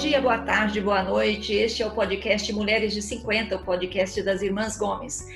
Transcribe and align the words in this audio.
dia, 0.00 0.18
boa 0.18 0.38
tarde, 0.38 0.80
boa 0.80 1.02
noite. 1.02 1.52
Este 1.52 1.82
é 1.82 1.86
o 1.86 1.90
podcast 1.90 2.50
Mulheres 2.54 2.94
de 2.94 3.02
50, 3.02 3.56
o 3.56 3.58
podcast 3.58 4.22
das 4.22 4.40
Irmãs 4.40 4.78
Gomes. 4.78 5.28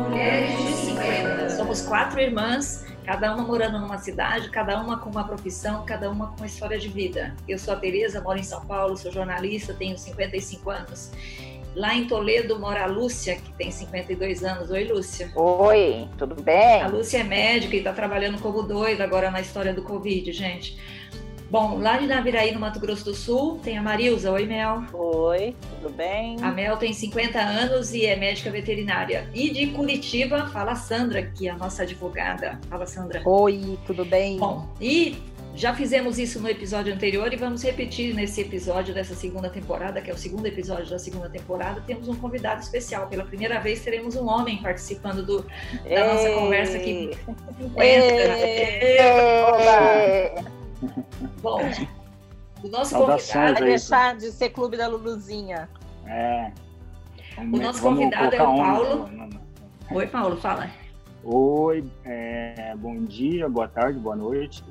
Mulheres 0.00 0.56
de 0.56 0.72
50. 0.86 1.50
Somos 1.50 1.82
quatro 1.82 2.20
irmãs, 2.20 2.86
cada 3.04 3.34
uma 3.34 3.42
morando 3.42 3.80
numa 3.80 3.98
cidade, 3.98 4.48
cada 4.50 4.80
uma 4.80 5.00
com 5.00 5.10
uma 5.10 5.26
profissão, 5.26 5.84
cada 5.84 6.08
uma 6.08 6.28
com 6.28 6.36
uma 6.36 6.46
história 6.46 6.78
de 6.78 6.86
vida. 6.88 7.34
Eu 7.48 7.58
sou 7.58 7.74
a 7.74 7.76
Tereza, 7.76 8.20
moro 8.20 8.38
em 8.38 8.44
São 8.44 8.64
Paulo, 8.64 8.96
sou 8.96 9.10
jornalista, 9.10 9.74
tenho 9.74 9.98
55 9.98 10.70
anos. 10.70 11.10
Lá 11.74 11.96
em 11.96 12.06
Toledo 12.06 12.60
mora 12.60 12.84
a 12.84 12.86
Lúcia, 12.86 13.36
que 13.36 13.52
tem 13.54 13.72
52 13.72 14.44
anos. 14.44 14.70
Oi, 14.70 14.84
Lúcia. 14.84 15.32
Oi, 15.34 16.08
tudo 16.16 16.40
bem? 16.40 16.80
A 16.80 16.86
Lúcia 16.86 17.18
é 17.18 17.24
médica 17.24 17.74
e 17.74 17.78
está 17.78 17.92
trabalhando 17.92 18.40
como 18.40 18.62
doida 18.62 19.02
agora 19.02 19.32
na 19.32 19.40
história 19.40 19.74
do 19.74 19.82
Covid, 19.82 20.32
gente. 20.32 20.78
Bom, 21.50 21.78
lá 21.78 21.96
de 21.96 22.06
Naviraí, 22.06 22.52
no 22.52 22.60
Mato 22.60 22.78
Grosso 22.78 23.06
do 23.06 23.14
Sul, 23.14 23.58
tem 23.64 23.78
a 23.78 23.82
Marilza. 23.82 24.30
Oi, 24.30 24.44
Mel. 24.44 24.84
Oi, 24.92 25.56
tudo 25.80 25.94
bem? 25.94 26.36
A 26.42 26.50
Mel 26.50 26.76
tem 26.76 26.92
50 26.92 27.40
anos 27.40 27.94
e 27.94 28.04
é 28.04 28.14
médica 28.16 28.50
veterinária. 28.50 29.26
E 29.32 29.48
de 29.48 29.68
Curitiba, 29.68 30.46
fala 30.48 30.72
a 30.72 30.76
Sandra, 30.76 31.22
que 31.22 31.48
é 31.48 31.50
a 31.50 31.56
nossa 31.56 31.84
advogada. 31.84 32.60
Fala, 32.68 32.84
Sandra. 32.86 33.22
Oi, 33.24 33.78
tudo 33.86 34.04
bem? 34.04 34.36
Bom, 34.36 34.68
e 34.78 35.16
já 35.54 35.74
fizemos 35.74 36.18
isso 36.18 36.38
no 36.38 36.50
episódio 36.50 36.92
anterior 36.92 37.32
e 37.32 37.36
vamos 37.36 37.62
repetir 37.62 38.14
nesse 38.14 38.42
episódio 38.42 38.92
dessa 38.92 39.14
segunda 39.14 39.48
temporada, 39.48 40.02
que 40.02 40.10
é 40.10 40.14
o 40.14 40.18
segundo 40.18 40.44
episódio 40.44 40.90
da 40.90 40.98
segunda 40.98 41.30
temporada. 41.30 41.82
Temos 41.86 42.08
um 42.08 42.14
convidado 42.14 42.60
especial. 42.60 43.06
Pela 43.08 43.24
primeira 43.24 43.58
vez 43.58 43.80
teremos 43.80 44.16
um 44.16 44.28
homem 44.28 44.58
participando 44.58 45.24
do, 45.24 45.40
da 45.40 45.48
Ei. 45.86 45.98
nossa 45.98 46.30
conversa 46.30 46.76
aqui. 46.76 47.10
50. 47.58 47.82
Ei. 47.82 48.98
Ei. 48.98 50.57
Bom, 51.42 51.60
o 52.62 52.68
nosso 52.68 52.94
convidado. 52.94 53.54
Vai 53.54 53.64
deixar 53.64 54.16
de 54.16 54.30
ser 54.30 54.50
clube 54.50 54.76
da 54.76 54.88
Luluzinha. 54.88 55.68
É. 56.06 56.52
Vamos, 57.36 57.58
o 57.58 57.62
nosso 57.62 57.82
convidado 57.82 58.34
é 58.34 58.42
o 58.42 58.56
Paulo. 58.56 59.10
Oi, 59.90 60.06
Paulo, 60.06 60.36
fala. 60.36 60.70
Oi, 61.24 61.84
é, 62.04 62.74
bom 62.76 63.04
dia, 63.04 63.48
boa 63.48 63.68
tarde, 63.68 63.98
boa 63.98 64.16
noite. 64.16 64.62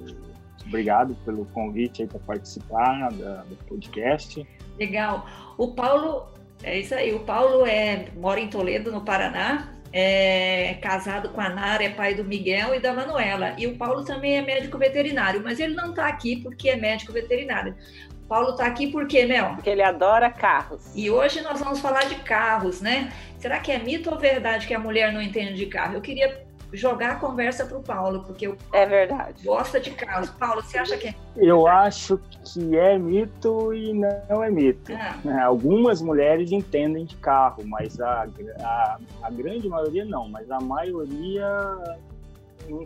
Obrigado 0.66 1.16
pelo 1.24 1.46
convite 1.46 2.02
aí 2.02 2.08
para 2.08 2.20
participar 2.20 3.12
da, 3.14 3.44
do 3.44 3.56
podcast. 3.68 4.46
Legal. 4.78 5.26
O 5.58 5.74
Paulo, 5.74 6.28
é 6.64 6.80
isso 6.80 6.94
aí. 6.94 7.14
O 7.14 7.22
Paulo 7.22 7.66
é, 7.66 8.12
mora 8.18 8.40
em 8.40 8.50
Toledo, 8.50 8.92
no 8.92 9.02
Paraná 9.02 9.77
é 9.92 10.78
casado 10.82 11.30
com 11.30 11.42
a 11.42 11.50
Nara, 11.50 11.84
é 11.84 11.90
pai 11.90 12.14
do 12.14 12.24
Miguel 12.24 12.76
e 12.76 12.80
da 12.80 12.94
Manuela. 12.94 13.54
E 13.58 13.68
o 13.68 13.76
Paulo 13.76 14.04
também 14.04 14.38
é 14.38 14.42
médico 14.42 14.78
veterinário, 14.78 15.42
mas 15.44 15.60
ele 15.60 15.74
não 15.74 15.90
está 15.92 16.08
aqui 16.08 16.38
porque 16.38 16.70
é 16.70 16.76
médico 16.76 17.14
veterinário. 17.14 17.76
O 18.24 18.28
Paulo 18.28 18.52
está 18.52 18.66
aqui 18.66 18.88
por 18.88 19.08
quê, 19.08 19.26
Mel? 19.26 19.54
Porque 19.56 19.70
ele 19.70 19.82
adora 19.82 20.30
carros. 20.30 20.92
E 20.94 21.10
hoje 21.10 21.42
nós 21.42 21.60
vamos 21.60 21.80
falar 21.80 22.06
de 22.06 22.16
carros, 22.16 22.82
né? 22.82 23.12
Será 23.38 23.60
que 23.60 23.72
é 23.72 23.80
mito 23.80 24.10
ou 24.10 24.18
verdade 24.18 24.68
que 24.68 24.74
a 24.74 24.80
mulher 24.80 25.14
não 25.14 25.22
entende 25.22 25.54
de 25.54 25.66
carro? 25.68 25.94
Eu 25.96 26.02
queria 26.02 26.47
jogar 26.74 27.12
a 27.12 27.16
conversa 27.16 27.66
para 27.66 27.78
o 27.78 27.82
Paulo, 27.82 28.24
porque 28.26 28.48
o 28.48 28.58
é 28.74 28.86
verdade. 28.86 29.44
gosta 29.44 29.80
de 29.80 29.92
carros. 29.92 30.30
Paulo, 30.32 30.62
você 30.62 30.78
acha 30.78 30.98
que 30.98 31.08
é? 31.08 31.16
Eu 31.36 31.68
acho 31.68 32.20
que 32.44 32.78
é 32.78 32.98
mito 32.98 33.74
e 33.74 33.94
não 33.94 34.44
é 34.44 34.50
mito. 34.50 34.92
Ah. 34.94 35.16
É, 35.26 35.40
algumas 35.42 36.02
mulheres 36.02 36.52
entendem 36.52 37.06
de 37.06 37.16
carro, 37.18 37.64
mas 37.66 38.00
a, 38.00 38.28
a, 38.62 38.98
a 39.24 39.30
grande 39.32 39.68
maioria 39.70 40.06
não. 40.06 40.28
Mas 40.28 40.50
a 40.52 40.60
maioria 40.60 41.48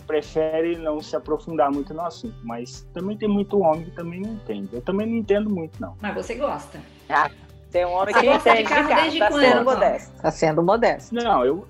prefere 0.05 0.77
não 0.77 1.01
se 1.01 1.15
aprofundar 1.15 1.71
muito 1.71 1.93
no 1.93 2.01
assunto. 2.01 2.35
Mas 2.43 2.87
também 2.93 3.17
tem 3.17 3.27
muito 3.27 3.59
homem 3.59 3.85
que 3.85 3.91
também 3.91 4.21
não 4.21 4.33
entende. 4.33 4.69
Eu 4.73 4.81
também 4.81 5.07
não 5.07 5.17
entendo 5.17 5.49
muito, 5.49 5.81
não. 5.81 5.95
Mas 6.01 6.13
você 6.13 6.35
gosta? 6.35 6.79
Ah, 7.09 7.29
tem 7.71 7.85
um 7.85 7.93
homem 7.93 8.13
que 8.13 8.25
entende 8.27 8.63
de 8.63 8.69
carro, 8.69 9.09
de 9.09 9.19
carro 9.19 9.35
tá 9.35 9.41
sendo 9.41 9.63
modesto. 9.63 10.21
Tá 10.21 10.31
sendo 10.31 10.63
modesto. 10.63 11.15
Não, 11.15 11.45
eu 11.45 11.65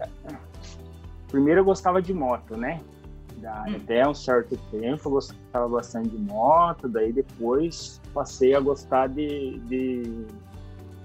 primeiro 1.31 1.61
eu 1.61 1.65
gostava 1.65 2.01
de 2.01 2.13
moto, 2.13 2.57
né? 2.57 2.81
Da, 3.37 3.65
hum. 3.67 3.75
Até 3.77 4.07
um 4.07 4.13
certo 4.13 4.57
tempo 4.69 5.07
eu 5.07 5.11
gostava 5.11 5.67
bastante 5.67 6.09
de 6.09 6.17
moto, 6.17 6.87
daí 6.87 7.11
depois 7.11 7.99
passei 8.13 8.53
a 8.53 8.59
gostar 8.59 9.07
de, 9.07 9.57
de, 9.61 10.25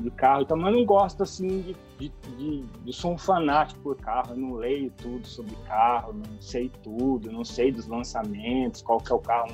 de 0.01 0.11
carro. 0.11 0.43
Então, 0.43 0.61
eu 0.61 0.73
não 0.73 0.85
gosto 0.85 1.23
assim 1.23 1.61
de, 1.61 1.77
de, 1.99 2.13
de, 2.37 2.63
de. 2.85 2.93
sou 2.93 3.13
um 3.13 3.19
fanático 3.19 3.81
por 3.81 3.97
carro, 3.97 4.33
eu 4.33 4.37
não 4.37 4.55
leio 4.55 4.91
tudo 4.99 5.27
sobre 5.27 5.55
carro, 5.67 6.13
não 6.13 6.43
sei 6.43 6.71
tudo, 6.83 7.33
não 7.33 7.45
sei 7.45 7.73
dos 7.73 7.87
lançamentos, 7.87 8.83
qual 8.83 8.99
que 8.99 9.11
é 9.11 9.15
o 9.15 9.21
carro, 9.21 9.53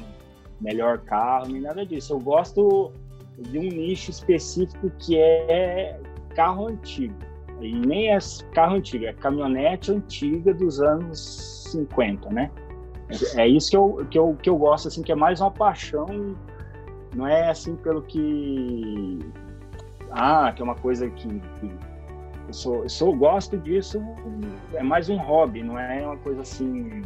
melhor 0.61 0.99
carro, 0.99 1.49
nem 1.49 1.61
nada 1.61 1.87
disso. 1.87 2.15
Eu 2.15 2.21
gosto 2.21 2.93
de 3.39 3.59
um 3.59 3.63
nicho 3.63 4.11
específico 4.11 4.91
que 4.99 5.17
é 5.19 6.01
carro 6.35 6.69
antigo. 6.69 7.32
E 7.63 7.73
nem 7.73 8.13
é 8.13 8.19
carro 8.53 8.77
antigo, 8.77 9.05
é 9.05 9.13
caminhonete 9.13 9.93
antiga 9.93 10.53
dos 10.53 10.81
anos 10.81 11.69
50, 11.71 12.29
né? 12.31 12.51
É 13.37 13.47
isso 13.47 13.71
que 13.71 13.77
eu, 13.77 14.07
que 14.11 14.19
eu, 14.19 14.37
que 14.43 14.51
eu 14.51 14.57
gosto, 14.57 14.89
assim, 14.89 15.03
que 15.03 15.13
é 15.13 15.15
mais 15.15 15.41
uma 15.41 15.51
paixão, 15.51 16.07
não 17.15 17.27
é 17.27 17.51
assim 17.51 17.77
pelo 17.77 18.03
que. 18.03 19.19
Ah, 20.11 20.53
que 20.53 20.63
é 20.63 20.65
uma 20.65 20.75
coisa 20.75 21.09
que. 21.11 21.29
que 21.29 21.71
eu, 22.49 22.53
sou, 22.53 22.83
eu 22.83 22.89
sou, 22.89 23.15
gosto 23.15 23.57
disso, 23.59 24.03
é 24.75 24.83
mais 24.83 25.09
um 25.09 25.17
hobby, 25.17 25.63
não 25.63 25.79
é 25.79 26.05
uma 26.05 26.17
coisa 26.17 26.43
assim. 26.43 27.03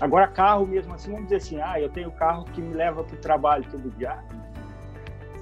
Agora, 0.00 0.26
carro 0.28 0.66
mesmo 0.66 0.94
assim, 0.94 1.10
vamos 1.10 1.26
dizer 1.26 1.36
assim, 1.36 1.60
ah, 1.60 1.80
eu 1.80 1.88
tenho 1.90 2.10
carro 2.12 2.44
que 2.46 2.60
me 2.60 2.74
leva 2.74 3.04
para 3.04 3.14
o 3.14 3.18
trabalho 3.18 3.64
todo 3.70 3.90
dia. 3.96 4.18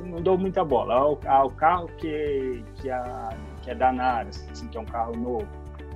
Não 0.05 0.23
dou 0.23 0.39
muita 0.39 0.65
bola. 0.65 1.07
o, 1.07 1.13
o 1.13 1.51
carro 1.51 1.89
que, 1.99 2.65
que 2.77 2.91
a 2.91 3.31
que 3.69 3.73
é 3.73 3.75
da 3.75 3.93
Nara, 3.93 4.29
assim, 4.31 4.67
que 4.69 4.79
é 4.79 4.81
um 4.81 4.87
carro 4.87 5.15
novo, 5.15 5.47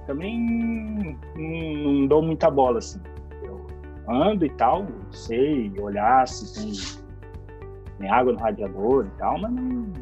também 0.07 0.39
não, 0.39 1.17
não, 1.37 2.07
dou 2.07 2.23
muita 2.23 2.51
bola, 2.51 2.79
assim. 2.79 3.01
Eu 3.43 3.67
ando 4.09 4.45
e 4.45 4.51
tal, 4.51 4.87
sei 5.11 5.73
olhar 5.81 6.29
se 6.29 6.55
tem, 6.55 7.03
tem 7.99 8.11
água 8.11 8.35
no 8.35 8.39
radiador 8.39 9.07
e 9.07 9.19
tal, 9.19 9.39
mas 9.39 9.53
não, 9.53 9.93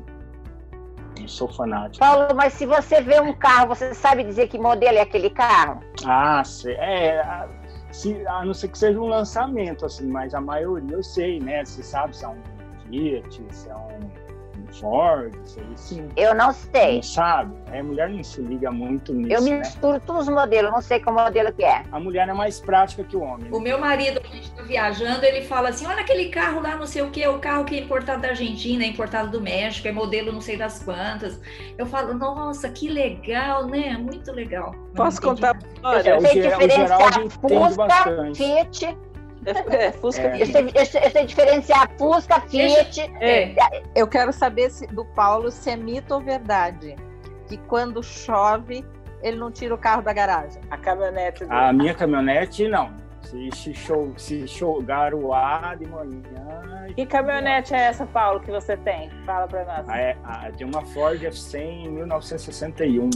não 1.21 1.29
sou 1.29 1.47
fanático. 1.47 2.05
Paulo, 2.05 2.35
mas 2.35 2.55
se 2.55 2.67
você 2.67 3.01
vê 3.01 3.21
um 3.21 3.33
carro, 3.35 3.69
você 3.69 3.95
sabe 3.95 4.25
dizer 4.25 4.49
que 4.49 4.59
modelo 4.59 4.99
é 4.99 5.03
aquele 5.03 5.31
carro? 5.31 5.81
Ah, 6.05 6.43
sei. 6.43 6.75
É, 6.75 7.47
se, 7.93 8.27
a 8.27 8.45
não 8.45 8.55
ser 8.55 8.69
que 8.69 8.79
seja 8.79 8.99
um 8.99 9.07
lançamento, 9.07 9.87
assim, 9.87 10.09
mas 10.09 10.35
a 10.35 10.41
maioria 10.41 10.97
eu 10.97 11.05
sei, 11.05 11.39
né? 11.39 11.65
Você 11.65 11.85
sabe 11.85 12.17
se 12.17 12.25
é 12.25 12.29
um 12.29 12.37
Fiat, 12.89 13.45
se 13.51 13.69
é 13.69 13.75
um 13.77 14.20
Ford, 14.79 15.35
isso 15.45 15.59
aí 15.61 15.67
sim. 15.77 16.09
Eu 16.17 16.35
não 16.35 16.53
sei. 16.53 16.97
Não 16.97 17.03
sabe? 17.03 17.55
A 17.73 17.83
mulher 17.83 18.09
não 18.09 18.23
se 18.23 18.41
liga 18.41 18.71
muito 18.71 19.13
nisso. 19.13 19.33
Eu 19.33 19.43
né? 19.43 19.59
misturo 19.59 19.95
né? 19.95 20.03
todos 20.07 20.23
os 20.23 20.35
modelos, 20.35 20.71
não 20.71 20.83
sei 20.83 21.01
qual 21.01 21.15
modelo 21.15 21.53
que 21.53 21.65
é. 21.65 21.83
A 21.91 22.01
mulher 22.01 22.29
é 22.29 22.33
mais 22.33 22.61
prática 22.61 23.05
que 23.05 23.17
o 23.17 23.23
homem. 23.23 23.51
Né? 23.51 23.57
O 23.57 23.61
meu 23.61 23.79
marido, 23.79 24.21
a 24.23 24.27
gente 24.27 24.45
está 24.45 24.63
viajando, 24.63 25.25
ele 25.25 25.43
fala 25.43 25.71
assim: 25.71 25.87
olha 25.87 26.01
aquele 26.01 26.29
carro 26.29 26.61
lá, 26.61 26.77
não 26.77 26.87
sei 26.87 27.03
o 27.03 27.11
que, 27.11 27.27
o 27.27 27.39
carro 27.39 27.65
que 27.65 27.77
é 27.77 27.81
importado 27.81 28.23
da 28.23 28.29
Argentina, 28.29 28.85
é 28.85 28.87
importado 28.87 29.31
do 29.31 29.41
México, 29.41 29.89
é 29.89 29.93
modelo 29.93 30.33
não 30.33 30.41
sei 30.41 30.57
das 30.57 30.83
quantas. 30.83 31.41
Eu 31.77 31.87
falo, 31.87 32.15
nossa, 32.15 32.69
que 32.69 32.89
legal, 32.89 33.67
né? 33.67 33.97
Muito 33.97 34.33
legal. 34.33 34.75
Posso 34.95 35.21
contar? 35.21 35.59
Olha, 35.83 36.11
eu 36.11 36.21
sei 36.21 36.43
diferenciar 36.43 36.99
Fusca, 37.41 38.35
Fiat 38.35 39.10
é, 39.47 39.87
é, 39.87 39.93
Fusca. 39.93 40.23
É. 40.23 40.43
Eu, 40.43 40.47
sei, 40.47 40.71
eu, 40.75 40.87
sei, 40.87 41.05
eu, 41.05 41.11
sei, 41.11 41.27
diferenciar 41.27 41.91
Fusca, 41.97 42.41
Fiat. 42.43 43.01
É. 43.21 43.55
Eu 43.95 44.07
quero 44.07 44.33
saber 44.33 44.71
se, 44.71 44.87
do 44.89 45.05
Paulo 45.05 45.51
se 45.51 45.71
é 45.71 45.77
mito 45.77 46.15
ou 46.15 46.21
verdade. 46.21 46.97
Que 47.47 47.57
quando 47.57 48.03
chove, 48.03 48.85
ele 49.23 49.37
não 49.37 49.51
tira 49.51 49.75
o 49.75 49.79
carro 49.79 50.03
da 50.03 50.13
garagem. 50.13 50.63
A 50.71 50.77
caminhonete. 50.77 51.45
Do... 51.45 51.53
A 51.53 51.73
minha 51.73 51.95
caminhonete, 51.95 52.69
não. 52.69 52.95
Se, 53.23 53.75
show, 53.75 54.13
se 54.17 54.47
chover 54.49 55.15
o 55.15 55.33
ar 55.33 55.77
de 55.77 55.87
manhã. 55.87 56.87
Que 56.95 57.07
caminhonete 57.07 57.75
é 57.75 57.83
essa, 57.83 58.07
Paulo, 58.07 58.41
que 58.41 58.51
você 58.51 58.77
tem? 58.79 59.11
Fala 59.25 59.47
pra 59.47 59.65
nós. 59.65 59.89
Ah, 59.89 59.99
é, 59.99 60.17
ah, 60.25 60.51
tem 60.57 60.67
uma 60.67 60.85
Ford 60.87 61.21
F100 61.21 61.91
1961. 61.91 63.11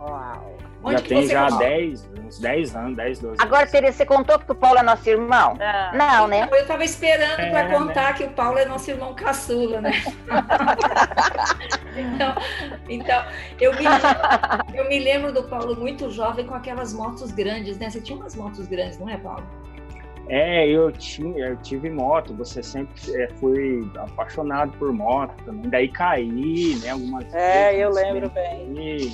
Uau! 0.00 0.69
Onde 0.82 0.96
já 0.96 1.08
tem 1.08 1.26
já 1.26 1.48
10, 1.48 2.08
uns 2.24 2.38
10 2.38 2.76
anos, 2.76 2.96
10, 2.96 3.18
12 3.18 3.36
Agora, 3.40 3.66
Tereza, 3.66 3.98
você 3.98 4.06
contou 4.06 4.38
que 4.38 4.50
o 4.50 4.54
Paulo 4.54 4.78
é 4.78 4.82
nosso 4.82 5.08
irmão? 5.08 5.54
Ah, 5.60 5.92
não, 5.94 6.26
né? 6.26 6.48
Eu 6.50 6.56
estava 6.56 6.82
esperando 6.82 7.40
é, 7.40 7.50
para 7.50 7.68
contar 7.68 8.12
né? 8.12 8.14
que 8.14 8.24
o 8.24 8.30
Paulo 8.30 8.58
é 8.58 8.64
nosso 8.64 8.90
irmão 8.90 9.14
caçula, 9.14 9.82
né? 9.82 9.92
então, 11.96 12.34
então 12.88 13.24
eu, 13.60 13.72
me 13.72 13.82
lembro, 13.82 14.08
eu 14.74 14.88
me 14.88 14.98
lembro 14.98 15.32
do 15.32 15.42
Paulo 15.44 15.76
muito 15.76 16.10
jovem 16.10 16.46
com 16.46 16.54
aquelas 16.54 16.94
motos 16.94 17.30
grandes, 17.30 17.78
né? 17.78 17.90
Você 17.90 18.00
tinha 18.00 18.18
umas 18.18 18.34
motos 18.34 18.66
grandes, 18.66 18.98
não 18.98 19.08
é, 19.08 19.18
Paulo? 19.18 19.46
É, 20.28 20.66
eu 20.68 20.92
tinha, 20.92 21.48
eu 21.48 21.56
tive 21.56 21.90
moto, 21.90 22.32
você 22.32 22.62
sempre 22.62 22.94
é, 23.20 23.28
foi 23.40 23.90
apaixonado 23.96 24.70
por 24.78 24.92
moto 24.92 25.34
também, 25.44 25.68
daí 25.68 25.88
caí, 25.88 26.78
né, 26.80 26.90
algumas 26.90 27.24
É, 27.34 27.72
vezes, 27.72 27.80
eu 27.80 27.90
lembro 27.90 28.30
bem. 28.30 29.12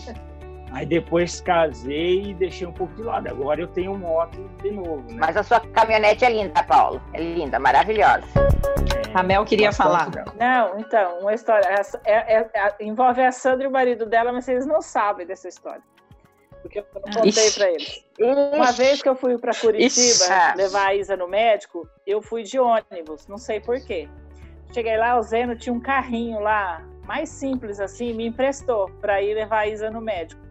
Aí 0.72 0.84
depois 0.84 1.40
casei 1.40 2.30
e 2.30 2.34
deixei 2.34 2.66
um 2.66 2.72
pouco 2.72 2.94
de 2.94 3.02
lado. 3.02 3.28
Agora 3.28 3.60
eu 3.60 3.68
tenho 3.68 3.96
moto 3.96 4.38
de 4.62 4.70
novo. 4.70 5.02
Né? 5.10 5.18
Mas 5.20 5.36
a 5.36 5.42
sua 5.42 5.60
caminhonete 5.60 6.24
é 6.24 6.30
linda, 6.30 6.62
Paulo. 6.64 7.00
É 7.14 7.20
linda, 7.20 7.58
maravilhosa. 7.58 8.26
A 9.14 9.22
Mel 9.22 9.44
queria 9.44 9.72
falar. 9.72 10.10
Não, 10.38 10.78
então, 10.78 11.20
uma 11.20 11.32
história. 11.32 11.66
É, 12.04 12.12
é, 12.12 12.50
é, 12.52 12.74
envolve 12.80 13.22
a 13.22 13.32
Sandra 13.32 13.64
e 13.64 13.66
o 13.66 13.70
marido 13.70 14.04
dela, 14.04 14.32
mas 14.32 14.44
vocês 14.44 14.66
não 14.66 14.82
sabem 14.82 15.26
dessa 15.26 15.48
história. 15.48 15.82
Porque 16.60 16.80
eu 16.80 16.86
não 16.94 17.22
contei 17.22 17.50
para 17.52 17.70
eles. 17.70 18.04
Uma 18.54 18.72
vez 18.72 19.00
que 19.00 19.08
eu 19.08 19.14
fui 19.14 19.38
para 19.38 19.54
Curitiba 19.54 19.86
Ixi. 19.86 20.56
levar 20.56 20.88
a 20.88 20.94
Isa 20.94 21.16
no 21.16 21.28
médico, 21.28 21.88
eu 22.06 22.20
fui 22.20 22.42
de 22.42 22.58
ônibus, 22.58 23.26
não 23.28 23.38
sei 23.38 23.60
porquê. 23.60 24.08
Cheguei 24.74 24.96
lá, 24.96 25.16
o 25.18 25.22
Zeno 25.22 25.56
tinha 25.56 25.72
um 25.72 25.80
carrinho 25.80 26.40
lá, 26.40 26.82
mais 27.04 27.28
simples 27.28 27.78
assim, 27.78 28.12
me 28.12 28.26
emprestou 28.26 28.90
para 29.00 29.22
ir 29.22 29.34
levar 29.34 29.60
a 29.60 29.68
Isa 29.68 29.90
no 29.90 30.00
médico. 30.00 30.45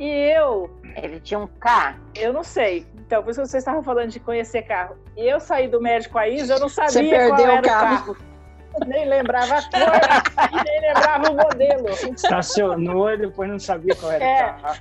E 0.00 0.08
eu. 0.08 0.70
Ele 0.96 1.20
tinha 1.20 1.38
um 1.38 1.46
carro? 1.46 2.00
Eu 2.14 2.32
não 2.32 2.42
sei. 2.42 2.86
Então, 2.96 3.22
por 3.22 3.30
isso 3.30 3.42
que 3.42 3.48
vocês 3.48 3.60
estavam 3.60 3.82
falando 3.82 4.08
de 4.08 4.18
conhecer 4.18 4.62
carro. 4.62 4.96
E 5.14 5.28
eu 5.28 5.38
saí 5.38 5.68
do 5.68 5.80
médico 5.80 6.18
a 6.18 6.26
Isa, 6.26 6.54
eu 6.54 6.60
não 6.60 6.70
sabia 6.70 6.90
Você 6.90 7.08
perdeu 7.10 7.36
qual 7.36 7.48
era 7.50 7.60
o 7.60 7.62
carro. 7.62 8.14
carro. 8.14 8.30
Nem 8.86 9.04
lembrava 9.08 9.56
a 9.56 9.62
cor 9.62 10.62
nem 10.64 10.80
lembrava 10.80 11.30
o 11.30 11.36
modelo. 11.36 11.88
Estacionou 11.90 13.10
e 13.10 13.18
depois 13.18 13.50
não 13.50 13.58
sabia 13.58 13.94
qual 13.96 14.12
era 14.12 14.24
é. 14.24 14.50
o 14.52 14.62
carro. 14.62 14.78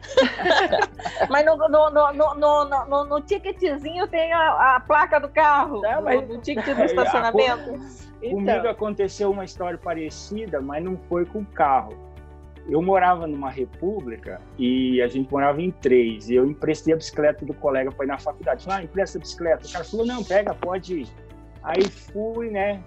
Mas 1.29 1.45
no, 1.45 1.57
no, 1.57 1.89
no, 1.89 2.13
no, 2.35 2.85
no, 2.85 3.05
no 3.05 3.21
ticketzinho 3.21 4.07
tem 4.07 4.31
a, 4.31 4.75
a, 4.75 4.79
placa 4.79 5.19
do 5.19 5.27
carro. 5.27 5.81
Não, 5.81 6.01
mas 6.01 6.27
no 6.27 6.37
ticket 6.37 6.75
do 6.75 6.81
estacionamento. 6.85 7.71
Então. 8.21 8.37
Comigo 8.37 8.67
aconteceu 8.67 9.31
uma 9.31 9.43
história 9.43 9.77
parecida, 9.77 10.61
mas 10.61 10.83
não 10.83 10.97
foi 11.09 11.25
com 11.25 11.39
o 11.39 11.45
carro 11.45 12.08
eu 12.69 12.81
morava 12.81 13.25
numa 13.25 13.49
república 13.49 14.39
e 14.57 15.01
a 15.01 15.07
gente 15.07 15.31
morava 15.31 15.61
em 15.61 15.71
três. 15.71 16.29
E 16.29 16.35
eu 16.35 16.45
emprestei 16.45 16.93
a 16.93 16.97
bicicleta 16.97 17.45
do 17.45 17.53
colega 17.53 17.91
para 17.91 18.05
ir 18.05 18.07
na 18.07 18.19
faculdade. 18.19 18.63
Falei, 18.63 18.81
ah, 18.81 18.83
empresta 18.83 19.17
a 19.17 19.21
bicicleta. 19.21 19.67
O 19.67 19.71
cara 19.71 19.83
falou, 19.83 20.05
não, 20.05 20.23
pega, 20.23 20.53
pode 20.53 21.01
ir. 21.01 21.07
Aí 21.63 21.89
fui, 21.89 22.49
né, 22.49 22.83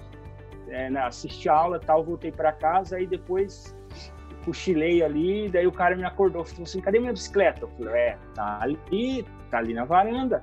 é, 0.68 0.86
assisti 0.98 1.48
a 1.48 1.54
aula 1.54 1.80
tal, 1.80 2.04
voltei 2.04 2.30
para 2.30 2.52
casa. 2.52 2.96
Aí 2.96 3.06
depois 3.06 3.74
cochilei 4.44 5.02
ali. 5.02 5.48
Daí 5.48 5.66
o 5.66 5.72
cara 5.72 5.96
me 5.96 6.04
acordou, 6.04 6.44
falou 6.44 6.62
assim, 6.62 6.80
cadê 6.80 7.00
minha 7.00 7.12
bicicleta? 7.12 7.62
Eu 7.62 7.68
falei, 7.68 7.94
é, 7.94 8.18
tá 8.34 8.58
ali, 8.60 9.26
tá 9.50 9.58
ali 9.58 9.74
na 9.74 9.84
varanda. 9.84 10.42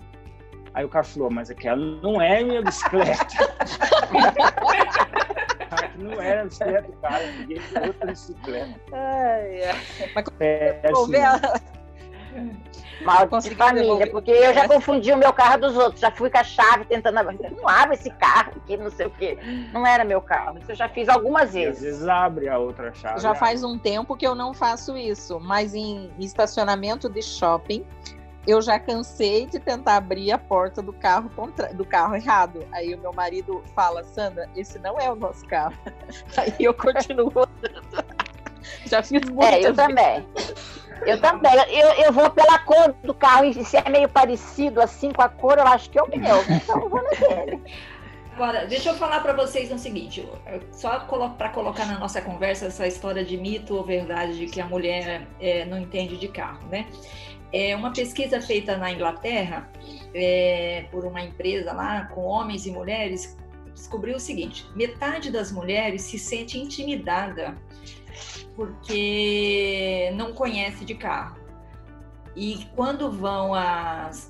Aí 0.73 0.85
o 0.85 0.89
cara 0.89 1.03
falou, 1.03 1.31
mas 1.31 1.49
aquela 1.49 1.77
não 1.77 2.21
é 2.21 2.43
minha 2.43 2.61
bicicleta. 2.61 3.25
não 5.97 6.21
era 6.21 6.45
bicicleta 6.45 6.87
do 6.87 6.97
cara, 6.97 7.23
peguei 7.37 7.61
outra 7.87 8.05
bicicleta. 8.07 8.79
Ai, 8.91 9.63
ai. 9.63 10.11
Mas 10.15 10.25
é, 10.39 10.81
assim, 10.83 11.11
Mal 13.01 13.27
de 13.27 13.55
família, 13.55 14.11
porque 14.11 14.29
eu 14.29 14.53
já 14.53 14.67
confundi 14.67 15.11
o 15.11 15.17
meu 15.17 15.31
carro 15.31 15.59
dos 15.61 15.75
outros, 15.77 16.01
já 16.01 16.11
fui 16.11 16.29
com 16.29 16.37
a 16.37 16.43
chave 16.43 16.85
tentando 16.85 17.17
abrir. 17.17 17.39
Não 17.51 17.67
abre 17.67 17.95
esse 17.95 18.09
carro 18.11 18.53
aqui, 18.57 18.75
não 18.75 18.91
sei 18.91 19.05
o 19.07 19.09
quê. 19.09 19.37
Não 19.71 19.87
era 19.87 20.03
meu 20.03 20.21
carro. 20.21 20.57
Isso 20.59 20.71
eu 20.71 20.75
já 20.75 20.89
fiz 20.89 21.07
algumas 21.07 21.53
vezes. 21.53 21.77
às 21.77 21.81
vezes 21.81 22.07
abre 22.07 22.49
a 22.49 22.57
outra 22.57 22.93
chave. 22.93 23.21
Já 23.21 23.33
faz 23.33 23.63
um 23.63 23.77
tempo 23.77 24.17
que 24.17 24.27
eu 24.27 24.35
não 24.35 24.53
faço 24.53 24.97
isso, 24.97 25.39
mas 25.39 25.73
em 25.73 26.11
estacionamento 26.19 27.09
de 27.09 27.21
shopping, 27.21 27.85
eu 28.47 28.61
já 28.61 28.79
cansei 28.79 29.45
de 29.45 29.59
tentar 29.59 29.97
abrir 29.97 30.31
a 30.31 30.37
porta 30.37 30.81
do 30.81 30.93
carro 30.93 31.29
contra... 31.35 31.73
do 31.73 31.85
carro 31.85 32.15
errado. 32.15 32.65
Aí 32.71 32.93
o 32.93 32.97
meu 32.97 33.13
marido 33.13 33.63
fala, 33.75 34.03
Sandra, 34.03 34.49
esse 34.55 34.79
não 34.79 34.99
é 34.99 35.11
o 35.11 35.15
nosso 35.15 35.45
carro. 35.45 35.75
Aí 36.37 36.53
eu 36.59 36.73
continuo 36.73 37.27
andando. 37.29 38.05
já 38.85 39.03
fiz 39.03 39.23
muito. 39.29 39.43
É, 39.43 39.65
eu 39.65 39.73
também. 39.73 40.27
Eu 41.05 41.21
também. 41.21 41.51
Eu, 41.69 41.89
eu 42.05 42.13
vou 42.13 42.29
pela 42.29 42.59
cor 42.59 42.93
do 43.03 43.13
carro 43.13 43.45
e 43.45 43.63
se 43.63 43.77
é 43.77 43.89
meio 43.89 44.09
parecido 44.09 44.81
assim 44.81 45.11
com 45.11 45.21
a 45.21 45.29
cor, 45.29 45.57
eu 45.57 45.67
acho 45.67 45.89
que 45.89 45.99
é 45.99 46.03
o 46.03 46.09
meu. 46.09 46.41
Então 46.49 46.81
eu 46.81 46.89
vou 46.89 47.03
naquele. 47.03 47.61
Agora, 48.33 48.65
deixa 48.65 48.91
eu 48.91 48.95
falar 48.95 49.19
para 49.19 49.33
vocês 49.33 49.69
o 49.69 49.77
seguinte, 49.77 50.25
só 50.71 50.99
para 51.37 51.49
colocar 51.49 51.85
na 51.85 51.99
nossa 51.99 52.21
conversa 52.21 52.67
essa 52.67 52.87
história 52.87 53.21
de 53.23 53.35
mito 53.35 53.75
ou 53.75 53.83
verdade 53.83 54.37
de 54.37 54.45
que 54.45 54.61
a 54.61 54.65
mulher 54.65 55.27
é, 55.41 55.65
não 55.65 55.77
entende 55.77 56.15
de 56.15 56.29
carro, 56.29 56.65
né? 56.69 56.87
É 57.51 57.75
uma 57.75 57.91
pesquisa 57.91 58.41
feita 58.41 58.77
na 58.77 58.91
Inglaterra 58.91 59.69
é, 60.13 60.85
por 60.91 61.05
uma 61.05 61.21
empresa 61.21 61.73
lá 61.73 62.05
com 62.05 62.21
homens 62.21 62.65
e 62.65 62.71
mulheres 62.71 63.37
descobriu 63.79 64.17
o 64.17 64.19
seguinte: 64.19 64.65
metade 64.75 65.31
das 65.31 65.51
mulheres 65.51 66.03
se 66.03 66.19
sente 66.19 66.59
intimidada 66.59 67.57
porque 68.55 70.11
não 70.15 70.33
conhece 70.33 70.83
de 70.83 70.95
carro. 70.95 71.39
E 72.35 72.67
quando 72.75 73.11
vão 73.11 73.51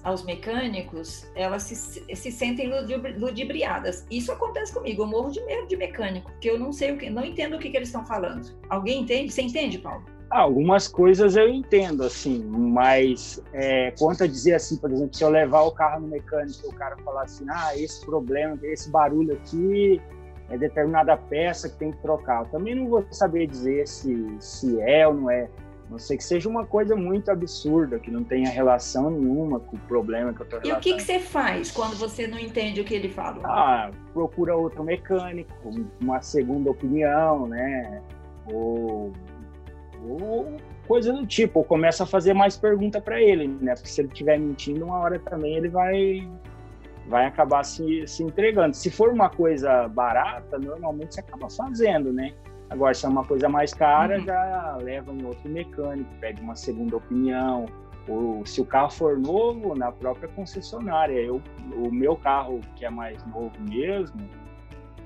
aos 0.04 0.24
mecânicos, 0.24 1.28
elas 1.36 1.64
se, 1.64 1.76
se 2.16 2.32
sentem 2.32 2.72
ludibriadas. 3.18 4.06
Isso 4.10 4.32
acontece 4.32 4.74
comigo. 4.74 5.04
Eu 5.04 5.08
morro 5.08 5.32
de 5.32 5.44
medo 5.46 5.68
de 5.68 5.76
mecânico, 5.76 6.32
porque 6.32 6.50
eu 6.50 6.58
não 6.58 6.72
sei 6.72 6.92
o 6.92 6.98
que, 6.98 7.10
não 7.10 7.24
entendo 7.24 7.56
o 7.56 7.60
que, 7.60 7.70
que 7.70 7.78
eles 7.78 7.90
estão 7.90 8.06
falando. 8.06 8.58
Alguém 8.70 9.02
entende? 9.02 9.32
Você 9.32 9.42
entende, 9.42 9.78
Paulo? 9.78 10.06
Algumas 10.30 10.88
coisas 10.88 11.36
eu 11.36 11.50
entendo, 11.50 12.04
assim, 12.04 12.44
mas 12.44 13.42
é, 13.52 13.92
quanto 13.98 14.24
a 14.24 14.28
dizer 14.28 14.54
assim, 14.54 14.78
por 14.78 14.92
exemplo, 14.92 15.16
se 15.16 15.24
eu 15.24 15.30
levar 15.30 15.62
o 15.64 15.72
carro 15.72 16.02
no 16.02 16.08
mecânico 16.08 16.60
e 16.66 16.68
o 16.68 16.74
cara 16.74 16.96
falar 16.98 17.24
assim, 17.24 17.46
ah, 17.50 17.76
esse 17.76 18.06
problema, 18.06 18.58
esse 18.64 18.92
barulho 18.92 19.34
aqui 19.34 20.00
é 20.50 20.58
determinada 20.58 21.18
peça 21.18 21.68
que 21.70 21.78
tem 21.78 21.92
que 21.92 21.98
trocar. 22.02 22.44
Eu 22.44 22.50
também 22.52 22.76
não 22.76 22.88
vou 22.88 23.06
saber 23.12 23.48
dizer 23.48 23.88
se, 23.88 24.36
se 24.40 24.80
é 24.82 25.08
ou 25.08 25.14
não 25.14 25.32
é. 25.32 25.50
Não 25.90 25.98
sei 25.98 26.18
que 26.18 26.24
seja 26.24 26.48
uma 26.48 26.66
coisa 26.66 26.96
muito 26.96 27.32
absurda, 27.32 27.98
que 27.98 28.12
não 28.12 28.24
tenha 28.24 28.48
relação 28.48 29.10
nenhuma 29.10 29.60
com 29.60 29.76
o 29.76 29.80
problema 29.80 30.32
que 30.32 30.42
eu 30.42 30.44
estou 30.44 30.60
E 30.64 30.72
o 30.72 30.80
que, 30.80 30.94
que 30.94 31.02
você 31.02 31.20
faz 31.20 31.72
quando 31.72 31.96
você 31.96 32.28
não 32.28 32.38
entende 32.38 32.80
o 32.80 32.84
que 32.84 32.94
ele 32.94 33.10
fala? 33.10 33.42
Ah, 33.44 33.90
procura 34.14 34.56
outro 34.56 34.84
mecânico, 34.84 35.52
uma 36.00 36.22
segunda 36.22 36.70
opinião, 36.70 37.48
né? 37.48 38.04
Ou 38.54 39.12
ou 40.08 40.58
coisa 40.88 41.14
do 41.14 41.26
tipo, 41.26 41.60
ou 41.60 41.66
começa 41.66 42.04
a 42.04 42.08
fazer 42.08 42.34
mais 42.34 42.58
pergunta 42.58 43.00
para 43.00 43.22
ele, 43.22 43.48
né? 43.48 43.74
Porque 43.76 43.90
se 43.90 44.02
ele 44.02 44.08
estiver 44.08 44.40
mentindo, 44.40 44.86
uma 44.86 45.00
hora 45.00 45.20
também 45.20 45.56
ele 45.56 45.70
vai 45.70 46.28
vai 47.08 47.26
acabar 47.26 47.64
se, 47.64 48.06
se 48.08 48.24
entregando. 48.24 48.76
Se 48.76 48.92
for 48.92 49.10
uma 49.10 49.30
coisa 49.30 49.88
barata, 49.88 50.60
normalmente 50.60 51.16
você 51.16 51.22
acaba 51.22 51.50
fazendo, 51.50 52.14
né? 52.14 52.34
Agora, 52.70 52.94
se 52.94 53.04
é 53.06 53.10
uma 53.10 53.26
coisa 53.26 53.50
mais 53.50 53.74
cara, 53.74 54.20
uhum. 54.20 54.26
já 54.26 54.78
leva 54.80 55.12
um 55.12 55.26
outro 55.26 55.50
mecânico, 55.50 56.10
pede 56.20 56.40
uma 56.42 56.56
segunda 56.56 56.98
opinião. 56.98 57.66
Ou 58.08 58.46
se 58.46 58.62
o 58.62 58.66
carro 58.66 58.92
for 58.92 59.18
novo, 59.18 59.76
na 59.76 59.92
própria 59.92 60.30
concessionária. 60.30 61.20
Eu, 61.20 61.42
o 61.76 61.92
meu 61.92 62.16
carro, 62.16 62.62
que 62.76 62.86
é 62.86 62.90
mais 62.90 63.26
novo 63.26 63.52
mesmo, 63.60 64.20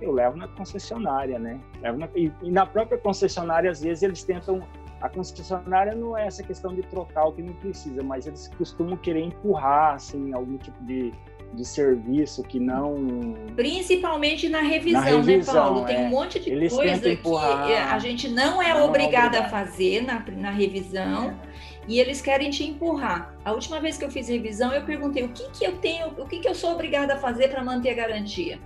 eu 0.02 0.12
levo 0.12 0.38
na 0.38 0.48
concessionária, 0.50 1.40
né? 1.40 1.60
Levo 1.82 2.00
na, 2.00 2.10
e, 2.16 2.32
e 2.42 2.52
na 2.52 2.66
própria 2.66 2.98
concessionária, 2.98 3.72
às 3.72 3.82
vezes, 3.82 4.04
eles 4.04 4.24
tentam 4.24 4.62
a 5.04 5.10
concessionária 5.10 5.94
não 5.94 6.18
é 6.18 6.26
essa 6.26 6.42
questão 6.42 6.74
de 6.74 6.82
trocar 6.82 7.26
o 7.26 7.34
que 7.34 7.42
não 7.42 7.54
precisa, 7.56 8.02
mas 8.02 8.26
eles 8.26 8.50
costumam 8.58 8.96
querer 8.96 9.20
empurrar 9.20 9.96
assim 9.96 10.34
algum 10.34 10.58
tipo 10.58 10.82
de, 10.86 11.14
de 11.54 11.66
serviço 11.66 12.42
que 12.42 12.58
não. 12.58 13.36
Principalmente 13.54 14.48
na 14.48 14.62
revisão, 14.62 15.02
na 15.02 15.08
revisão 15.10 15.54
né, 15.54 15.62
Paulo? 15.62 15.86
Tem 15.86 15.98
um 15.98 16.06
é. 16.06 16.10
monte 16.10 16.40
de 16.40 16.50
eles 16.50 16.72
coisa 16.72 17.16
que 17.18 17.74
a 17.74 18.00
gente 18.00 18.30
não 18.30 18.62
é 18.62 18.74
não 18.74 18.86
obrigada 18.86 19.42
a 19.42 19.50
fazer 19.50 20.04
na, 20.04 20.24
na 20.38 20.52
revisão. 20.52 21.32
É. 21.32 21.54
E 21.86 22.00
eles 22.00 22.22
querem 22.22 22.50
te 22.50 22.64
empurrar. 22.64 23.36
A 23.44 23.52
última 23.52 23.82
vez 23.82 23.98
que 23.98 24.06
eu 24.06 24.10
fiz 24.10 24.30
revisão, 24.30 24.72
eu 24.72 24.86
perguntei 24.86 25.22
o 25.22 25.30
que, 25.34 25.50
que 25.50 25.66
eu 25.66 25.76
tenho, 25.80 26.08
o 26.18 26.26
que, 26.26 26.40
que 26.40 26.48
eu 26.48 26.56
sou 26.56 26.72
obrigada 26.72 27.16
a 27.16 27.18
fazer 27.18 27.50
para 27.50 27.62
manter 27.62 27.90
a 27.90 27.94
garantia 27.94 28.58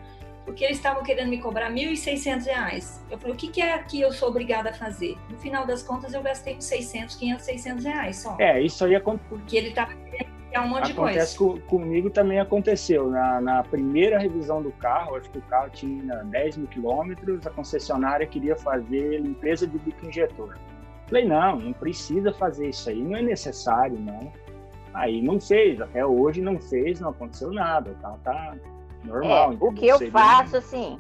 porque 0.48 0.64
eles 0.64 0.78
estavam 0.78 1.04
querendo 1.04 1.28
me 1.28 1.40
cobrar 1.40 1.68
R$ 1.68 1.76
1.600. 1.76 3.02
Eu 3.12 3.18
falei, 3.18 3.34
o 3.34 3.38
que, 3.38 3.50
que 3.50 3.62
é 3.62 3.78
que 3.80 4.00
eu 4.00 4.14
sou 4.14 4.30
obrigada 4.30 4.70
a 4.70 4.74
fazer? 4.74 5.18
No 5.30 5.38
final 5.38 5.68
das 5.68 5.84
contas, 5.84 6.14
eu 6.14 6.24
gastei 6.24 6.56
uns 6.56 6.64
600, 6.64 7.16
500, 7.18 7.46
600 7.46 7.84
reais 7.84 8.16
só. 8.16 8.38
É, 8.40 8.62
isso 8.62 8.86
aí 8.86 8.96
acontece. 8.96 9.28
Porque 9.28 9.58
ele 9.58 9.68
estava 9.68 9.94
querendo 9.94 10.38
um 10.58 10.70
monte 10.70 10.94
acontece 10.94 11.34
de 11.34 11.38
coisa. 11.38 11.60
Com, 11.60 11.68
comigo 11.68 12.10
também 12.10 12.40
aconteceu. 12.40 13.10
Na, 13.10 13.42
na, 13.42 13.62
primeira 13.62 14.18
revisão 14.18 14.64
do 14.64 14.72
carro, 14.72 15.18
acho 15.18 15.30
que 15.30 15.38
o 15.38 15.42
carro 15.42 15.70
tinha 15.70 16.24
10 16.24 16.58
mil 16.58 16.68
quilômetros, 16.68 17.46
a 17.46 17.50
concessionária 17.50 18.26
queria 18.26 18.56
fazer 18.56 19.20
limpeza 19.20 19.68
de 19.68 19.78
bico 19.78 20.06
injetor. 20.06 20.58
Falei, 21.08 21.26
não, 21.26 21.60
não 21.60 21.74
precisa 21.74 22.32
fazer 22.32 22.70
isso 22.70 22.90
aí, 22.90 23.04
não 23.04 23.18
é 23.18 23.22
necessário, 23.22 24.00
não. 24.00 24.32
Aí 24.94 25.22
não 25.22 25.42
fez, 25.42 25.82
até 25.82 26.06
hoje 26.06 26.42
não 26.42 26.58
fez, 26.58 27.02
não 27.02 27.10
aconteceu 27.10 27.52
nada, 27.52 27.92
o 27.92 27.96
carro 27.96 28.20
tá 28.24 28.56
Normal. 29.08 29.54
É, 29.54 29.58
o 29.60 29.72
que 29.74 29.88
eu 29.88 30.12
faço, 30.12 30.58
assim, 30.58 31.00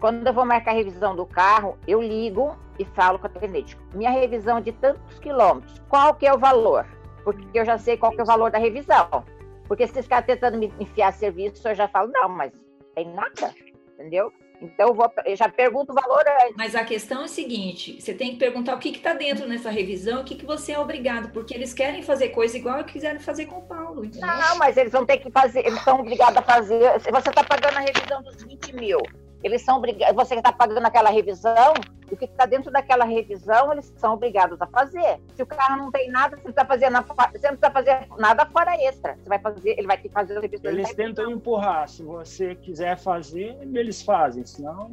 quando 0.00 0.26
eu 0.26 0.32
vou 0.32 0.44
marcar 0.44 0.72
a 0.72 0.74
revisão 0.74 1.14
do 1.14 1.26
carro, 1.26 1.78
eu 1.86 2.02
ligo 2.02 2.56
e 2.78 2.84
falo 2.84 3.18
com 3.18 3.26
a 3.26 3.30
atendente. 3.30 3.78
Minha 3.94 4.10
revisão 4.10 4.60
de 4.60 4.72
tantos 4.72 5.18
quilômetros, 5.18 5.80
qual 5.88 6.14
que 6.14 6.26
é 6.26 6.32
o 6.32 6.38
valor? 6.38 6.86
Porque 7.22 7.58
eu 7.58 7.64
já 7.64 7.78
sei 7.78 7.96
qual 7.96 8.12
que 8.12 8.20
é 8.20 8.22
o 8.22 8.26
valor 8.26 8.50
da 8.50 8.58
revisão. 8.58 9.24
Porque 9.68 9.86
se 9.86 10.02
ficar 10.02 10.22
tentando 10.22 10.58
me 10.58 10.72
enfiar 10.80 11.12
serviço, 11.12 11.68
eu 11.68 11.74
já 11.74 11.86
falo, 11.86 12.10
não, 12.10 12.28
mas 12.28 12.52
tem 12.94 13.12
nada, 13.14 13.54
entendeu? 13.94 14.32
Então 14.60 14.88
eu, 14.88 14.94
vou, 14.94 15.10
eu 15.24 15.36
já 15.36 15.48
pergunto 15.48 15.92
o 15.92 15.94
valor 15.94 16.22
antes. 16.42 16.56
Mas 16.56 16.74
a 16.74 16.84
questão 16.84 17.22
é 17.22 17.24
a 17.24 17.28
seguinte: 17.28 18.00
você 18.00 18.12
tem 18.12 18.32
que 18.32 18.36
perguntar 18.36 18.74
o 18.74 18.78
que 18.78 18.90
está 18.90 19.14
dentro 19.14 19.48
nessa 19.48 19.70
revisão, 19.70 20.20
o 20.20 20.24
que, 20.24 20.34
que 20.34 20.44
você 20.44 20.72
é 20.72 20.78
obrigado, 20.78 21.32
porque 21.32 21.54
eles 21.54 21.72
querem 21.72 22.02
fazer 22.02 22.28
coisa 22.28 22.56
igual 22.56 22.84
que 22.84 22.92
quiseram 22.92 23.20
fazer 23.20 23.46
com 23.46 23.58
o 23.58 23.62
Paulo. 23.62 24.04
Entendeu? 24.04 24.28
Não, 24.28 24.58
mas 24.58 24.76
eles 24.76 24.92
vão 24.92 25.06
ter 25.06 25.18
que 25.18 25.30
fazer, 25.30 25.66
eles 25.66 25.80
são 25.82 26.00
obrigados 26.00 26.36
a 26.36 26.42
fazer. 26.42 26.98
Você 27.00 27.30
está 27.30 27.44
pagando 27.44 27.78
a 27.78 27.80
revisão 27.80 28.22
dos 28.22 28.42
20 28.42 28.74
mil, 28.74 29.00
eles 29.42 29.62
são 29.62 29.78
obrigados, 29.78 30.14
você 30.14 30.34
que 30.34 30.40
está 30.40 30.52
pagando 30.52 30.84
aquela 30.86 31.10
revisão, 31.10 31.74
o 32.10 32.16
que 32.16 32.24
está 32.24 32.44
dentro 32.44 32.70
daquela 32.70 33.04
revisão, 33.04 33.72
eles 33.72 33.92
são 33.96 34.14
obrigados 34.14 34.60
a 34.60 34.66
fazer. 34.66 35.20
Se 35.34 35.42
o 35.42 35.46
carro 35.46 35.76
não 35.76 35.90
tem 35.90 36.10
nada, 36.10 36.36
você 36.36 36.42
não 36.42 36.50
está 36.50 36.64
fazendo, 36.64 37.02
precisa 37.02 37.70
fazer 37.70 38.08
nada 38.18 38.44
fora 38.46 38.74
extra. 38.82 39.16
Você 39.16 39.28
vai 39.28 39.38
fazer, 39.38 39.70
ele 39.78 39.86
vai 39.86 39.96
ter 39.96 40.08
que 40.08 40.14
fazer 40.14 40.36
a 40.36 40.40
revisão. 40.40 40.70
Eles 40.70 40.92
tentam 40.94 41.30
empurrar. 41.30 41.88
Se 41.88 42.02
você 42.02 42.54
quiser 42.54 42.98
fazer, 42.98 43.56
eles 43.62 44.02
fazem. 44.02 44.44
Senão, 44.44 44.90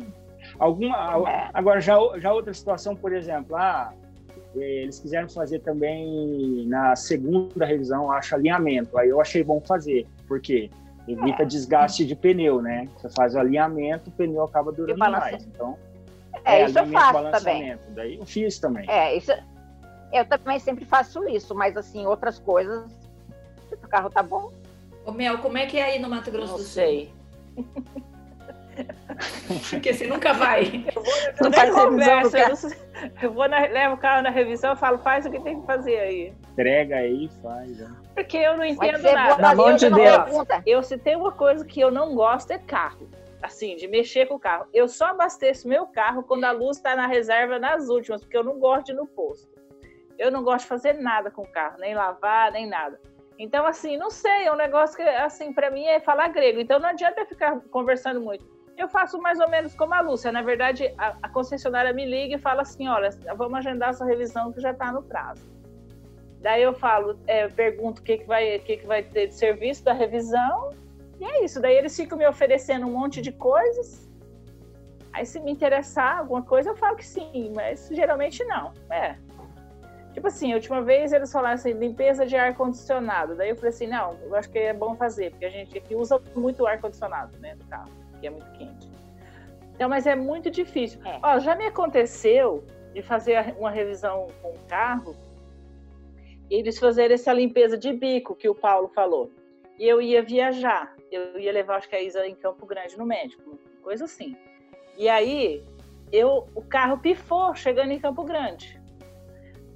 alguma. 0.59 1.29
É. 1.29 1.49
Agora, 1.53 1.81
já, 1.81 1.95
já 2.17 2.31
outra 2.31 2.53
situação, 2.53 2.95
por 2.95 3.11
exemplo, 3.13 3.55
ah, 3.55 3.91
eles 4.55 4.99
quiseram 4.99 5.27
fazer 5.27 5.59
também 5.59 6.65
na 6.67 6.95
segunda 6.95 7.65
revisão, 7.65 8.11
acho 8.11 8.35
alinhamento. 8.35 8.97
Aí 8.97 9.09
eu 9.09 9.19
achei 9.19 9.43
bom 9.43 9.59
fazer. 9.59 10.07
Por 10.27 10.39
evita 11.07 11.45
desgaste 11.45 12.05
de 12.05 12.15
pneu, 12.15 12.61
né? 12.61 12.87
Você 12.97 13.09
faz 13.09 13.35
o 13.35 13.39
alinhamento, 13.39 14.09
o 14.09 14.13
pneu 14.13 14.43
acaba 14.43 14.71
durando 14.71 14.99
mais. 14.99 15.45
Então, 15.45 15.77
é, 16.43 16.61
é 16.61 16.65
isso 16.65 16.77
eu 16.77 16.87
faço 16.87 17.31
também. 17.31 17.77
Daí 17.89 18.15
eu 18.17 18.25
fiz 18.25 18.59
também. 18.59 18.89
É, 18.89 19.15
isso 19.15 19.31
eu 20.11 20.25
também 20.25 20.59
sempre 20.59 20.85
faço 20.85 21.27
isso, 21.27 21.53
mas 21.53 21.75
assim, 21.75 22.05
outras 22.05 22.39
coisas, 22.39 22.89
se 23.67 23.75
o 23.75 23.77
carro 23.79 24.09
tá 24.09 24.23
bom. 24.23 24.51
Ô 25.05 25.11
Mel, 25.11 25.37
como 25.39 25.57
é 25.57 25.65
que 25.65 25.77
é 25.77 25.83
aí 25.83 25.99
no 25.99 26.09
Mato 26.09 26.31
Grosso 26.31 26.51
não 26.51 26.57
do 26.57 26.63
Sul? 26.63 26.71
Sei. 26.71 27.13
Porque 29.69 29.93
você 29.93 30.05
nunca 30.05 30.33
vai. 30.33 30.85
Eu 30.95 31.03
vou, 31.03 31.13
não 31.41 31.51
faz 31.51 31.73
conversa, 31.73 32.37
eu, 32.37 32.55
eu 33.23 33.33
vou 33.33 33.49
na, 33.49 33.59
levo 33.61 33.95
o 33.95 33.97
carro 33.97 34.21
na 34.21 34.29
revisão 34.29 34.73
e 34.73 34.77
falo, 34.77 34.99
faz 34.99 35.25
o 35.25 35.31
que 35.31 35.39
tem 35.39 35.59
que 35.59 35.65
fazer 35.65 35.97
aí. 35.97 36.33
Entrega 36.51 36.97
aí 36.97 37.25
e 37.25 37.29
faz. 37.41 37.77
Né? 37.77 37.95
Porque 38.17 38.37
eu 38.37 38.57
não 38.57 38.65
entendo 38.65 39.03
nada. 39.03 39.39
Na 39.39 39.53
mão 39.53 39.75
de 39.75 39.87
Deus. 39.91 40.47
Eu, 40.65 40.81
se 40.81 40.97
tem 40.97 41.15
uma 41.15 41.31
coisa 41.31 41.63
que 41.63 41.79
eu 41.79 41.91
não 41.91 42.15
gosto 42.15 42.49
é 42.49 42.57
carro. 42.57 43.07
Assim, 43.43 43.75
de 43.75 43.87
mexer 43.87 44.25
com 44.25 44.33
o 44.33 44.39
carro. 44.39 44.65
Eu 44.73 44.87
só 44.87 45.05
abasteço 45.05 45.67
meu 45.67 45.85
carro 45.85 46.23
quando 46.23 46.43
a 46.43 46.51
luz 46.51 46.77
está 46.77 46.95
na 46.95 47.05
reserva 47.05 47.59
nas 47.59 47.89
últimas, 47.89 48.21
porque 48.21 48.35
eu 48.35 48.43
não 48.43 48.57
gosto 48.57 48.87
de 48.87 48.93
ir 48.93 48.95
no 48.95 49.05
posto. 49.05 49.47
Eu 50.17 50.31
não 50.31 50.43
gosto 50.43 50.63
de 50.63 50.69
fazer 50.69 50.93
nada 50.93 51.29
com 51.29 51.43
o 51.43 51.51
carro, 51.51 51.77
nem 51.77 51.93
lavar, 51.93 52.51
nem 52.51 52.67
nada. 52.67 52.99
Então, 53.37 53.67
assim, 53.67 53.97
não 53.97 54.09
sei, 54.09 54.45
é 54.45 54.51
um 54.51 54.55
negócio 54.55 54.97
que, 54.97 55.03
assim, 55.03 55.53
para 55.53 55.69
mim 55.69 55.85
é 55.85 55.99
falar 55.99 56.29
grego. 56.29 56.59
Então, 56.59 56.79
não 56.79 56.89
adianta 56.89 57.21
eu 57.21 57.27
ficar 57.27 57.59
conversando 57.69 58.19
muito 58.19 58.43
eu 58.77 58.87
faço 58.87 59.19
mais 59.19 59.39
ou 59.39 59.49
menos 59.49 59.73
como 59.73 59.93
a 59.95 60.01
Lúcia. 60.01 60.31
Na 60.31 60.43
verdade, 60.43 60.93
a, 60.97 61.17
a 61.23 61.29
concessionária 61.29 61.91
me 61.91 62.05
liga 62.05 62.35
e 62.35 62.39
fala 62.39 62.61
assim: 62.61 62.87
olha, 62.87 63.09
vamos 63.35 63.57
agendar 63.57 63.89
essa 63.89 64.05
revisão 64.05 64.53
que 64.53 64.61
já 64.61 64.71
está 64.71 64.91
no 64.91 65.01
prazo. 65.01 65.43
Daí 66.41 66.61
eu 66.61 66.73
falo, 66.73 67.17
é, 67.27 67.47
pergunto 67.47 68.01
o 68.01 68.03
que, 68.03 68.19
que, 68.19 68.25
vai, 68.25 68.59
que, 68.59 68.77
que 68.77 68.85
vai 68.85 69.03
ter 69.03 69.27
de 69.27 69.35
serviço 69.35 69.83
da 69.83 69.93
revisão, 69.93 70.71
e 71.19 71.25
é 71.25 71.43
isso. 71.43 71.59
Daí 71.59 71.75
eles 71.75 71.95
ficam 71.95 72.17
me 72.17 72.27
oferecendo 72.27 72.85
um 72.85 72.91
monte 72.91 73.21
de 73.21 73.31
coisas. 73.31 74.07
Aí, 75.13 75.25
se 75.25 75.39
me 75.39 75.51
interessar 75.51 76.19
alguma 76.19 76.43
coisa, 76.43 76.69
eu 76.69 76.75
falo 76.75 76.95
que 76.95 77.05
sim, 77.05 77.51
mas 77.55 77.89
geralmente 77.91 78.43
não. 78.45 78.71
É. 78.89 79.15
Tipo 80.13 80.27
assim, 80.27 80.51
a 80.51 80.55
última 80.55 80.81
vez 80.81 81.11
eles 81.11 81.31
falaram 81.31 81.55
assim, 81.55 81.73
limpeza 81.73 82.25
de 82.25 82.35
ar-condicionado. 82.35 83.35
Daí 83.35 83.49
eu 83.49 83.55
falei 83.55 83.69
assim, 83.69 83.87
não, 83.87 84.15
eu 84.23 84.35
acho 84.35 84.49
que 84.49 84.59
é 84.59 84.73
bom 84.73 84.95
fazer, 84.95 85.31
porque 85.31 85.45
a 85.45 85.49
gente 85.49 85.77
aqui 85.77 85.95
usa 85.95 86.21
muito 86.35 86.65
ar-condicionado, 86.65 87.37
né, 87.39 87.55
do 87.55 87.65
carro 87.65 87.89
que 88.19 88.27
é 88.27 88.29
muito 88.29 88.51
quente. 88.53 88.89
Então, 89.75 89.87
mas 89.87 90.07
é 90.07 90.15
muito 90.15 90.49
difícil. 90.49 90.99
É. 91.05 91.19
Ó, 91.21 91.39
já 91.39 91.55
me 91.55 91.65
aconteceu 91.65 92.63
de 92.93 93.01
fazer 93.01 93.55
uma 93.59 93.69
revisão 93.69 94.27
com 94.41 94.49
o 94.49 94.59
carro 94.67 95.15
eles 96.49 96.79
fazerem 96.79 97.15
essa 97.15 97.33
limpeza 97.33 97.77
de 97.77 97.91
bico 97.93 98.35
que 98.35 98.49
o 98.49 98.55
Paulo 98.55 98.87
falou. 98.89 99.31
E 99.77 99.87
eu 99.87 100.01
ia 100.01 100.23
viajar, 100.23 100.95
eu 101.11 101.39
ia 101.39 101.51
levar, 101.51 101.77
acho 101.77 101.89
que 101.89 101.95
a 101.95 102.01
Isa 102.01 102.25
em 102.25 102.35
Campo 102.35 102.65
Grande 102.65 102.97
no 102.97 103.05
médico, 103.05 103.59
coisa 103.83 104.05
assim. 104.05 104.35
E 104.97 105.07
aí, 105.07 105.63
eu, 106.11 106.47
o 106.55 106.61
carro 106.61 106.97
pifou 106.97 107.53
chegando 107.55 107.91
em 107.91 107.99
Campo 107.99 108.23
Grande. 108.23 108.81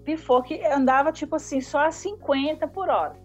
Pifou 0.03 0.41
que 0.41 0.65
andava 0.65 1.11
tipo 1.11 1.35
assim, 1.35 1.61
só 1.61 1.85
a 1.85 1.91
50 1.91 2.67
por 2.67 2.89
hora. 2.89 3.15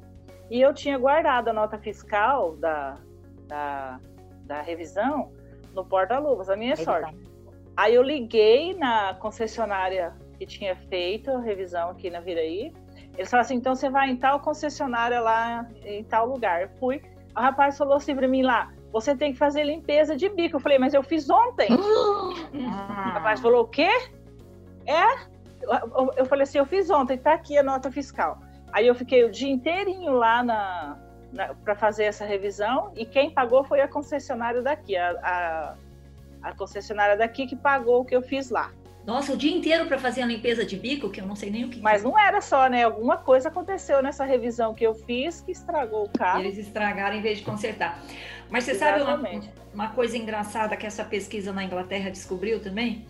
E 0.50 0.60
eu 0.60 0.74
tinha 0.74 0.98
guardado 0.98 1.48
a 1.48 1.52
nota 1.52 1.78
fiscal 1.78 2.54
da, 2.56 2.98
da 3.48 3.98
da 4.46 4.62
revisão 4.62 5.32
no 5.74 5.84
porta-luvas, 5.84 6.48
a 6.48 6.56
minha 6.56 6.76
sorte. 6.76 7.14
Aí 7.76 7.94
eu 7.94 8.02
liguei 8.02 8.74
na 8.74 9.14
concessionária 9.14 10.14
que 10.38 10.46
tinha 10.46 10.74
feito 10.88 11.30
a 11.30 11.40
revisão 11.40 11.90
aqui 11.90 12.08
na 12.08 12.20
Viraí. 12.20 12.72
Eles 13.16 13.30
falaram 13.30 13.44
assim: 13.46 13.56
então 13.56 13.74
você 13.74 13.88
vai 13.88 14.10
em 14.10 14.16
tal 14.16 14.40
concessionária 14.40 15.20
lá, 15.20 15.66
em 15.84 16.04
tal 16.04 16.26
lugar. 16.26 16.62
Eu 16.62 16.68
fui. 16.80 17.02
O 17.36 17.40
rapaz 17.40 17.76
falou 17.76 17.94
assim 17.94 18.14
para 18.14 18.28
mim 18.28 18.42
lá: 18.42 18.72
você 18.92 19.16
tem 19.16 19.32
que 19.32 19.38
fazer 19.38 19.64
limpeza 19.64 20.16
de 20.16 20.28
bico. 20.28 20.56
Eu 20.56 20.60
falei: 20.60 20.78
mas 20.78 20.94
eu 20.94 21.02
fiz 21.02 21.28
ontem. 21.28 21.68
Ah. 22.68 23.10
O 23.10 23.12
rapaz 23.14 23.40
falou: 23.40 23.62
o 23.62 23.68
quê? 23.68 23.88
É? 24.86 25.04
Eu, 26.16 26.24
falei 26.26 26.44
assim: 26.44 26.58
eu 26.58 26.66
fiz 26.66 26.90
ontem, 26.90 27.18
tá 27.18 27.34
aqui 27.34 27.58
a 27.58 27.62
nota 27.62 27.90
fiscal. 27.90 28.38
Aí 28.72 28.86
eu 28.86 28.94
fiquei 28.94 29.24
o 29.24 29.30
dia 29.30 29.50
inteirinho 29.50 30.12
lá 30.12 30.42
na, 30.42 30.96
para 31.64 31.74
fazer 31.74 32.04
essa 32.04 32.24
revisão 32.24 32.92
e 32.94 33.04
quem 33.04 33.30
pagou 33.30 33.64
foi 33.64 33.80
a 33.80 33.88
concessionária 33.88 34.62
daqui, 34.62 34.96
a, 34.96 35.10
a, 35.22 36.48
a, 36.48 36.54
concessionária 36.54 37.16
daqui 37.16 37.46
que 37.46 37.56
pagou 37.56 38.00
o 38.00 38.04
que 38.04 38.14
eu 38.14 38.22
fiz 38.22 38.50
lá. 38.50 38.70
Nossa, 39.06 39.32
o 39.32 39.36
dia 39.36 39.56
inteiro 39.56 39.86
para 39.86 39.98
fazer 39.98 40.22
a 40.22 40.26
limpeza 40.26 40.66
de 40.66 40.76
bico, 40.76 41.08
que 41.08 41.20
eu 41.20 41.26
não 41.26 41.36
sei 41.36 41.48
nem 41.48 41.64
o 41.64 41.68
que. 41.68 41.80
Mas 41.80 42.02
não 42.02 42.18
era 42.18 42.40
só, 42.40 42.68
né? 42.68 42.82
Alguma 42.82 43.16
coisa 43.16 43.48
aconteceu 43.48 44.02
nessa 44.02 44.24
revisão 44.24 44.74
que 44.74 44.84
eu 44.84 44.94
fiz 44.94 45.40
que 45.40 45.52
estragou 45.52 46.04
o 46.04 46.08
carro. 46.08 46.40
Eles 46.40 46.58
estragaram 46.58 47.16
em 47.16 47.22
vez 47.22 47.38
de 47.38 47.44
consertar. 47.44 48.02
Mas 48.50 48.64
você 48.64 48.72
Exatamente. 48.72 49.46
sabe 49.46 49.58
uma, 49.72 49.84
uma 49.84 49.94
coisa 49.94 50.16
engraçada 50.16 50.76
que 50.76 50.84
essa 50.84 51.04
pesquisa 51.04 51.52
na 51.52 51.62
Inglaterra 51.62 52.10
descobriu 52.10 52.60
também? 52.60 53.06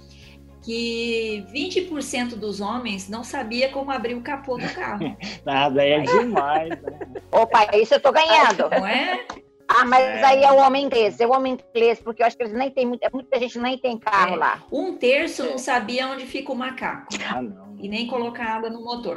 que 0.66 1.46
20% 1.54 2.34
dos 2.34 2.60
homens 2.60 3.08
não 3.08 3.22
sabia 3.22 3.68
como 3.70 3.92
abrir 3.92 4.16
o 4.16 4.20
capô 4.20 4.58
do 4.58 4.68
carro. 4.74 5.16
Nada, 5.46 5.84
é 5.86 6.00
demais. 6.00 6.70
Né? 6.70 6.98
Opa, 7.30 7.76
isso 7.76 7.94
eu 7.94 8.00
tô 8.00 8.10
ganhando. 8.10 8.68
Não 8.68 8.84
é? 8.84 9.24
Ah, 9.68 9.84
mas 9.84 10.02
é. 10.02 10.24
aí 10.24 10.44
é 10.44 10.52
o 10.52 10.56
homem 10.56 10.84
inglês, 10.84 11.20
é 11.20 11.26
o 11.26 11.32
homem 11.32 11.58
inglês, 11.74 12.00
porque 12.00 12.22
eu 12.22 12.26
acho 12.26 12.36
que 12.36 12.42
eles 12.44 12.52
nem 12.52 12.70
tem 12.70 12.86
muita, 12.86 13.10
muita 13.12 13.38
gente 13.38 13.58
nem 13.58 13.76
tem 13.76 13.98
carro 13.98 14.34
é. 14.34 14.36
lá. 14.36 14.62
Um 14.70 14.96
terço 14.96 15.44
não 15.44 15.58
sabia 15.58 16.06
onde 16.08 16.24
fica 16.24 16.52
o 16.52 16.56
macaco. 16.56 17.08
Ah, 17.28 17.42
não. 17.42 17.76
E 17.78 17.88
nem 17.88 18.06
colocar 18.06 18.44
água 18.44 18.70
no 18.70 18.82
motor. 18.82 19.16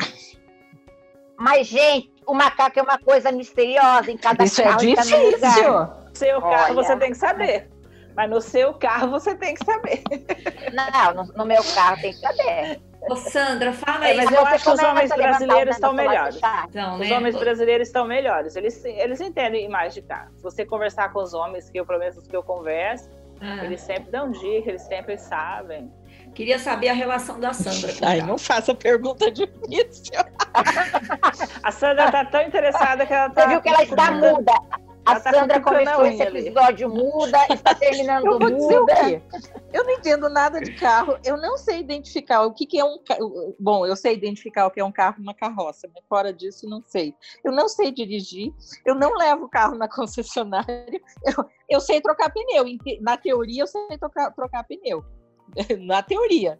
Mas, 1.37 1.67
gente, 1.67 2.11
o 2.25 2.33
macaco 2.33 2.79
é 2.79 2.81
uma 2.81 2.97
coisa 2.97 3.31
misteriosa 3.31 4.11
em 4.11 4.17
cada 4.17 4.43
Isso 4.43 4.61
é 4.61 4.65
carro. 4.65 4.83
Isso 4.83 5.15
é 5.15 5.31
difícil. 5.31 5.73
Seu 6.13 6.41
carro 6.41 6.73
Olha, 6.73 6.73
você 6.73 6.97
tem 6.97 7.11
que 7.11 7.17
saber. 7.17 7.69
Mas 8.15 8.29
no 8.29 8.41
seu 8.41 8.73
carro 8.73 9.11
você 9.11 9.35
tem 9.35 9.53
que 9.53 9.65
saber. 9.65 10.03
Não, 10.73 11.13
no, 11.13 11.33
no 11.33 11.45
meu 11.45 11.63
carro 11.73 12.01
tem 12.01 12.11
que 12.11 12.19
saber. 12.19 12.81
Ô, 13.01 13.15
Sandra, 13.15 13.71
fala 13.71 14.05
é, 14.07 14.11
aí. 14.11 14.17
É, 14.17 14.23
mas 14.23 14.31
eu 14.31 14.45
acho 14.45 14.63
que 14.63 14.69
os 14.71 14.83
homens 14.83 15.09
brasileiros 15.09 15.75
estão 15.75 15.93
melhores. 15.93 16.39
Então, 16.67 16.97
né? 16.97 17.05
Os 17.05 17.11
homens 17.11 17.35
brasileiros 17.37 17.87
estão 17.87 18.05
melhores. 18.05 18.55
Eles, 18.55 18.83
eles 18.83 19.21
entendem 19.21 19.69
mais 19.69 19.93
de 19.93 20.01
carro. 20.01 20.31
Se 20.35 20.43
você 20.43 20.65
conversar 20.65 21.11
com 21.13 21.19
os 21.19 21.33
homens, 21.33 21.69
que 21.69 21.79
eu, 21.79 21.85
pelo 21.85 21.99
menos 21.99 22.17
os 22.17 22.27
que 22.27 22.35
eu 22.35 22.43
converso, 22.43 23.09
ah. 23.39 23.63
eles 23.63 23.81
sempre 23.81 24.11
dão 24.11 24.31
dica, 24.31 24.69
eles 24.69 24.81
sempre 24.81 25.17
sabem. 25.17 25.91
Queria 26.33 26.59
saber 26.59 26.89
a 26.89 26.93
relação 26.93 27.39
da 27.39 27.53
Sandra. 27.53 27.93
Ai, 28.07 28.21
não 28.21 28.37
faça 28.37 28.75
pergunta 28.75 29.31
difícil. 29.31 30.13
a 31.63 31.71
Sandra 31.71 32.05
está 32.05 32.25
tão 32.25 32.41
interessada 32.41 33.05
que 33.05 33.13
ela 33.13 33.29
tá. 33.29 33.41
Você 33.41 33.47
viu 33.49 33.61
que 33.61 33.69
ela 33.69 33.83
está 33.83 34.11
muda. 34.13 34.53
A 35.11 35.19
tá 35.19 35.33
Sandra 35.33 35.61
começou 35.61 36.05
esse 36.05 36.21
episódio 36.21 36.87
ali. 36.87 37.01
muda, 37.01 37.37
está 37.49 37.75
terminando 37.75 38.25
eu 38.27 38.39
vou 38.39 38.51
muda. 38.51 38.81
o 38.81 38.85
quê? 38.85 39.21
Eu 39.73 39.83
não 39.83 39.91
entendo 39.91 40.29
nada 40.29 40.59
de 40.59 40.73
carro. 40.75 41.17
Eu 41.23 41.37
não 41.37 41.57
sei 41.57 41.79
identificar 41.79 42.43
o 42.43 42.53
que, 42.53 42.65
que 42.65 42.79
é 42.79 42.83
um 42.83 42.97
carro. 43.03 43.55
Bom, 43.59 43.85
eu 43.85 43.95
sei 43.95 44.13
identificar 44.13 44.67
o 44.67 44.71
que 44.71 44.79
é 44.79 44.85
um 44.85 44.91
carro 44.91 45.15
e 45.19 45.21
uma 45.21 45.33
carroça, 45.33 45.89
mas 45.93 46.03
fora 46.07 46.33
disso, 46.33 46.67
não 46.69 46.83
sei. 46.85 47.13
Eu 47.43 47.51
não 47.51 47.67
sei 47.67 47.91
dirigir, 47.91 48.53
eu 48.85 48.95
não 48.95 49.13
levo 49.15 49.45
o 49.45 49.49
carro 49.49 49.75
na 49.75 49.87
concessionária, 49.87 51.01
eu, 51.25 51.45
eu 51.69 51.79
sei 51.79 52.01
trocar 52.01 52.31
pneu. 52.31 52.65
Na 53.01 53.17
teoria, 53.17 53.63
eu 53.63 53.67
sei 53.67 53.97
trocar, 53.97 54.31
trocar 54.31 54.63
pneu. 54.63 55.03
na 55.79 56.01
teoria. 56.01 56.59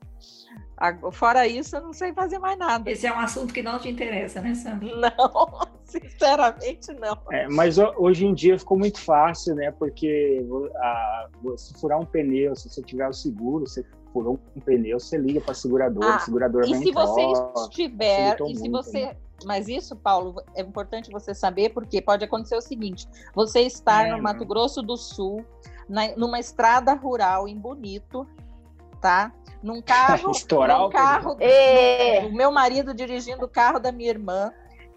Fora 1.11 1.45
isso, 1.45 1.75
eu 1.75 1.81
não 1.81 1.93
sei 1.93 2.13
fazer 2.13 2.39
mais 2.39 2.57
nada. 2.57 2.89
Esse 2.89 3.05
é 3.05 3.13
um 3.13 3.19
assunto 3.19 3.53
que 3.53 3.61
não 3.61 3.77
te 3.79 3.89
interessa, 3.89 4.41
né, 4.41 4.55
Sandra? 4.55 4.89
Não, 4.95 5.67
sinceramente 5.83 6.93
não. 6.93 7.17
É, 7.31 7.47
mas 7.47 7.77
hoje 7.97 8.25
em 8.25 8.33
dia 8.33 8.57
ficou 8.57 8.77
muito 8.77 8.99
fácil, 8.99 9.55
né? 9.55 9.71
Porque 9.71 10.45
a, 10.77 11.27
se 11.57 11.73
furar 11.79 11.99
um 11.99 12.05
pneu, 12.05 12.55
se 12.55 12.69
você 12.69 12.81
tiver 12.81 13.07
o 13.07 13.13
seguro, 13.13 13.67
você 13.67 13.83
furou 14.13 14.39
um 14.55 14.59
pneu, 14.61 14.99
você 14.99 15.17
liga 15.17 15.41
para 15.41 15.51
a 15.51 15.55
seguradora, 15.55 16.13
ah, 16.13 16.17
o 16.17 16.19
segurador 16.19 16.63
E 16.63 16.75
se 16.75 16.91
você 16.91 17.21
estiver, 17.63 18.37
e 18.47 18.55
se 18.55 18.69
você 18.69 19.05
né? 19.07 19.15
mas 19.45 19.67
isso, 19.67 19.95
Paulo, 19.95 20.41
é 20.55 20.61
importante 20.61 21.11
você 21.11 21.33
saber, 21.33 21.69
porque 21.69 22.01
pode 22.01 22.23
acontecer 22.23 22.55
o 22.55 22.61
seguinte: 22.61 23.07
você 23.33 23.61
está 23.61 24.07
é, 24.07 24.11
no 24.11 24.21
Mato 24.21 24.45
Grosso 24.45 24.81
do 24.81 24.97
Sul, 24.97 25.45
na, 25.87 26.15
numa 26.15 26.39
estrada 26.39 26.93
rural 26.93 27.47
em 27.47 27.57
Bonito, 27.57 28.27
tá? 28.99 29.31
Num 29.61 29.81
carro, 29.81 30.31
Estourar 30.31 30.79
num 30.79 30.89
carro, 30.89 31.37
é. 31.39 32.25
o 32.25 32.33
meu 32.33 32.51
marido 32.51 32.93
dirigindo 32.93 33.45
o 33.45 33.49
carro 33.49 33.79
da 33.79 33.91
minha 33.91 34.09
irmã 34.09 34.51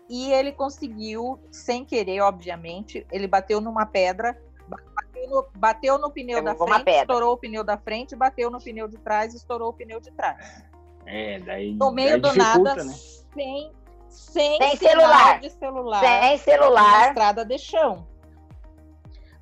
e 0.08 0.32
ele 0.32 0.52
conseguiu, 0.52 1.40
sem 1.50 1.84
querer, 1.84 2.20
obviamente, 2.20 3.06
ele 3.10 3.26
bateu 3.26 3.60
numa 3.60 3.86
pedra, 3.86 4.36
Bateu 4.68 5.28
no, 5.28 5.46
bateu 5.54 5.98
no 5.98 6.10
pneu 6.10 6.42
da 6.42 6.54
frente, 6.54 6.90
estourou 6.90 7.32
o 7.32 7.36
pneu 7.36 7.64
da 7.64 7.76
frente, 7.76 8.16
bateu 8.16 8.50
no 8.50 8.58
pneu 8.58 8.88
de 8.88 8.98
trás, 8.98 9.34
estourou 9.34 9.70
o 9.70 9.72
pneu 9.72 10.00
de 10.00 10.10
trás. 10.12 10.64
É, 11.06 11.40
daí. 11.40 11.74
No 11.74 11.90
meio 11.90 12.20
daí 12.20 12.32
do 12.32 12.38
nada, 12.38 12.74
né? 12.76 12.94
sem, 13.34 13.72
sem, 14.08 14.58
sem 14.58 14.76
celular. 14.76 15.40
de 15.40 15.50
celular. 15.50 16.00
Sem 16.00 16.38
celular. 16.38 17.00
Na 17.00 17.08
estrada 17.08 17.44
de 17.44 17.58
chão. 17.58 18.06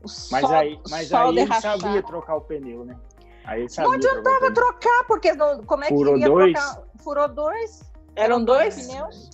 O 0.03 0.09
mas 0.31 0.41
sol, 0.41 0.55
aí, 0.55 0.81
mas 0.89 1.13
aí 1.13 1.29
ele 1.29 1.61
sabia 1.61 2.03
trocar 2.03 2.37
o 2.37 2.41
pneu, 2.41 2.85
né? 2.85 2.97
Aí 3.45 3.67
não 3.79 3.93
adiantava 3.93 4.53
trocar, 4.53 5.05
porque 5.07 5.33
não, 5.33 5.63
como 5.65 5.85
é 5.85 5.89
Furou 5.89 6.15
que 6.15 6.21
ia 6.21 6.27
dois? 6.29 6.53
trocar? 6.53 6.83
Furou 7.03 7.29
dois? 7.29 7.81
Eram 8.15 8.45
dois 8.45 8.87
pneus? 8.87 9.31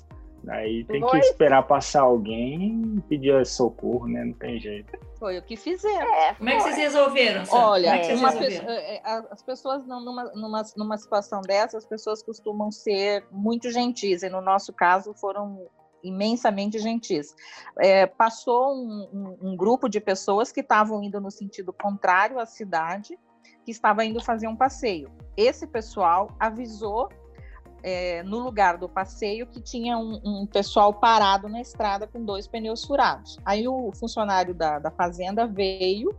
Aí 0.49 0.85
tem 0.85 1.05
que 1.05 1.17
esperar 1.19 1.65
passar 1.65 2.03
alguém 2.03 2.95
e 2.97 3.01
pedir 3.09 3.45
socorro, 3.45 4.07
né? 4.07 4.25
Não 4.25 4.33
tem 4.33 4.61
jeito. 4.61 4.97
Foi 5.19 5.39
o 5.39 5.43
que 5.43 5.57
fizeram. 5.57 6.07
É, 6.07 6.35
Como 6.35 6.49
é 6.49 6.57
que 6.57 6.63
vocês 6.63 6.77
resolveram? 6.77 7.43
Olha, 7.51 8.05
vocês 8.05 8.21
uma 8.21 8.31
resolveram? 8.31 8.67
pe- 8.67 9.03
as 9.33 9.43
pessoas 9.43 9.85
não, 9.87 10.05
numa, 10.05 10.25
numa, 10.35 10.63
numa 10.77 10.97
situação 10.99 11.41
dessa, 11.41 11.77
as 11.79 11.87
pessoas 11.87 12.23
costumam 12.23 12.71
ser 12.71 13.27
muito 13.33 13.71
gentis, 13.73 14.23
e 14.23 14.29
no 14.29 14.41
nosso 14.41 14.73
caso 14.73 15.13
foram 15.15 15.67
imensamente 16.05 16.79
gentis. 16.79 17.35
É, 17.81 18.07
passou 18.07 18.73
um, 18.73 19.09
um- 19.43 19.51
um 19.51 19.57
grupo 19.57 19.89
de 19.89 20.01
pessoas 20.01 20.53
que 20.53 20.61
estavam 20.61 21.03
indo 21.03 21.21
no 21.21 21.31
sentido 21.31 21.73
contrário 21.73 22.39
à 22.39 22.47
cidade, 22.47 23.19
que 23.67 23.73
estava 23.73 24.05
indo 24.05 24.23
fazer 24.23 24.47
um 24.47 24.55
passeio. 24.55 25.11
Esse 25.37 25.67
pessoal 25.67 26.31
avisou 26.39 27.09
é, 27.83 28.23
no 28.23 28.39
lugar 28.39 28.79
do 28.79 28.89
passeio 28.89 29.45
que 29.45 29.61
tinha 29.61 29.99
um, 29.99 30.21
um 30.25 30.47
pessoal 30.47 30.95
parado 30.95 31.49
na 31.49 31.61
estrada 31.61 32.07
com 32.07 32.25
dois 32.25 32.47
pneus 32.47 32.85
furados. 32.85 33.39
Aí 33.45 33.67
o 33.67 33.91
funcionário 33.93 34.55
da, 34.55 34.79
da 34.79 34.91
fazenda 34.93 35.49
veio 35.49 36.17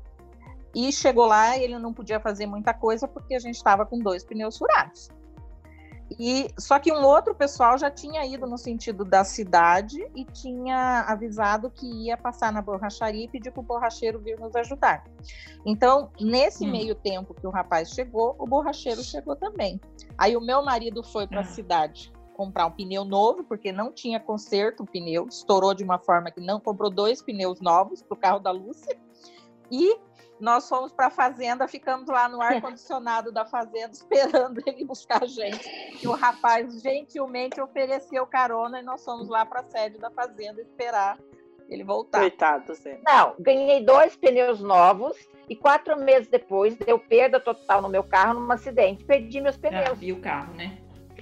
e 0.75 0.91
chegou 0.91 1.25
lá 1.25 1.57
ele 1.57 1.79
não 1.79 1.93
podia 1.93 2.19
fazer 2.19 2.45
muita 2.45 2.73
coisa 2.73 3.07
porque 3.07 3.33
a 3.33 3.39
gente 3.39 3.55
estava 3.55 3.85
com 3.85 3.97
dois 3.97 4.25
pneus 4.25 4.57
furados. 4.57 5.09
E 6.19 6.47
só 6.57 6.79
que 6.79 6.91
um 6.91 7.03
outro 7.03 7.35
pessoal 7.35 7.77
já 7.77 7.91
tinha 7.91 8.25
ido 8.25 8.47
no 8.47 8.57
sentido 8.57 9.03
da 9.03 9.23
cidade 9.23 9.99
e 10.15 10.23
tinha 10.23 11.01
avisado 11.01 11.69
que 11.69 11.85
ia 11.85 12.15
passar 12.15 12.51
na 12.51 12.61
borracharia 12.61 13.25
e 13.25 13.27
pedir 13.27 13.51
para 13.51 13.59
o 13.61 13.63
borracheiro 13.63 14.19
vir 14.19 14.39
nos 14.39 14.55
ajudar. 14.55 15.03
Então, 15.65 16.09
nesse 16.19 16.65
Hum. 16.65 16.71
meio 16.71 16.95
tempo 16.95 17.33
que 17.33 17.45
o 17.45 17.49
rapaz 17.49 17.89
chegou, 17.89 18.35
o 18.39 18.45
borracheiro 18.45 19.03
chegou 19.03 19.35
também. 19.35 19.81
Aí 20.17 20.37
o 20.37 20.41
meu 20.41 20.63
marido 20.63 21.03
foi 21.03 21.27
para 21.27 21.39
a 21.39 21.41
Ah. 21.41 21.45
cidade 21.45 22.11
comprar 22.35 22.67
um 22.67 22.71
pneu 22.71 23.03
novo, 23.03 23.43
porque 23.43 23.71
não 23.71 23.91
tinha 23.91 24.19
conserto 24.19 24.83
o 24.83 24.85
pneu, 24.85 25.25
estourou 25.27 25.73
de 25.73 25.83
uma 25.83 25.97
forma 25.97 26.29
que 26.29 26.39
não 26.39 26.59
comprou 26.59 26.89
dois 26.89 27.19
pneus 27.19 27.59
novos 27.59 28.03
para 28.03 28.13
o 28.15 28.19
carro 28.19 28.39
da 28.39 28.51
Lúcia. 28.51 28.95
E 29.71 29.97
nós 30.39 30.69
fomos 30.69 30.91
para 30.93 31.07
a 31.07 31.09
fazenda, 31.09 31.67
ficamos 31.67 32.07
lá 32.07 32.29
no 32.29 32.41
ar-condicionado 32.41 33.31
da 33.31 33.43
fazenda, 33.45 33.89
esperando 33.93 34.61
ele 34.65 34.85
buscar 34.85 35.23
a 35.23 35.27
gente. 35.27 35.67
E 36.01 36.07
o 36.07 36.11
rapaz 36.13 36.81
gentilmente 36.81 37.59
ofereceu 37.59 38.25
carona 38.27 38.79
e 38.79 38.83
nós 38.83 39.03
fomos 39.03 39.27
lá 39.27 39.45
para 39.45 39.61
a 39.61 39.63
sede 39.63 39.97
da 39.97 40.11
fazenda 40.11 40.61
esperar 40.61 41.17
ele 41.67 41.83
voltar. 41.83 42.19
Coitado, 42.19 42.73
Zé. 42.75 42.99
Não, 43.05 43.35
ganhei 43.39 43.83
dois 43.83 44.15
pneus 44.15 44.61
novos 44.61 45.17
e 45.49 45.55
quatro 45.55 45.97
meses 45.99 46.27
depois 46.29 46.75
deu 46.77 46.97
perda 46.97 47.39
total 47.39 47.81
no 47.81 47.89
meu 47.89 48.03
carro 48.03 48.39
num 48.39 48.51
acidente. 48.51 49.03
Perdi 49.03 49.41
meus 49.41 49.55
Ah, 49.57 49.59
pneus. 49.59 49.97
vi 49.99 50.13
o 50.13 50.21
carro, 50.21 50.53
né? 50.53 50.77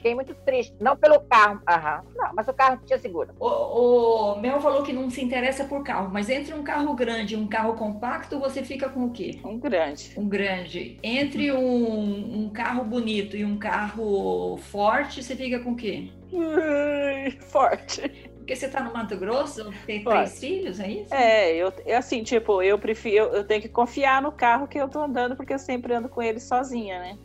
Fiquei 0.06 0.14
muito 0.14 0.36
triste. 0.36 0.72
Não 0.80 0.96
pelo 0.96 1.20
carro, 1.22 1.60
aham. 1.68 2.04
Não, 2.16 2.30
mas 2.36 2.48
o 2.48 2.54
carro 2.54 2.80
tinha 2.86 3.00
seguro. 3.00 3.34
O, 3.40 4.34
o 4.34 4.40
Mel 4.40 4.62
falou 4.62 4.84
que 4.84 4.94
não 4.94 5.10
se 5.10 5.20
interessa 5.20 5.64
por 5.64 5.84
carro, 5.84 6.12
mas 6.14 6.30
entre 6.30 6.54
um 6.54 6.62
carro 6.62 6.94
grande 6.94 7.34
e 7.34 7.38
um 7.38 7.48
carro 7.48 7.74
compacto, 7.74 8.40
você 8.40 8.64
fica 8.64 8.88
com 8.88 9.06
o 9.06 9.10
quê? 9.10 9.40
Um 9.44 9.58
grande. 9.58 10.14
Um 10.16 10.30
grande. 10.30 11.00
Entre 11.02 11.52
um, 11.52 12.44
um 12.44 12.50
carro 12.50 12.84
bonito 12.84 13.36
e 13.36 13.44
um 13.44 13.58
carro 13.58 14.58
forte, 14.58 15.24
você 15.24 15.36
fica 15.36 15.58
com 15.62 15.72
o 15.72 15.76
quê? 15.76 16.08
Ui, 16.32 17.32
Forte. 17.40 18.08
Porque 18.38 18.56
você 18.56 18.68
tá 18.68 18.84
no 18.84 18.94
Mato 18.94 19.18
Grosso, 19.18 19.74
tem 19.88 20.04
Forte. 20.04 20.18
três 20.18 20.40
filhos, 20.40 20.80
é 20.80 20.88
isso? 20.88 21.12
É, 21.16 21.56
eu, 21.56 21.74
eu, 21.84 21.98
assim, 21.98 22.22
tipo, 22.22 22.62
eu 22.62 22.78
prefiro, 22.78 23.16
eu, 23.16 23.34
eu 23.38 23.44
tenho 23.44 23.60
que 23.60 23.70
confiar 23.70 24.22
no 24.22 24.32
carro 24.32 24.68
que 24.68 24.78
eu 24.78 24.88
tô 24.88 25.02
andando, 25.02 25.36
porque 25.36 25.56
eu 25.56 25.58
sempre 25.58 25.96
ando 25.96 26.08
com 26.10 26.22
ele 26.22 26.40
sozinha, 26.40 27.00
né? 27.00 27.18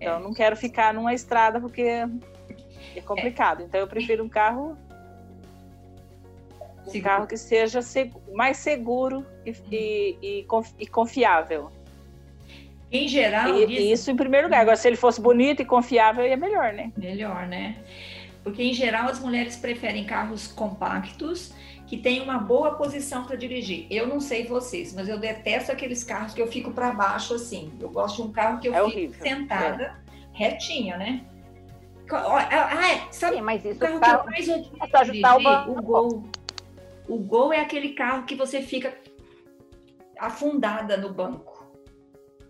Então, 0.00 0.14
É. 0.14 0.16
eu 0.16 0.20
não 0.20 0.32
quero 0.32 0.56
ficar 0.56 0.94
numa 0.94 1.12
estrada 1.12 1.60
porque 1.60 1.82
é 1.82 3.00
complicado. 3.04 3.62
Então, 3.62 3.78
eu 3.78 3.86
prefiro 3.86 4.24
um 4.24 4.28
carro, 4.28 4.76
um 6.86 6.90
Seguro. 6.90 7.02
carro 7.02 7.26
que 7.26 7.36
seja 7.36 7.80
mais 8.32 8.56
seguro 8.56 9.26
e, 9.44 9.54
e, 9.70 10.18
e 10.22 10.44
conf- 10.44 10.72
confiável. 10.90 11.70
Em 12.90 13.06
geral, 13.06 13.54
E, 13.56 13.92
isso 13.92 14.10
em 14.10 14.16
primeiro 14.16 14.46
lugar. 14.48 14.62
Agora, 14.62 14.76
se 14.76 14.88
ele 14.88 14.96
fosse 14.96 15.20
bonito 15.20 15.60
e 15.62 15.64
confiável, 15.64 16.26
ia 16.26 16.36
melhor, 16.36 16.72
né? 16.72 16.90
Melhor, 16.96 17.46
né? 17.46 17.76
Porque 18.42 18.62
em 18.62 18.72
geral 18.72 19.08
as 19.08 19.20
mulheres 19.20 19.54
preferem 19.56 20.04
carros 20.04 20.48
compactos 20.48 21.52
que 21.90 21.96
têm 21.98 22.20
uma 22.22 22.38
boa 22.38 22.76
posição 22.76 23.24
para 23.24 23.34
dirigir. 23.34 23.84
Eu 23.90 24.06
não 24.06 24.20
sei 24.20 24.46
vocês, 24.46 24.94
mas 24.94 25.08
eu 25.08 25.18
detesto 25.18 25.72
aqueles 25.72 26.04
carros 26.04 26.32
que 26.32 26.40
eu 26.40 26.46
fico 26.46 26.70
para 26.70 26.92
baixo 26.92 27.34
assim. 27.34 27.72
Eu 27.80 27.90
gosto 27.90 28.22
de 28.22 28.28
um 28.28 28.30
carro 28.30 28.60
que 28.60 28.68
eu 28.68 28.72
É 28.72 28.76
fico 28.76 28.86
horrível, 28.88 29.20
sentada 29.20 30.00
retinha, 30.32 30.96
né? 30.96 31.24
Ó, 32.08 32.36
Ah, 32.36 32.92
é, 32.92 33.08
sabe 33.10 33.36
Sim, 33.38 33.42
mas 33.42 33.64
o 33.64 33.68
isso 33.70 33.80
carro 33.80 33.96
o 33.96 34.00
que 34.00 34.06
eu 34.06 34.08
carro. 34.12 34.26
mais 34.26 34.48
É 34.48 34.54
o 34.54 35.04
dirigir? 35.04 35.42
banco. 35.42 35.70
O 35.72 35.82
Gol. 35.82 36.24
O 37.08 37.18
Gol 37.18 37.52
é 37.52 37.58
aquele 37.60 37.88
carro 37.94 38.22
que 38.22 38.36
você 38.36 38.62
fica 38.62 38.96
afundada 40.16 40.96
no 40.96 41.12
banco. 41.12 41.66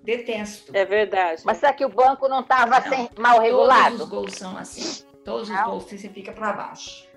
Detesto. 0.04 0.70
É 0.76 0.84
verdade. 0.84 1.40
Mas 1.46 1.56
será 1.56 1.72
que 1.72 1.84
o 1.84 1.88
banco 1.88 2.28
não 2.28 2.40
estava 2.40 2.78
mal 3.18 3.36
Todos 3.36 3.42
regulado? 3.46 3.94
os 3.94 4.08
gols 4.10 4.32
são 4.34 4.54
assim. 4.58 5.02
Todos 5.24 5.48
os 5.48 5.54
Não. 5.54 5.64
gols 5.70 5.84
você 5.84 6.08
fica 6.10 6.30
para 6.32 6.52
baixo. 6.52 7.08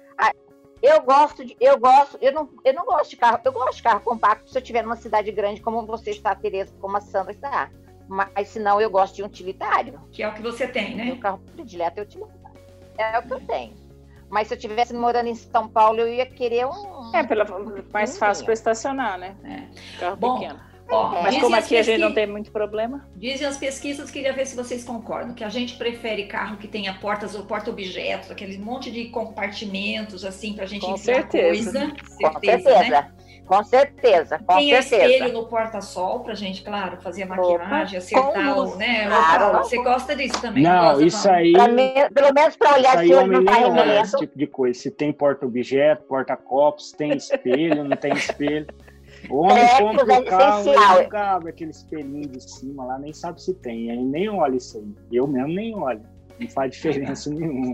Eu 0.84 1.02
gosto 1.02 1.46
de, 1.46 1.56
eu 1.62 1.80
gosto, 1.80 2.18
eu 2.22 2.34
não, 2.34 2.50
eu 2.66 2.74
não 2.74 2.86
gosto 2.86 3.12
de 3.12 3.16
carro, 3.16 3.40
eu 3.46 3.54
gosto 3.54 3.78
de 3.78 3.84
carro 3.84 4.02
compacto 4.02 4.50
se 4.52 4.58
eu 4.58 4.62
estiver 4.62 4.84
numa 4.84 4.98
cidade 4.98 5.32
grande 5.32 5.62
como 5.62 5.86
você 5.86 6.12
está, 6.12 6.36
Tereza, 6.36 6.76
como 6.82 6.98
a 6.98 7.00
Sandra 7.00 7.32
está. 7.32 7.72
Mas 8.06 8.50
se 8.50 8.60
não, 8.60 8.82
eu 8.82 8.90
gosto 8.90 9.16
de 9.16 9.24
um 9.24 9.28
utilitário. 9.28 10.02
Que 10.12 10.22
é 10.22 10.28
o 10.28 10.34
que 10.34 10.42
você 10.42 10.68
tem, 10.68 10.94
Meu 10.94 11.16
né? 11.16 11.22
carro 11.22 11.40
predileto 11.56 12.02
é 12.02 12.04
utilitário. 12.04 12.60
É 12.98 13.18
o 13.18 13.24
que 13.24 13.34
eu 13.34 13.40
tenho. 13.40 13.74
Mas 14.30 14.50
se 14.50 14.56
eu 14.56 14.58
estivesse 14.58 14.94
morando 14.94 15.28
em 15.28 15.36
São 15.36 15.70
Paulo, 15.70 16.02
eu 16.02 16.10
ia 16.10 16.26
querer 16.26 16.66
um. 16.66 17.16
É, 17.16 17.24
pela, 17.24 17.46
mais 17.94 18.18
fácil 18.18 18.44
para 18.44 18.54
estacionar, 18.54 19.18
né? 19.18 19.38
É. 19.46 20.00
Carro 20.00 20.18
Bom, 20.18 20.40
pequeno. 20.40 20.60
Ó, 20.94 21.10
É. 21.10 21.22
Mas 21.24 21.26
dizem 21.26 21.42
como 21.42 21.56
aqui 21.56 21.78
a 21.78 21.82
gente 21.82 22.00
não 22.00 22.14
tem 22.14 22.28
muito 22.28 22.52
problema. 22.52 23.08
Dizem 23.16 23.48
as 23.48 23.58
pesquisas, 23.58 24.10
queria 24.12 24.34
ver 24.34 24.46
se 24.46 24.56
vocês 24.56 24.84
concordam, 24.84 25.34
que 25.34 25.44
a 25.44 25.50
gente 25.50 25.76
prefere 25.76 26.26
carro 26.26 26.58
que 26.58 26.68
tenha 26.68 26.94
portas 26.96 27.36
ou 27.36 27.46
porta-objetos, 27.46 28.30
aquele 28.32 28.58
monte 28.58 28.92
de 28.92 29.06
compartimentos, 29.10 30.24
assim, 30.26 30.54
pra 30.54 30.66
gente 30.66 30.86
Com 30.86 30.98
certeza. 30.98 31.72
coisa. 31.72 31.88
Com 31.90 32.40
Certeza, 32.40 32.70
certeza. 32.70 32.90
né? 32.90 33.12
Com 33.46 33.62
certeza. 33.62 34.40
Com 34.40 34.56
Tem 34.56 34.70
certeza. 34.82 35.06
espelho 35.14 35.34
no 35.34 35.46
porta-sol 35.48 36.22
pra 36.22 36.34
gente, 36.34 36.64
claro, 36.64 37.02
fazer 37.02 37.24
a 37.24 37.26
maquiagem, 37.26 37.98
acertar 37.98 38.32
com 38.34 38.40
o, 38.62 38.64
luz. 38.64 38.78
né? 38.78 39.06
Claro. 39.08 39.58
Você 39.58 39.78
gosta 39.84 40.16
disso 40.16 40.42
também? 40.42 40.64
Não, 40.64 40.86
gosta, 40.92 41.04
isso 41.06 41.24
Paulo? 41.24 41.38
aí. 41.40 41.52
Pra 41.52 41.68
me- 41.68 42.10
pelo 42.14 42.34
menos 42.34 42.56
para 42.56 42.74
olhar 42.78 42.98
se 43.00 43.14
homem 43.14 43.32
não 43.32 43.40
está 43.42 43.52
nem 43.52 43.64
olha 43.66 43.82
esse 44.02 44.14
remendo. 44.14 44.18
tipo 44.18 44.38
de 44.40 44.48
coisa. 44.48 44.80
Se 44.80 44.90
tem 44.90 45.12
porta-objeto, 45.12 46.04
porta-copos, 46.04 46.94
tem 46.94 47.12
espelho, 47.18 47.84
não 47.84 47.98
tem 47.98 48.14
espelho. 48.14 48.66
O 49.30 49.38
homem 49.44 49.64
É, 49.64 49.78
compra 49.80 50.14
é 50.16 50.20
o 50.20 50.26
carro 50.26 50.62
essencial. 50.62 51.00
e 51.00 51.04
nunca 51.04 51.22
abre 51.36 51.50
aquele 51.50 51.72
espelhinho 51.72 52.28
de 52.28 52.42
cima 52.44 52.86
lá, 52.86 53.00
nem 53.00 53.14
sabe 53.14 53.42
se 53.42 53.54
tem. 53.54 53.90
Aí 53.92 53.98
nem 54.04 54.30
olha 54.30 54.56
isso 54.58 54.78
aí. 54.78 54.94
Eu 55.12 55.28
mesmo 55.28 55.48
nem 55.54 55.76
olho. 55.76 56.02
Não 56.40 56.48
faz 56.50 56.72
diferença 56.72 57.30
nenhuma. 57.34 57.74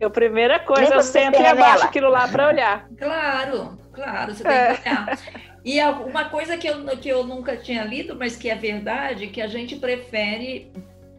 Eu, 0.00 0.10
primeira 0.10 0.58
coisa, 0.58 0.82
Nem 0.82 0.92
eu 0.94 1.02
sento 1.02 1.40
e 1.40 1.46
abaixo 1.46 1.84
aquilo 1.84 2.08
lá 2.08 2.26
para 2.26 2.48
olhar. 2.48 2.88
Claro, 2.98 3.78
claro, 3.92 4.34
você 4.34 4.42
tem 4.42 4.52
É. 4.52 4.74
que 4.74 4.88
olhar. 4.88 5.18
E 5.64 5.78
a- 5.80 5.90
uma 5.92 6.24
coisa 6.28 6.56
que 6.56 6.66
eu, 6.68 6.84
que 6.98 7.08
eu 7.08 7.22
nunca 7.24 7.56
tinha 7.56 7.84
lido, 7.84 8.16
mas 8.16 8.34
que 8.36 8.50
é 8.50 8.54
verdade, 8.56 9.28
que 9.28 9.40
a 9.40 9.46
gente 9.46 9.76
prefere 9.76 10.72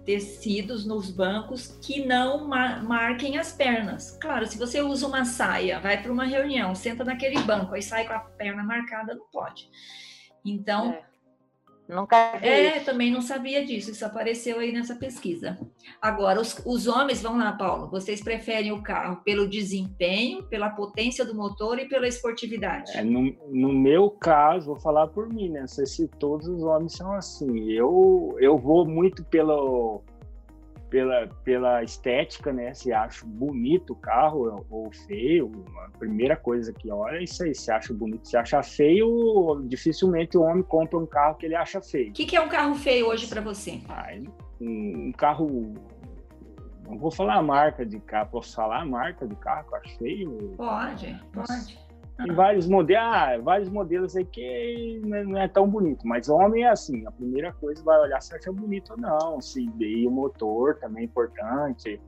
tecidos 0.06 0.86
nos 0.86 1.10
bancos 1.10 1.78
que 1.82 2.06
não 2.06 2.46
ma- 2.48 2.82
marquem 2.82 3.38
as 3.38 3.52
pernas. 3.54 4.18
Claro, 4.20 4.46
se 4.46 4.58
você 4.58 4.82
usa 4.82 5.08
uma 5.08 5.24
saia, 5.26 5.80
vai 5.80 6.02
para 6.02 6.12
uma 6.12 6.26
reunião, 6.26 6.76
senta 6.76 7.04
naquele 7.04 7.40
banco, 7.44 7.74
aí 7.74 7.82
sai 7.82 8.06
com 8.06 8.14
a 8.14 8.20
perna 8.20 8.64
marcada, 8.64 9.16
não 9.16 9.26
pode. 9.32 9.70
Então, 10.46 10.92
É. 10.92 11.13
Nunca 11.88 12.38
vi. 12.40 12.48
é, 12.48 12.80
também 12.80 13.12
não 13.12 13.22
sabia 13.22 13.66
disso, 13.66 13.92
isso 13.92 14.06
apareceu 14.06 14.60
aí 14.60 14.72
nessa 14.72 14.96
pesquisa. 14.96 15.58
Agora, 16.02 16.40
os, 16.40 16.62
os 16.66 16.88
homens, 16.88 17.22
vão 17.22 17.38
lá, 17.38 17.52
Paulo, 17.52 17.90
vocês 17.90 18.22
preferem 18.22 18.72
o 18.72 18.82
carro 18.82 19.22
pelo 19.24 19.48
desempenho, 19.48 20.44
pela 20.44 20.70
potência 20.70 21.26
do 21.26 21.36
motor 21.36 21.80
e 21.80 21.88
pela 21.88 22.08
esportividade? 22.08 22.92
É, 22.98 23.04
no, 23.04 23.36
no 23.50 23.74
meu 23.74 24.10
caso, 24.10 24.68
vou 24.68 24.80
falar 24.80 25.08
por 25.08 25.28
mim, 25.28 25.50
né? 25.50 25.62
Não 25.62 25.68
sei 25.68 25.86
se 25.86 26.08
todos 26.08 26.48
os 26.48 26.64
homens 26.64 26.94
são 26.94 27.14
assim. 27.14 27.70
Eu, 27.72 28.36
eu 28.40 28.58
vou 28.58 28.86
muito 28.86 29.24
pelo, 29.26 30.02
pela, 30.94 31.28
pela 31.44 31.84
estética, 31.84 32.54
né? 32.54 32.72
Se 32.76 32.94
acha 32.94 33.26
bonito 33.26 33.94
o 33.94 33.96
carro 33.96 34.64
ou 34.70 34.92
feio, 35.08 35.66
a 35.88 35.98
primeira 35.98 36.38
coisa 36.38 36.72
que 36.72 36.92
olha 36.92 37.18
é 37.18 37.24
isso 37.24 37.44
aí. 37.44 37.56
Se 37.56 37.72
acha 37.72 37.92
bonito, 37.92 38.28
se 38.28 38.38
acha 38.38 38.62
feio, 38.62 39.64
dificilmente 39.66 40.38
o 40.38 40.44
homem 40.44 40.62
compra 40.62 41.00
um 41.00 41.08
carro 41.08 41.34
que 41.34 41.48
ele 41.48 41.56
acha 41.56 41.82
feio. 41.82 42.12
O 42.12 42.14
que, 42.14 42.28
que 42.28 42.36
é 42.36 42.42
um 42.42 42.48
carro 42.48 42.76
feio 42.76 43.08
hoje 43.08 43.26
para 43.26 43.42
você? 43.42 43.82
Ah, 43.90 44.12
um, 44.62 45.08
um, 45.08 45.12
carro. 45.14 45.74
Não 46.88 47.00
vou 47.00 47.10
falar 47.10 47.38
a 47.38 47.42
marca 47.42 47.84
de 47.84 48.00
carro, 48.00 48.30
posso 48.30 48.56
falar 48.56 48.82
a 48.82 48.86
marca 48.86 49.28
de 49.28 49.36
carro 49.38 49.68
que 49.68 49.74
eu 49.74 49.78
acho 49.80 49.98
feio? 49.98 50.54
Pode, 50.56 51.20
pode. 51.34 51.83
Tem 52.24 52.34
vários 52.34 52.68
modelos, 52.68 53.04
ah, 53.04 53.38
vários 53.42 53.70
modelos 53.70 54.16
aí 54.16 54.26
que 54.26 55.02
não 55.04 55.38
é 55.38 55.48
tão 55.48 55.68
bonito, 55.68 56.08
mas 56.08 56.30
homem 56.30 56.64
é 56.64 56.70
assim, 56.70 57.06
a 57.06 57.12
primeira 57.12 57.52
coisa 57.54 57.84
vai 57.84 58.00
olhar 58.00 58.22
se 58.22 58.36
acha 58.36 58.52
bonito 58.52 58.92
ou 58.92 58.98
não, 58.98 59.42
se 59.42 59.70
e 59.80 60.08
o 60.08 60.12
motor 60.12 60.76
também 60.76 61.02
é 61.02 61.06
importante, 61.06 62.00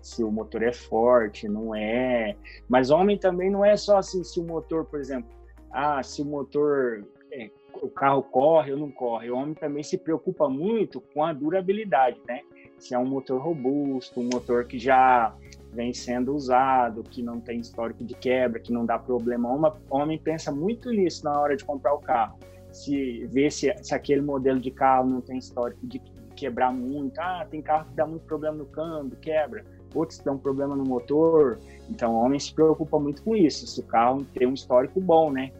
se 0.00 0.24
o 0.24 0.30
motor 0.30 0.62
é 0.62 0.72
forte, 0.72 1.48
não 1.48 1.74
é. 1.74 2.34
Mas 2.68 2.90
homem 2.90 3.18
também 3.18 3.50
não 3.50 3.64
é 3.64 3.76
só 3.76 3.98
assim, 3.98 4.24
se 4.24 4.40
o 4.40 4.44
motor, 4.44 4.84
por 4.84 5.00
exemplo, 5.00 5.28
ah, 5.70 6.02
se 6.02 6.22
o 6.22 6.24
motor 6.24 7.04
é, 7.30 7.50
o 7.82 7.88
carro 7.88 8.22
corre 8.22 8.72
ou 8.72 8.78
não 8.78 8.90
corre. 8.90 9.30
O 9.30 9.36
homem 9.36 9.54
também 9.54 9.82
se 9.82 9.98
preocupa 9.98 10.48
muito 10.48 11.00
com 11.00 11.24
a 11.24 11.32
durabilidade, 11.32 12.20
né? 12.26 12.40
Se 12.78 12.94
é 12.94 12.98
um 12.98 13.06
motor 13.06 13.40
robusto, 13.40 14.20
um 14.20 14.28
motor 14.32 14.64
que 14.64 14.78
já 14.78 15.34
vem 15.72 15.92
sendo 15.92 16.34
usado, 16.34 17.02
que 17.02 17.22
não 17.22 17.40
tem 17.40 17.60
histórico 17.60 18.04
de 18.04 18.14
quebra, 18.14 18.58
que 18.58 18.72
não 18.72 18.86
dá 18.86 18.98
problema. 18.98 19.48
O 19.90 19.96
homem 19.96 20.18
pensa 20.18 20.50
muito 20.52 20.90
nisso 20.90 21.24
na 21.24 21.38
hora 21.38 21.56
de 21.56 21.64
comprar 21.64 21.94
o 21.94 21.98
carro. 21.98 22.38
Se 22.72 23.26
vê 23.26 23.50
se, 23.50 23.74
se 23.82 23.94
aquele 23.94 24.22
modelo 24.22 24.60
de 24.60 24.70
carro 24.70 25.08
não 25.08 25.20
tem 25.20 25.38
histórico 25.38 25.86
de 25.86 26.00
quebrar 26.38 26.72
muito. 26.72 27.18
Ah, 27.18 27.46
tem 27.50 27.60
carro 27.60 27.86
que 27.86 27.94
dá 27.94 28.06
muito 28.06 28.22
problema 28.22 28.56
no 28.56 28.66
câmbio, 28.66 29.18
quebra. 29.20 29.64
Outros 29.94 30.20
dão 30.20 30.38
problema 30.38 30.76
no 30.76 30.84
motor. 30.84 31.58
Então, 31.90 32.14
o 32.14 32.24
homem 32.24 32.38
se 32.38 32.54
preocupa 32.54 32.98
muito 32.98 33.22
com 33.22 33.34
isso. 33.34 33.66
Se 33.66 33.80
o 33.80 33.82
carro 33.82 34.24
tem 34.34 34.46
um 34.46 34.54
histórico 34.54 35.00
bom, 35.00 35.32
né? 35.32 35.50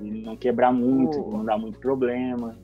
Ele 0.00 0.22
não 0.22 0.36
quebrar 0.36 0.72
muito, 0.72 1.18
oh. 1.20 1.30
não 1.30 1.44
dá 1.44 1.56
muito 1.56 1.78
problema. 1.78 2.54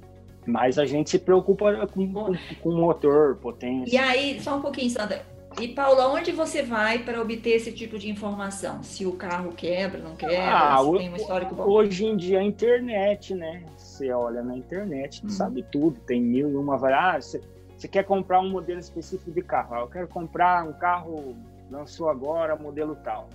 Mas 0.46 0.78
a 0.78 0.84
gente 0.84 1.10
se 1.10 1.18
preocupa 1.18 1.86
com, 1.86 2.34
com, 2.62 2.72
motor, 2.72 3.36
potência. 3.36 3.94
E 3.94 3.98
aí, 3.98 4.40
só 4.40 4.56
um 4.56 4.60
pouquinho, 4.60 4.90
Sandra. 4.90 5.24
E 5.60 5.68
Paula, 5.68 6.08
onde 6.08 6.32
você 6.32 6.62
vai 6.62 6.98
para 6.98 7.20
obter 7.20 7.50
esse 7.50 7.70
tipo 7.70 7.96
de 7.96 8.10
informação? 8.10 8.82
Se 8.82 9.06
o 9.06 9.12
carro 9.12 9.52
quebra, 9.52 10.00
não 10.00 10.16
quebra, 10.16 10.36
ah, 10.52 10.78
se 10.84 10.98
tem 10.98 11.12
um 11.12 11.16
histórico 11.16 11.54
bom? 11.54 11.62
Hoje 11.62 12.06
em 12.06 12.16
dia 12.16 12.40
a 12.40 12.42
internet, 12.42 13.34
né? 13.34 13.62
Você 13.76 14.10
olha 14.10 14.42
na 14.42 14.56
internet, 14.56 15.24
hum. 15.24 15.28
sabe 15.28 15.64
tudo, 15.70 16.00
tem 16.00 16.20
mil 16.20 16.50
e 16.50 16.56
uma 16.56 16.74
ah, 16.74 17.20
você, 17.20 17.40
você 17.76 17.86
quer 17.86 18.02
comprar 18.02 18.40
um 18.40 18.50
modelo 18.50 18.80
específico 18.80 19.30
de 19.30 19.42
carro? 19.42 19.76
Ah, 19.76 19.80
eu 19.80 19.86
quero 19.86 20.08
comprar 20.08 20.66
um 20.66 20.72
carro 20.72 21.36
lançou 21.70 22.08
agora, 22.08 22.56
modelo 22.56 22.96
tal. 22.96 23.28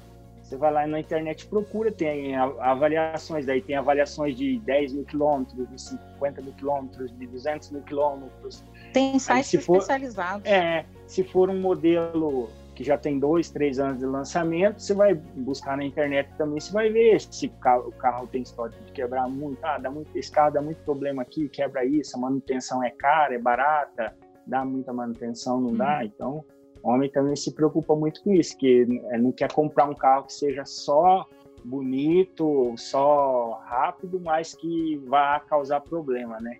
Você 0.49 0.57
vai 0.57 0.73
lá 0.73 0.87
na 0.87 0.99
internet 0.99 1.45
procura, 1.45 1.91
tem 1.91 2.35
avaliações, 2.35 3.45
daí 3.45 3.61
tem 3.61 3.75
avaliações 3.75 4.35
de 4.35 4.57
10 4.61 4.93
mil 4.93 5.05
quilômetros, 5.05 5.69
de 5.69 5.79
50 5.79 6.41
mil 6.41 6.53
quilômetros, 6.53 7.15
de 7.15 7.27
200 7.27 7.69
mil 7.69 7.83
quilômetros. 7.83 8.63
Tem 8.91 9.19
sites 9.19 9.53
especializados. 9.53 10.47
É, 10.47 10.87
se 11.05 11.23
for 11.23 11.51
um 11.51 11.61
modelo 11.61 12.49
que 12.73 12.83
já 12.83 12.97
tem 12.97 13.19
dois, 13.19 13.51
três 13.51 13.77
anos 13.77 13.99
de 13.99 14.07
lançamento, 14.07 14.81
você 14.81 14.95
vai 14.95 15.13
buscar 15.13 15.77
na 15.77 15.85
internet 15.85 16.27
também, 16.35 16.59
você 16.59 16.73
vai 16.73 16.89
ver 16.89 17.21
se 17.21 17.45
o 17.45 17.51
carro, 17.51 17.89
o 17.89 17.91
carro 17.91 18.25
tem 18.25 18.41
história 18.41 18.75
de 18.87 18.91
quebrar 18.91 19.29
muito, 19.29 19.63
ah, 19.63 19.77
dá 19.77 19.91
muito, 19.91 20.09
esse 20.17 20.31
carro 20.31 20.51
dá 20.51 20.63
muito 20.63 20.81
problema 20.83 21.21
aqui, 21.21 21.47
quebra 21.47 21.85
isso, 21.85 22.17
a 22.17 22.19
manutenção 22.19 22.83
é 22.83 22.89
cara, 22.89 23.35
é 23.35 23.37
barata, 23.37 24.15
dá 24.47 24.65
muita 24.65 24.91
manutenção, 24.91 25.61
não 25.61 25.75
dá, 25.75 25.99
hum. 25.99 26.05
então 26.05 26.37
o 26.37 26.58
homem 26.83 27.09
também 27.09 27.35
se 27.35 27.53
preocupa 27.53 27.95
muito 27.95 28.23
com 28.23 28.33
isso, 28.33 28.57
que 28.57 28.87
é, 29.09 29.17
não 29.17 29.31
quer 29.31 29.51
comprar 29.51 29.85
um 29.85 29.95
carro 29.95 30.25
que 30.25 30.33
seja 30.33 30.65
só 30.65 31.27
bonito, 31.63 32.73
só 32.77 33.61
rápido, 33.65 34.19
mas 34.19 34.53
que 34.53 34.97
vá 35.07 35.39
causar 35.41 35.81
problema, 35.81 36.39
né? 36.39 36.57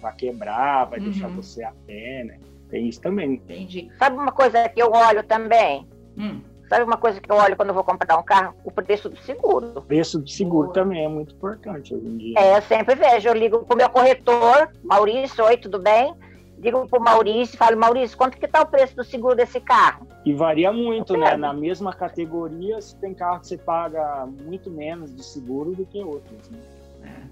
Vai 0.00 0.14
quebrar, 0.14 0.86
vai 0.86 0.98
uhum. 0.98 1.04
deixar 1.06 1.28
você 1.28 1.62
a 1.62 1.72
pé, 1.86 2.24
né? 2.24 2.38
Tem 2.70 2.88
isso 2.88 3.00
também. 3.00 3.34
Entendi. 3.34 3.90
Sabe 3.98 4.16
uma 4.16 4.32
coisa 4.32 4.68
que 4.68 4.80
eu 4.80 4.90
olho 4.92 5.22
também? 5.24 5.86
Hum. 6.16 6.40
Sabe 6.68 6.84
uma 6.84 6.96
coisa 6.96 7.20
que 7.20 7.30
eu 7.30 7.36
olho 7.36 7.56
quando 7.56 7.70
eu 7.70 7.74
vou 7.74 7.82
comprar 7.82 8.16
um 8.16 8.22
carro? 8.22 8.54
O 8.64 8.70
preço 8.70 9.08
do 9.08 9.16
seguro. 9.18 9.72
O 9.74 9.82
preço 9.82 10.20
do 10.20 10.28
seguro 10.28 10.68
Boa. 10.68 10.74
também 10.74 11.04
é 11.04 11.08
muito 11.08 11.34
importante 11.34 11.92
hoje 11.92 12.06
em 12.06 12.16
dia. 12.16 12.38
É, 12.38 12.56
eu 12.56 12.62
sempre 12.62 12.94
vejo. 12.94 13.28
Eu 13.28 13.34
ligo 13.34 13.64
pro 13.64 13.76
meu 13.76 13.90
corretor, 13.90 14.70
Maurício, 14.84 15.44
oi, 15.44 15.56
tudo 15.56 15.80
bem? 15.80 16.14
Digo 16.60 16.86
pro 16.86 17.00
Maurício, 17.00 17.56
falo, 17.56 17.76
Maurício, 17.76 18.16
quanto 18.16 18.36
que 18.36 18.46
tá 18.46 18.60
o 18.60 18.66
preço 18.66 18.94
do 18.94 19.02
seguro 19.02 19.34
desse 19.34 19.58
carro? 19.60 20.06
E 20.26 20.32
varia 20.34 20.70
muito, 20.70 21.16
né? 21.16 21.34
Na 21.36 21.54
mesma 21.54 21.92
categoria, 21.92 22.78
tem 23.00 23.14
carro 23.14 23.40
que 23.40 23.46
você 23.46 23.56
paga 23.56 24.26
muito 24.26 24.70
menos 24.70 25.14
de 25.14 25.24
seguro 25.24 25.74
do 25.74 25.86
que 25.86 26.02
outros, 26.02 26.50
né? 26.50 26.58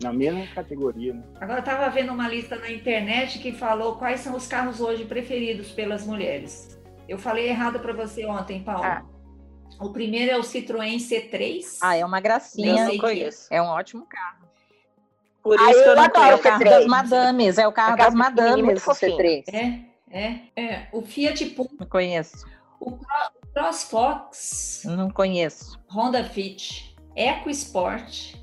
na 0.03 0.12
mesma 0.12 0.47
categoria. 0.55 1.12
Né? 1.12 1.23
Agora, 1.41 1.59
eu 1.59 1.64
estava 1.64 1.91
vendo 1.91 2.12
uma 2.12 2.29
lista 2.29 2.57
na 2.57 2.71
internet 2.71 3.38
que 3.38 3.53
falou 3.53 3.97
quais 3.97 4.21
são 4.21 4.35
os 4.35 4.47
carros 4.47 4.81
hoje 4.81 5.05
preferidos 5.05 5.71
pelas 5.71 6.07
mulheres. 6.07 6.79
Eu 7.09 7.19
falei 7.19 7.49
errado 7.49 7.79
para 7.81 7.93
você 7.93 8.25
ontem, 8.25 8.62
Paulo. 8.62 8.85
Ah. 8.85 9.05
O 9.81 9.91
primeiro 9.91 10.33
é 10.33 10.37
o 10.37 10.43
Citroën 10.43 10.97
C3. 10.97 11.79
Ah, 11.83 11.97
é 11.97 12.05
uma 12.05 12.21
gracinha. 12.21 12.83
Eu 12.83 12.88
não 12.88 12.99
conheço. 12.99 13.47
É 13.51 13.62
um 13.62 13.67
ótimo 13.67 14.07
carro. 14.07 14.48
Por 15.49 15.61
isso 15.61 15.65
ah, 15.65 15.73
que 15.73 15.79
eu, 15.79 15.83
eu 15.83 15.97
não. 15.97 16.05
É 16.05 16.35
o 16.35 16.39
carro 16.39 16.65
das 16.65 16.87
madames, 16.87 17.59
é 17.59 17.67
o 17.67 17.73
carro 17.73 17.95
é 17.95 17.97
das 17.97 18.15
madames, 18.15 18.87
o 18.87 18.91
C3. 18.91 19.45
É, 19.53 19.81
é, 20.11 20.41
é. 20.57 20.89
O 20.93 21.01
Fiat 21.03 21.45
Punto. 21.47 21.75
Não 21.81 21.87
conheço. 21.87 22.47
O 22.79 22.99
CrossFox. 23.55 24.83
Não 24.85 25.11
conheço. 25.11 25.79
Honda 25.91 26.23
Fit. 26.23 26.95
EcoSport. 27.17 28.37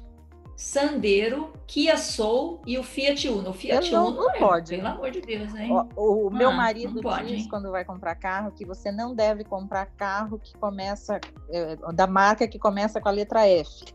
Sandero, 0.58 1.54
Kia 1.68 1.98
Soul 1.98 2.62
e 2.66 2.78
o 2.78 2.84
Fiat 2.84 3.28
Uno. 3.28 3.50
O 3.50 3.54
Fiat 3.54 3.92
não, 3.92 4.08
Uno, 4.08 4.18
não 4.22 4.32
é, 4.32 4.40
pode. 4.40 4.76
Pelo 4.76 4.88
amor 4.88 5.12
de 5.12 5.22
Deus, 5.22 5.54
hein? 5.54 5.70
O, 5.96 6.28
o 6.28 6.32
meu 6.32 6.50
ah, 6.50 6.54
marido 6.54 7.02
pode, 7.02 7.28
diz 7.28 7.44
hein? 7.44 7.50
quando 7.50 7.70
vai 7.72 7.84
comprar 7.84 8.16
carro 8.16 8.52
que 8.52 8.66
você 8.66 8.92
não 8.92 9.14
deve 9.14 9.44
comprar 9.44 9.86
carro 9.86 10.40
que 10.40 10.58
começa 10.58 11.20
é, 11.50 11.76
da 11.94 12.08
marca 12.08 12.48
que 12.48 12.58
começa 12.58 13.02
com 13.02 13.10
a 13.10 13.12
letra 13.12 13.46
F. 13.48 13.86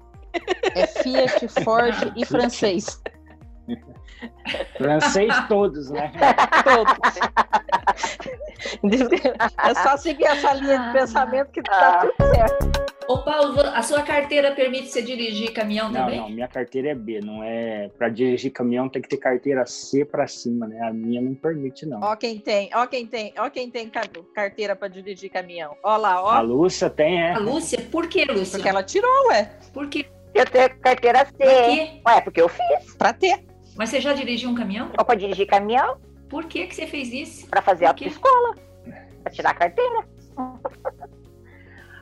É 0.74 0.86
Fiat, 0.86 1.48
Ford 1.64 2.12
e 2.16 2.24
francês. 2.24 3.00
Francês 4.76 5.34
todos, 5.48 5.90
né? 5.90 6.12
Todos. 6.64 6.94
É 9.64 9.74
só 9.74 9.96
seguir 9.96 10.24
essa 10.24 10.52
linha 10.54 10.78
de 10.78 10.92
pensamento 10.92 11.50
que 11.50 11.62
tá 11.62 12.00
tudo 12.00 12.34
certo. 12.34 12.90
Ô 13.08 13.18
Paulo, 13.18 13.60
a 13.60 13.82
sua 13.82 14.02
carteira 14.02 14.52
permite 14.52 14.86
você 14.86 15.02
dirigir 15.02 15.52
caminhão 15.52 15.90
não, 15.90 16.00
também? 16.00 16.20
Não, 16.20 16.30
minha 16.30 16.46
carteira 16.46 16.90
é 16.90 16.94
B, 16.94 17.20
não 17.20 17.42
é 17.42 17.88
para 17.98 18.08
dirigir 18.08 18.52
caminhão 18.52 18.88
tem 18.88 19.02
que 19.02 19.08
ter 19.08 19.16
carteira 19.16 19.66
C 19.66 20.04
para 20.04 20.28
cima, 20.28 20.68
né? 20.68 20.80
A 20.82 20.92
minha 20.92 21.20
não 21.20 21.34
permite 21.34 21.84
não. 21.86 22.00
Ó 22.00 22.14
quem 22.14 22.38
tem, 22.38 22.70
ó 22.72 22.86
quem 22.86 23.06
tem, 23.06 23.32
ó 23.36 23.50
quem 23.50 23.68
tem 23.68 23.90
carteira 24.32 24.76
para 24.76 24.86
dirigir 24.86 25.28
caminhão. 25.28 25.76
Ó 25.82 25.96
lá, 25.96 26.22
ó. 26.22 26.30
A 26.30 26.40
Lúcia 26.40 26.88
tem, 26.88 27.20
é. 27.20 27.32
A 27.32 27.38
Lúcia, 27.38 27.80
por 27.90 28.06
que, 28.06 28.24
Lúcia? 28.26 28.58
Porque 28.58 28.68
ela 28.68 28.84
tirou, 28.84 29.28
ué. 29.28 29.50
Por 29.72 29.88
quê? 29.88 30.06
Eu 30.34 30.46
tenho 30.46 30.70
carteira 30.80 31.24
C. 31.24 31.32
Por 31.32 31.46
quê? 31.46 32.00
Ué, 32.06 32.20
porque 32.20 32.40
eu 32.40 32.48
fiz. 32.48 32.94
Para 32.96 33.12
ter. 33.12 33.44
Mas 33.76 33.90
você 33.90 34.00
já 34.00 34.12
dirigiu 34.12 34.50
um 34.50 34.54
caminhão? 34.54 34.90
Ou 34.98 35.04
para 35.04 35.18
dirigir 35.18 35.46
caminhão? 35.46 35.98
Por 36.28 36.44
que 36.44 36.66
que 36.66 36.74
você 36.74 36.86
fez 36.86 37.12
isso? 37.12 37.48
Para 37.48 37.62
fazer 37.62 37.86
a 37.86 37.94
escola, 38.00 38.54
para 39.22 39.32
tirar 39.32 39.50
a 39.50 39.54
carteira 39.54 40.04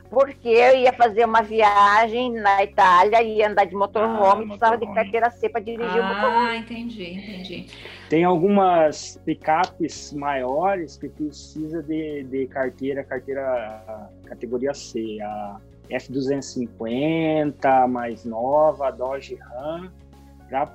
porque 0.09 0.49
eu 0.49 0.77
ia 0.79 0.91
fazer 0.91 1.23
uma 1.23 1.41
viagem 1.41 2.33
na 2.33 2.63
Itália, 2.63 3.21
ia 3.21 3.47
andar 3.47 3.65
de 3.65 3.75
motorhome, 3.75 4.43
ah, 4.43 4.47
precisava 4.47 4.77
de 4.77 4.87
carteira 4.93 5.29
C 5.29 5.47
para 5.47 5.61
dirigir 5.61 6.01
ah, 6.01 6.01
o 6.01 6.15
motorhome. 6.15 6.47
Ah, 6.47 6.57
entendi, 6.57 7.13
entendi. 7.13 7.67
Tem 8.09 8.23
algumas 8.23 9.21
picapes 9.23 10.11
maiores 10.13 10.97
que 10.97 11.07
precisa 11.09 11.83
de, 11.83 12.23
de 12.23 12.47
carteira, 12.47 13.03
carteira 13.03 14.09
categoria 14.25 14.73
C, 14.73 15.19
a 15.21 15.57
F250, 15.91 17.87
mais 17.87 18.25
nova, 18.25 18.91
Dodge 18.91 19.35
Ram, 19.35 19.91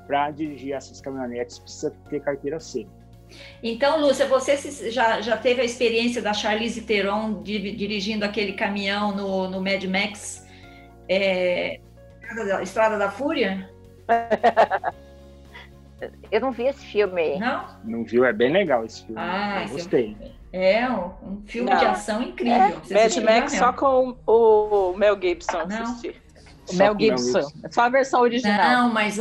para 0.06 0.30
dirigir 0.30 0.72
essas 0.72 1.00
caminhonetes 1.00 1.58
precisa 1.58 1.90
ter 2.08 2.20
carteira 2.20 2.60
C. 2.60 2.86
Então, 3.62 4.00
Lúcia, 4.00 4.26
você 4.26 4.56
já, 4.90 5.20
já 5.20 5.36
teve 5.36 5.60
a 5.60 5.64
experiência 5.64 6.22
da 6.22 6.32
Charlize 6.32 6.82
Theron 6.82 7.42
de, 7.42 7.72
dirigindo 7.74 8.24
aquele 8.24 8.52
caminhão 8.52 9.14
no, 9.14 9.48
no 9.48 9.60
Mad 9.60 9.82
Max 9.84 10.46
é, 11.08 11.80
Estrada 12.62 12.98
da 12.98 13.10
Fúria? 13.10 13.68
Eu 16.30 16.40
não 16.40 16.52
vi 16.52 16.64
esse 16.64 16.84
filme. 16.84 17.38
Não? 17.38 17.66
Não 17.84 18.04
viu? 18.04 18.24
É 18.24 18.32
bem 18.32 18.52
legal 18.52 18.84
esse 18.84 19.06
filme. 19.06 19.20
Ah, 19.20 19.64
Eu 19.64 19.70
gostei. 19.70 20.16
É 20.56 20.88
um, 20.88 21.42
filme 21.46 21.68
não. 21.68 21.78
de 21.80 21.84
ação 21.84 22.22
incrível. 22.22 22.80
É. 22.88 22.94
Mad 22.94 23.16
Max 23.24 23.52
só 23.54 23.72
com 23.72 24.16
o 24.24 24.94
Mel 24.96 25.20
Gibson. 25.20 25.66
Não. 25.66 25.66
O 25.66 26.74
Mel 26.76 26.96
Gibson. 26.96 27.32
Mel 27.32 27.42
Gibson. 27.42 27.52
Só 27.72 27.80
a 27.82 27.88
versão 27.88 28.20
original. 28.20 28.70
Não, 28.70 28.92
mas 28.92 29.18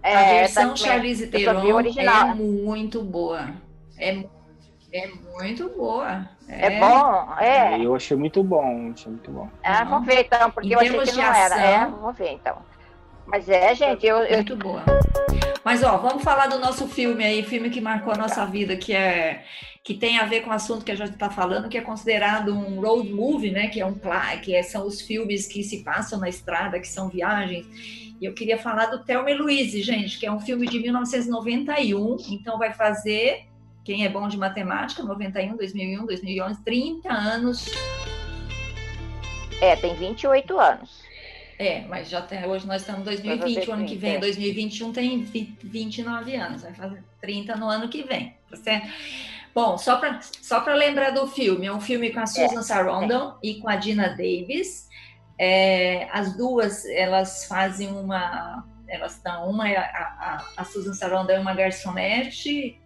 é, 0.00 0.14
a 0.14 0.22
versão 0.40 0.76
Charlize 0.76 1.26
Theron 1.26 1.80
é 1.80 2.34
muito 2.34 3.02
boa. 3.02 3.50
É 3.98 4.22
É 4.92 5.08
muito 5.08 5.68
boa. 5.70 6.28
É, 6.46 6.66
é 6.66 6.80
bom, 6.80 7.34
é. 7.40 7.84
Eu 7.84 7.96
achei 7.96 8.16
muito 8.16 8.40
bom, 8.44 8.92
achei 8.94 9.10
muito 9.10 9.32
bom. 9.32 9.48
Ah, 9.64 9.84
vou 9.84 10.02
ver 10.02 10.20
então, 10.20 10.52
porque 10.52 10.68
em 10.68 10.72
eu 10.72 10.78
achei 10.78 11.00
que 11.00 11.12
não 11.16 11.30
ação, 11.30 11.34
era. 11.34 11.60
É, 11.60 11.86
vou 11.88 12.12
ver 12.12 12.30
então. 12.34 12.58
Mas 13.26 13.48
é, 13.48 13.74
gente, 13.74 14.06
eu, 14.06 14.18
eu... 14.18 14.36
Muito 14.36 14.56
boa. 14.56 14.84
Mas 15.68 15.82
ó, 15.82 15.98
vamos 15.98 16.24
falar 16.24 16.46
do 16.46 16.58
nosso 16.58 16.88
filme 16.88 17.22
aí, 17.22 17.42
filme 17.42 17.68
que 17.68 17.78
marcou 17.78 18.14
a 18.14 18.16
nossa 18.16 18.46
vida, 18.46 18.74
que 18.74 18.94
é 18.94 19.44
que 19.84 19.92
tem 19.92 20.16
a 20.18 20.24
ver 20.24 20.40
com 20.40 20.48
o 20.48 20.52
assunto 20.54 20.82
que 20.82 20.90
a 20.90 20.94
gente 20.94 21.10
está 21.10 21.28
falando, 21.28 21.68
que 21.68 21.76
é 21.76 21.82
considerado 21.82 22.54
um 22.54 22.80
road 22.80 23.12
movie, 23.12 23.50
né? 23.50 23.68
Que 23.68 23.78
é 23.82 23.84
um 23.84 23.94
que 24.42 24.54
é, 24.54 24.62
são 24.62 24.86
os 24.86 25.02
filmes 25.02 25.46
que 25.46 25.62
se 25.62 25.84
passam 25.84 26.18
na 26.18 26.26
estrada, 26.26 26.80
que 26.80 26.88
são 26.88 27.10
viagens. 27.10 27.66
E 28.18 28.24
eu 28.24 28.32
queria 28.32 28.56
falar 28.56 28.86
do 28.86 29.04
Thelma 29.04 29.30
e 29.30 29.34
Louise, 29.34 29.82
gente, 29.82 30.18
que 30.18 30.24
é 30.24 30.32
um 30.32 30.40
filme 30.40 30.66
de 30.66 30.78
1991, 30.80 32.16
então 32.30 32.56
vai 32.56 32.72
fazer 32.72 33.44
quem 33.84 34.06
é 34.06 34.08
bom 34.08 34.26
de 34.26 34.38
matemática, 34.38 35.02
91, 35.02 35.54
2001, 35.54 36.06
2011, 36.06 36.64
30 36.64 37.12
anos. 37.12 37.66
É, 39.60 39.76
tem 39.76 39.94
28 39.94 40.58
anos. 40.58 41.07
É, 41.58 41.80
mas 41.88 42.08
já 42.08 42.22
tem, 42.22 42.46
hoje 42.46 42.66
nós 42.66 42.82
estamos 42.82 43.00
em 43.00 43.04
2020, 43.04 43.68
o 43.68 43.72
ano 43.72 43.84
que 43.84 43.96
vem, 43.96 44.14
é. 44.14 44.18
2021 44.18 44.92
tem 44.92 45.24
29 45.24 46.36
anos, 46.36 46.62
vai 46.62 46.72
fazer 46.72 47.02
30 47.20 47.56
no 47.56 47.68
ano 47.68 47.88
que 47.88 48.04
vem, 48.04 48.36
tá 48.48 48.56
certo? 48.56 48.88
Bom, 49.52 49.76
só 49.76 49.96
para 49.96 50.20
só 50.22 50.64
lembrar 50.66 51.10
do 51.10 51.26
filme, 51.26 51.66
é 51.66 51.72
um 51.72 51.80
filme 51.80 52.12
com 52.12 52.20
a 52.20 52.26
Susan 52.26 52.60
é, 52.60 52.62
Sarandon 52.62 53.30
é. 53.30 53.48
e 53.48 53.54
com 53.56 53.68
a 53.68 53.74
Dina 53.74 54.10
Davis. 54.10 54.88
É, 55.36 56.08
as 56.12 56.36
duas, 56.36 56.84
elas 56.86 57.44
fazem 57.46 57.88
uma... 57.88 58.64
Elas 58.86 59.16
estão... 59.16 59.50
Uma 59.50 59.68
é 59.68 59.76
a, 59.76 59.82
a, 59.82 60.44
a 60.58 60.64
Susan 60.64 60.92
Sarandon 60.92 61.32
é 61.32 61.40
uma 61.40 61.54
garçonete 61.54 62.80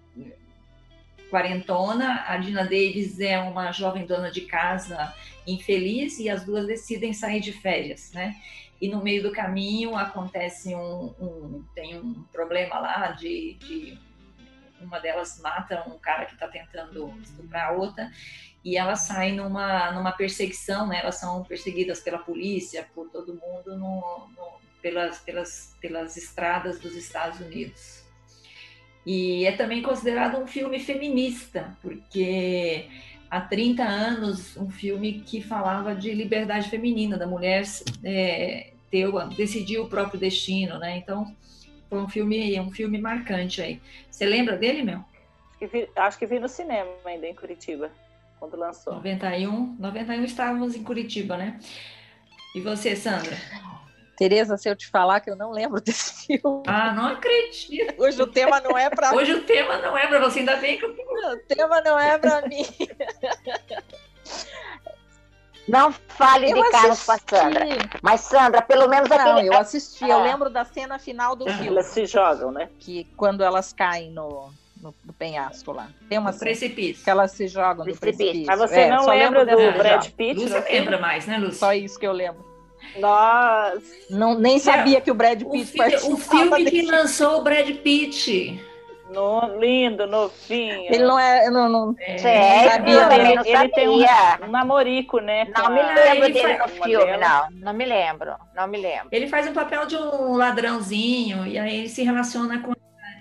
quarentona, 1.31 2.25
a 2.29 2.37
Dina 2.37 2.63
Davis 2.63 3.19
é 3.19 3.39
uma 3.39 3.73
jovem 3.73 4.05
dona 4.05 4.31
de 4.31 4.43
casa 4.43 5.13
infeliz 5.47 6.19
e 6.19 6.29
as 6.29 6.45
duas 6.45 6.67
decidem 6.67 7.13
sair 7.13 7.41
de 7.41 7.53
férias, 7.53 8.13
né? 8.13 8.37
E 8.81 8.89
no 8.89 9.03
meio 9.03 9.23
do 9.23 9.33
caminho 9.33 9.97
acontece 9.97 10.75
um, 10.75 11.15
um 11.21 11.65
tem 11.75 11.99
um 11.99 12.25
problema 12.33 12.81
lá 12.81 13.13
de, 13.13 13.55
de 13.55 13.99
uma 14.81 14.99
delas 14.99 15.41
mata 15.41 15.85
um 15.89 15.99
cara 15.99 16.25
que 16.27 16.35
está 16.35 16.49
tentando 16.49 17.13
estuprar 17.23 17.69
a 17.69 17.73
outra 17.73 18.11
e 18.65 18.77
elas 18.77 19.01
saem 19.01 19.35
numa, 19.35 19.91
numa 19.93 20.13
perseguição, 20.13 20.87
né? 20.87 21.01
Elas 21.01 21.17
são 21.17 21.43
perseguidas 21.45 22.01
pela 22.01 22.19
polícia, 22.19 22.89
por 22.95 23.09
todo 23.11 23.35
mundo, 23.35 23.77
no, 23.77 24.29
no, 24.37 24.53
pelas, 24.81 25.19
pelas, 25.19 25.77
pelas 25.81 26.17
estradas 26.17 26.79
dos 26.79 26.95
Estados 26.95 27.41
Unidos. 27.41 28.05
E 29.05 29.45
é 29.45 29.53
também 29.53 29.83
considerado 29.83 30.39
um 30.39 30.47
filme 30.47 30.79
feminista, 30.79 31.77
porque 31.83 32.89
há 33.33 33.41
30 33.41 33.83
anos, 33.83 34.59
um 34.59 34.69
filme 34.71 35.21
que 35.21 35.41
falava 35.41 35.95
de 35.95 36.13
liberdade 36.13 36.69
feminina, 36.69 37.17
da 37.17 37.27
mulher 37.27 37.65
é, 38.05 38.73
ter, 38.91 39.11
decidir 39.35 39.79
o 39.79 39.89
próprio 39.89 40.21
destino, 40.21 40.79
né? 40.79 40.99
Então, 40.99 41.35
foi 41.89 41.99
um 41.99 42.07
filme, 42.07 42.61
um 42.61 42.71
filme 42.71 43.01
marcante 43.01 43.63
aí. 43.63 43.81
Você 44.11 44.27
lembra 44.27 44.59
dele, 44.59 44.83
meu? 44.83 44.99
Acho 44.99 45.59
que, 45.59 45.67
vi, 45.67 45.89
acho 45.97 46.19
que 46.19 46.27
vi 46.27 46.39
no 46.39 46.49
cinema 46.49 46.91
ainda 47.07 47.27
em 47.27 47.35
Curitiba, 47.35 47.91
quando 48.39 48.55
lançou. 48.55 48.93
91, 48.97 49.77
91 49.79 50.25
estávamos 50.25 50.77
em 50.77 50.83
Curitiba, 50.83 51.39
né? 51.39 51.59
E 52.55 52.61
você, 52.61 52.95
Sandra? 52.95 53.35
Tereza, 54.23 54.57
se 54.57 54.69
eu 54.69 54.77
te 54.77 54.87
falar 54.87 55.19
que 55.19 55.29
eu 55.29 55.35
não 55.35 55.51
lembro 55.51 55.81
desse 55.83 56.27
filme. 56.27 56.63
Ah, 56.69 56.93
não 56.93 57.07
acredito. 57.07 58.01
Hoje 58.01 58.23
o 58.23 58.27
tema 58.29 58.61
não 58.61 58.79
é 58.79 58.89
para 58.89 59.13
Hoje 59.17 59.33
o 59.35 59.43
tema 59.43 59.79
não 59.79 59.99
é 59.99 60.07
para 60.07 60.21
você, 60.21 60.39
ainda 60.39 60.55
bem 60.57 60.79
que 60.79 60.85
eu... 60.85 60.91
O 60.91 61.39
tema 61.49 61.81
não 61.81 61.99
é 61.99 62.17
para 62.19 62.47
mim. 62.47 62.65
Não 65.69 65.93
fale 65.93 66.51
eu 66.51 66.61
de 66.61 66.71
Carlos 66.71 67.05
com 67.07 67.13
a 67.13 67.19
Sandra. 67.19 67.65
Mas, 68.03 68.23
Sandra, 68.23 68.61
pelo 68.61 68.89
menos 68.89 69.09
Não, 69.09 69.17
aquele... 69.17 69.49
eu 69.49 69.57
assisti. 69.57 70.03
Eu 70.03 70.19
ah. 70.19 70.23
lembro 70.25 70.51
da 70.51 70.65
cena 70.65 70.99
final 70.99 71.37
do 71.37 71.45
filme. 71.47 71.69
Elas 71.69 71.87
se 71.87 72.05
jogam, 72.05 72.51
né? 72.51 72.69
Que 72.81 73.05
quando 73.17 73.45
elas 73.45 73.73
caem 73.73 74.11
no, 74.11 74.51
no, 74.83 74.93
no 75.05 75.13
penhasco 75.13 75.71
lá. 75.71 75.89
Tem 76.09 76.19
uma 76.19 76.33
precipício. 76.33 77.05
Que 77.05 77.09
elas 77.09 77.31
se 77.31 77.47
jogam 77.47 77.87
no 77.87 77.97
precipício. 77.97 78.45
Mas 78.45 78.59
você 78.59 78.81
é, 78.81 78.91
não 78.91 79.07
lembra 79.07 79.47
do 79.47 79.57
Brad 79.79 80.11
Pitt? 80.11 80.41
Lúcia 80.41 80.65
lembra 80.69 80.99
mais, 80.99 81.27
né, 81.29 81.39
Lúcia? 81.39 81.61
Só 81.61 81.73
isso 81.73 81.97
que 81.97 82.07
eu 82.07 82.13
lembro. 82.13 82.52
Nossa! 82.99 83.83
Não, 84.11 84.39
nem 84.39 84.59
sabia 84.59 85.01
que 85.01 85.11
o 85.11 85.15
Brad 85.15 85.43
Pitt 85.43 85.79
o, 86.05 86.13
o 86.15 86.17
filme 86.17 86.65
que 86.71 86.83
lançou 86.83 87.39
o 87.39 87.43
Brad 87.43 87.69
Pitt. 87.77 88.61
No, 89.13 89.59
lindo, 89.59 90.07
novinho. 90.07 90.87
Ele 90.87 91.05
não 91.05 91.19
é. 91.19 91.51
Não, 91.51 91.69
não, 91.69 91.95
é, 91.99 92.17
sabia, 92.17 93.15
ele, 93.15 93.33
ele, 93.33 93.49
ele 93.49 93.69
tem 93.69 93.89
um, 93.89 93.97
um, 93.97 94.51
namorico, 94.51 95.21
né? 95.21 95.47
Não 95.55 95.71
me 95.71 95.83
lembro 95.83 96.33
dele 96.33 96.59
no 96.59 96.69
filme, 96.69 97.17
não. 97.19 97.51
Não 97.51 97.73
me 97.75 97.85
lembro. 97.85 98.35
Não 98.57 98.67
me 98.67 98.79
lembro. 98.79 99.09
Ele 99.13 99.29
faz 99.29 99.47
o 99.47 99.53
papel 99.53 99.85
de 99.87 99.97
um 99.97 100.35
ladrãozinho 100.35 101.47
e 101.47 101.59
aí 101.59 101.81
ele 101.81 101.89
se 101.91 102.03
relaciona 102.03 102.61
com 102.61 102.73
a 102.73 102.75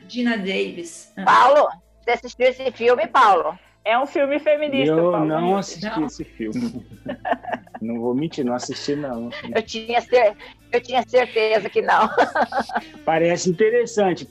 Gina 0.07 0.37
Davis. 0.37 1.11
Ah. 1.17 1.25
Paulo, 1.25 1.67
você 2.01 2.11
assistiu 2.11 2.47
esse 2.47 2.71
filme, 2.71 3.05
Paulo? 3.07 3.59
É 3.83 3.97
um 3.99 4.05
filme 4.05 4.39
feminista. 4.39 4.95
Eu 4.95 5.11
Paulo. 5.11 5.25
não 5.25 5.57
assisti 5.57 5.99
não. 5.99 6.05
esse 6.05 6.23
filme. 6.23 6.85
não 7.81 7.99
vou 7.99 8.13
mentir, 8.13 8.45
não 8.45 8.53
assisti, 8.53 8.95
não. 8.95 9.29
Eu 9.53 9.63
tinha, 9.63 9.99
cer 10.01 10.35
eu 10.71 10.79
tinha 10.79 11.03
certeza 11.03 11.69
que 11.69 11.81
não. 11.81 12.09
parece 13.03 13.49
interessante, 13.49 14.25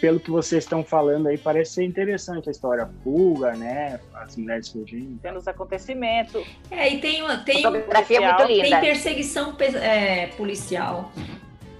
pelo 0.00 0.18
que 0.18 0.30
vocês 0.30 0.64
estão 0.64 0.82
falando 0.82 1.28
aí, 1.28 1.38
parece 1.38 1.74
ser 1.74 1.84
interessante 1.84 2.48
a 2.48 2.52
história. 2.52 2.90
Fuga, 3.04 3.52
né? 3.54 4.00
As 4.14 4.36
mulheres 4.36 4.68
fugindo. 4.68 5.20
Pelos 5.20 5.46
acontecimentos. 5.46 6.44
É, 6.70 6.88
e 6.88 7.00
tem, 7.00 7.22
tem, 7.44 7.62
tem 8.08 8.80
perseguição 8.80 9.56
é, 9.80 10.26
policial 10.28 11.12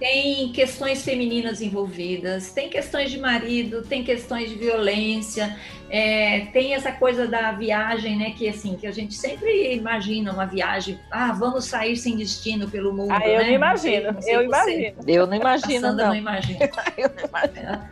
tem 0.03 0.51
questões 0.51 1.01
femininas 1.01 1.61
envolvidas, 1.61 2.51
tem 2.51 2.69
questões 2.69 3.09
de 3.09 3.17
marido, 3.17 3.83
tem 3.83 4.03
questões 4.03 4.49
de 4.49 4.55
violência, 4.55 5.57
é, 5.89 6.47
tem 6.51 6.73
essa 6.73 6.91
coisa 6.91 7.25
da 7.25 7.53
viagem, 7.53 8.17
né? 8.17 8.31
Que 8.31 8.49
assim, 8.49 8.75
que 8.75 8.85
a 8.85 8.91
gente 8.91 9.13
sempre 9.13 9.73
imagina 9.73 10.33
uma 10.33 10.45
viagem, 10.45 10.99
ah, 11.09 11.31
vamos 11.31 11.63
sair 11.63 11.95
sem 11.95 12.17
destino 12.17 12.69
pelo 12.69 12.91
mundo. 12.91 13.13
Ah, 13.13 13.25
eu 13.25 13.39
né? 13.39 13.45
não 13.45 13.53
imagino, 13.53 14.11
não 14.11 14.21
sei, 14.21 14.33
não 14.33 14.41
eu 14.41 14.45
imagino. 14.45 14.95
Eu 15.07 15.25
não 15.25 15.35
imagino. 15.37 15.87
A 15.87 15.91
não. 15.93 16.07
não 16.07 16.15
imagina. 16.15 16.59
eu 16.97 17.09
não 17.09 17.23
imagino. 17.23 17.89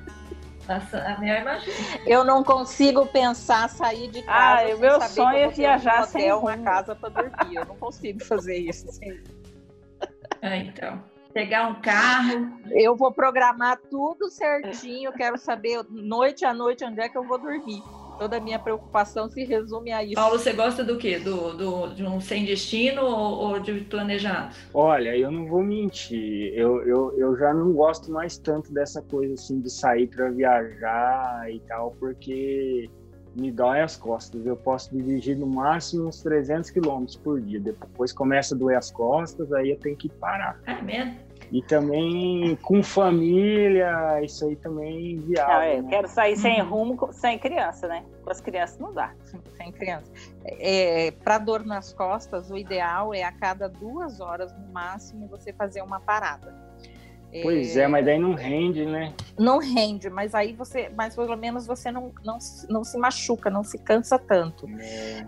Eu 2.05 2.23
não 2.25 2.43
consigo 2.43 3.05
pensar 3.05 3.69
sair 3.69 4.11
de 4.11 4.21
casa. 4.23 4.69
Ah, 4.69 4.75
o 4.75 4.79
meu 4.79 4.99
sonho 4.99 5.37
é 5.37 5.47
viajar 5.47 6.01
um 6.01 6.03
hotel, 6.03 6.11
sem 6.11 6.31
uma 6.33 6.57
casa 6.57 6.93
para 6.93 7.07
dormir. 7.07 7.55
Eu 7.55 7.65
não 7.65 7.75
consigo 7.77 8.21
fazer 8.21 8.57
isso. 8.57 8.89
Assim. 8.89 9.17
Ah, 10.43 10.57
então 10.57 11.10
pegar 11.31 11.67
um 11.67 11.81
carro. 11.81 12.51
Eu 12.71 12.95
vou 12.95 13.11
programar 13.11 13.79
tudo 13.89 14.29
certinho, 14.29 15.11
quero 15.13 15.37
saber 15.37 15.83
noite 15.89 16.45
a 16.45 16.53
noite 16.53 16.83
onde 16.83 17.01
é 17.01 17.09
que 17.09 17.17
eu 17.17 17.23
vou 17.23 17.37
dormir. 17.37 17.81
Toda 18.19 18.37
a 18.37 18.39
minha 18.39 18.59
preocupação 18.59 19.27
se 19.29 19.43
resume 19.43 19.91
a 19.91 20.03
isso. 20.03 20.13
Paulo, 20.13 20.37
você 20.37 20.53
gosta 20.53 20.83
do 20.83 20.95
quê? 20.97 21.17
Do, 21.17 21.53
do, 21.57 21.87
de 21.87 22.03
um 22.03 22.19
sem 22.19 22.45
destino 22.45 23.01
ou, 23.01 23.49
ou 23.49 23.59
de 23.59 23.81
planejado? 23.81 24.55
Olha, 24.73 25.17
eu 25.17 25.31
não 25.31 25.47
vou 25.47 25.63
mentir. 25.63 26.53
Eu, 26.53 26.85
eu, 26.85 27.17
eu 27.17 27.35
já 27.35 27.51
não 27.51 27.73
gosto 27.73 28.11
mais 28.11 28.37
tanto 28.37 28.71
dessa 28.71 29.01
coisa 29.01 29.33
assim 29.33 29.59
de 29.59 29.71
sair 29.71 30.07
para 30.07 30.29
viajar 30.29 31.51
e 31.51 31.59
tal, 31.61 31.95
porque 31.99 32.87
me 33.35 33.51
dói 33.51 33.81
as 33.81 33.95
costas. 33.95 34.45
Eu 34.45 34.55
posso 34.55 34.95
dirigir 34.95 35.37
no 35.37 35.47
máximo 35.47 36.07
uns 36.07 36.21
300 36.21 36.69
quilômetros 36.69 37.17
por 37.17 37.41
dia. 37.41 37.59
Depois 37.59 38.11
começa 38.11 38.55
a 38.55 38.57
doer 38.57 38.77
as 38.77 38.91
costas, 38.91 39.51
aí 39.53 39.71
eu 39.71 39.79
tenho 39.79 39.95
que 39.95 40.09
parar. 40.09 40.59
É 40.65 40.81
mesmo? 40.81 41.31
E 41.51 41.61
também 41.61 42.55
com 42.61 42.81
família, 42.81 44.21
isso 44.23 44.45
aí 44.45 44.55
também 44.55 45.17
viável. 45.19 45.53
Não, 45.53 45.63
eu 45.63 45.83
né? 45.83 45.89
quero 45.89 46.07
sair 46.07 46.37
sem 46.37 46.61
rumo, 46.61 47.11
sem 47.11 47.37
criança, 47.37 47.89
né? 47.89 48.05
Com 48.23 48.31
as 48.31 48.39
crianças 48.39 48.79
não 48.79 48.93
dá. 48.93 49.13
Sem 49.57 49.69
criança. 49.73 50.09
É, 50.45 51.11
Para 51.11 51.37
dor 51.39 51.65
nas 51.65 51.91
costas, 51.91 52.49
o 52.49 52.57
ideal 52.57 53.13
é 53.13 53.23
a 53.23 53.33
cada 53.33 53.67
duas 53.67 54.21
horas, 54.21 54.53
no 54.53 54.71
máximo, 54.71 55.27
você 55.27 55.51
fazer 55.51 55.81
uma 55.81 55.99
parada. 55.99 56.55
Pois 57.41 57.77
é, 57.77 57.87
mas 57.87 58.05
daí 58.05 58.19
não 58.19 58.33
rende, 58.33 58.85
né? 58.85 59.13
Não 59.39 59.57
rende, 59.57 60.09
mas 60.09 60.35
aí 60.35 60.53
você, 60.53 60.91
mas 60.95 61.15
pelo 61.15 61.35
menos 61.37 61.65
você 61.65 61.91
não, 61.91 62.11
não, 62.23 62.37
não 62.69 62.83
se 62.83 62.97
machuca, 62.97 63.49
não 63.49 63.63
se 63.63 63.77
cansa 63.77 64.19
tanto. 64.19 64.67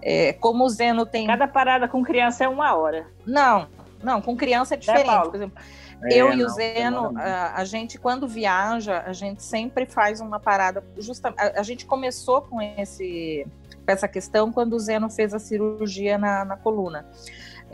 É. 0.02 0.30
É, 0.30 0.34
como 0.34 0.66
o 0.66 0.70
Zeno 0.70 1.06
tem. 1.06 1.26
Cada 1.26 1.48
parada 1.48 1.88
com 1.88 2.04
criança 2.04 2.44
é 2.44 2.48
uma 2.48 2.76
hora. 2.76 3.08
Não, 3.26 3.68
não, 4.04 4.22
com 4.22 4.36
criança 4.36 4.74
é 4.74 4.78
diferente. 4.78 5.10
É, 5.10 5.22
Por 5.22 5.36
exemplo, 5.36 5.64
é, 6.04 6.14
eu 6.14 6.34
e 6.34 6.44
o 6.44 6.50
Zeno, 6.50 7.14
a, 7.18 7.62
a, 7.62 7.64
gente 7.64 7.98
quando 7.98 8.28
viaja, 8.28 9.02
a 9.06 9.14
gente 9.14 9.42
sempre 9.42 9.86
faz 9.86 10.20
uma 10.20 10.40
parada. 10.40 10.84
Justa, 10.98 11.34
a, 11.38 11.62
a 11.62 11.64
gente 11.64 11.86
começou 11.86 12.42
com 12.42 12.62
esse, 12.62 13.48
com 13.86 13.92
essa 13.92 14.08
questão 14.08 14.52
quando 14.52 14.74
o 14.74 14.80
Zeno 14.80 15.10
fez 15.10 15.34
a 15.34 15.40
cirurgia 15.40 16.18
na, 16.18 16.44
na 16.44 16.58
coluna. 16.58 17.06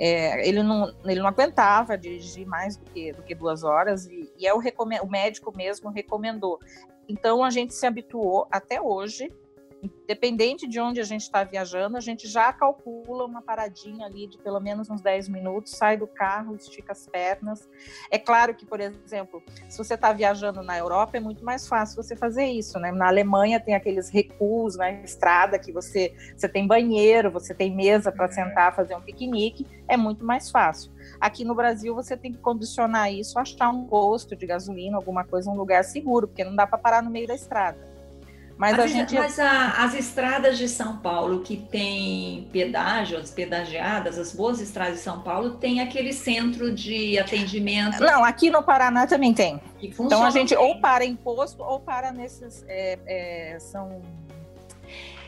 É, 0.02 0.48
ele, 0.48 0.64
não, 0.64 0.94
ele 1.04 1.20
não 1.20 1.28
aguentava 1.28 1.98
dirigir 1.98 2.48
mais 2.48 2.78
do 2.78 2.86
que, 2.86 3.12
do 3.12 3.22
que 3.22 3.36
duas 3.36 3.64
horas 3.64 4.06
e, 4.06 4.32
e 4.38 4.48
é 4.48 4.54
o, 4.54 4.60
o 4.60 5.10
médico 5.10 5.56
mesmo 5.56 5.90
recomendou. 5.90 6.58
Então 7.08 7.44
a 7.44 7.50
gente 7.50 7.74
se 7.74 7.86
habituou 7.86 8.48
até 8.50 8.82
hoje 8.82 9.30
independente 9.82 10.68
de 10.68 10.80
onde 10.80 11.00
a 11.00 11.04
gente 11.04 11.22
está 11.22 11.44
viajando, 11.44 11.98
a 11.98 12.00
gente 12.00 12.28
já 12.28 12.52
calcula 12.52 13.26
uma 13.26 13.42
paradinha 13.42 14.06
ali 14.06 14.28
de 14.28 14.38
pelo 14.38 14.60
menos 14.60 14.90
uns 14.90 15.02
10 15.02 15.30
minutos, 15.30 15.74
sai 15.74 15.98
do 15.98 16.08
carro, 16.08 16.56
estica 16.56 16.92
as 16.92 17.08
pernas. 17.08 17.70
É 18.10 18.18
claro 18.18 18.54
que, 18.56 18.66
por 18.66 18.80
exemplo, 18.80 19.42
se 19.68 19.78
você 19.78 19.94
está 19.94 20.12
viajando 20.12 20.62
na 20.64 20.78
Europa, 20.78 21.18
é 21.18 21.20
muito 21.20 21.44
mais 21.44 21.68
fácil 21.68 22.02
você 22.02 22.16
fazer 22.16 22.46
isso, 22.46 22.80
né? 22.80 22.92
Na 22.92 23.08
Alemanha 23.08 23.60
tem 23.60 23.76
aqueles 23.76 24.10
recuos 24.10 24.76
na 24.76 24.92
estrada 24.92 25.60
que 25.60 25.72
você, 25.72 26.14
você 26.36 26.50
tem 26.50 26.68
banheiro, 26.68 27.32
você 27.32 27.54
tem 27.54 27.76
mesa 27.76 28.12
para 28.12 28.26
é. 28.26 28.32
sentar, 28.32 28.76
fazer 28.76 28.96
um 28.96 29.02
piquenique, 29.02 29.66
é 29.88 29.96
muito 29.96 30.26
mais 30.26 30.50
fácil. 30.50 30.92
Aqui 31.20 31.44
no 31.44 31.56
Brasil 31.56 31.94
você 31.96 32.18
tem 32.18 32.32
que 32.32 32.40
condicionar 32.40 33.12
isso, 33.12 33.40
achar 33.40 33.70
um 33.70 33.86
posto 33.86 34.36
de 34.36 34.46
gasolina, 34.46 34.98
alguma 34.98 35.24
coisa, 35.24 35.50
um 35.50 35.56
lugar 35.56 35.84
seguro, 35.84 36.28
porque 36.28 36.44
não 36.44 36.56
dá 36.56 36.68
para 36.68 36.78
parar 36.78 37.04
no 37.04 37.10
meio 37.10 37.28
da 37.28 37.36
estrada. 37.36 37.89
Mas, 38.60 38.78
a 38.78 38.88
gente... 38.88 39.16
mas 39.16 39.40
a, 39.40 39.86
as 39.86 39.94
estradas 39.94 40.58
de 40.58 40.68
São 40.68 40.98
Paulo 40.98 41.40
que 41.40 41.56
tem 41.56 42.50
pedágio, 42.52 43.18
as 43.18 43.32
pedagiadas, 43.32 44.20
as 44.20 44.36
boas 44.36 44.60
estradas 44.60 44.96
de 44.96 45.00
São 45.00 45.22
Paulo, 45.22 45.52
tem 45.52 45.80
aquele 45.80 46.12
centro 46.12 46.70
de 46.70 47.18
atendimento. 47.18 48.02
Não, 48.02 48.22
aqui 48.22 48.50
no 48.50 48.62
Paraná 48.62 49.08
também 49.08 49.34
tem. 49.34 49.62
Então 49.82 50.26
a 50.26 50.30
gente 50.30 50.54
bem. 50.54 50.62
ou 50.62 50.82
para 50.82 51.06
em 51.06 51.16
posto 51.16 51.64
ou 51.64 51.80
para 51.80 52.12
nesses. 52.12 52.66
É, 52.68 53.00
é, 53.08 53.60
são. 53.62 54.02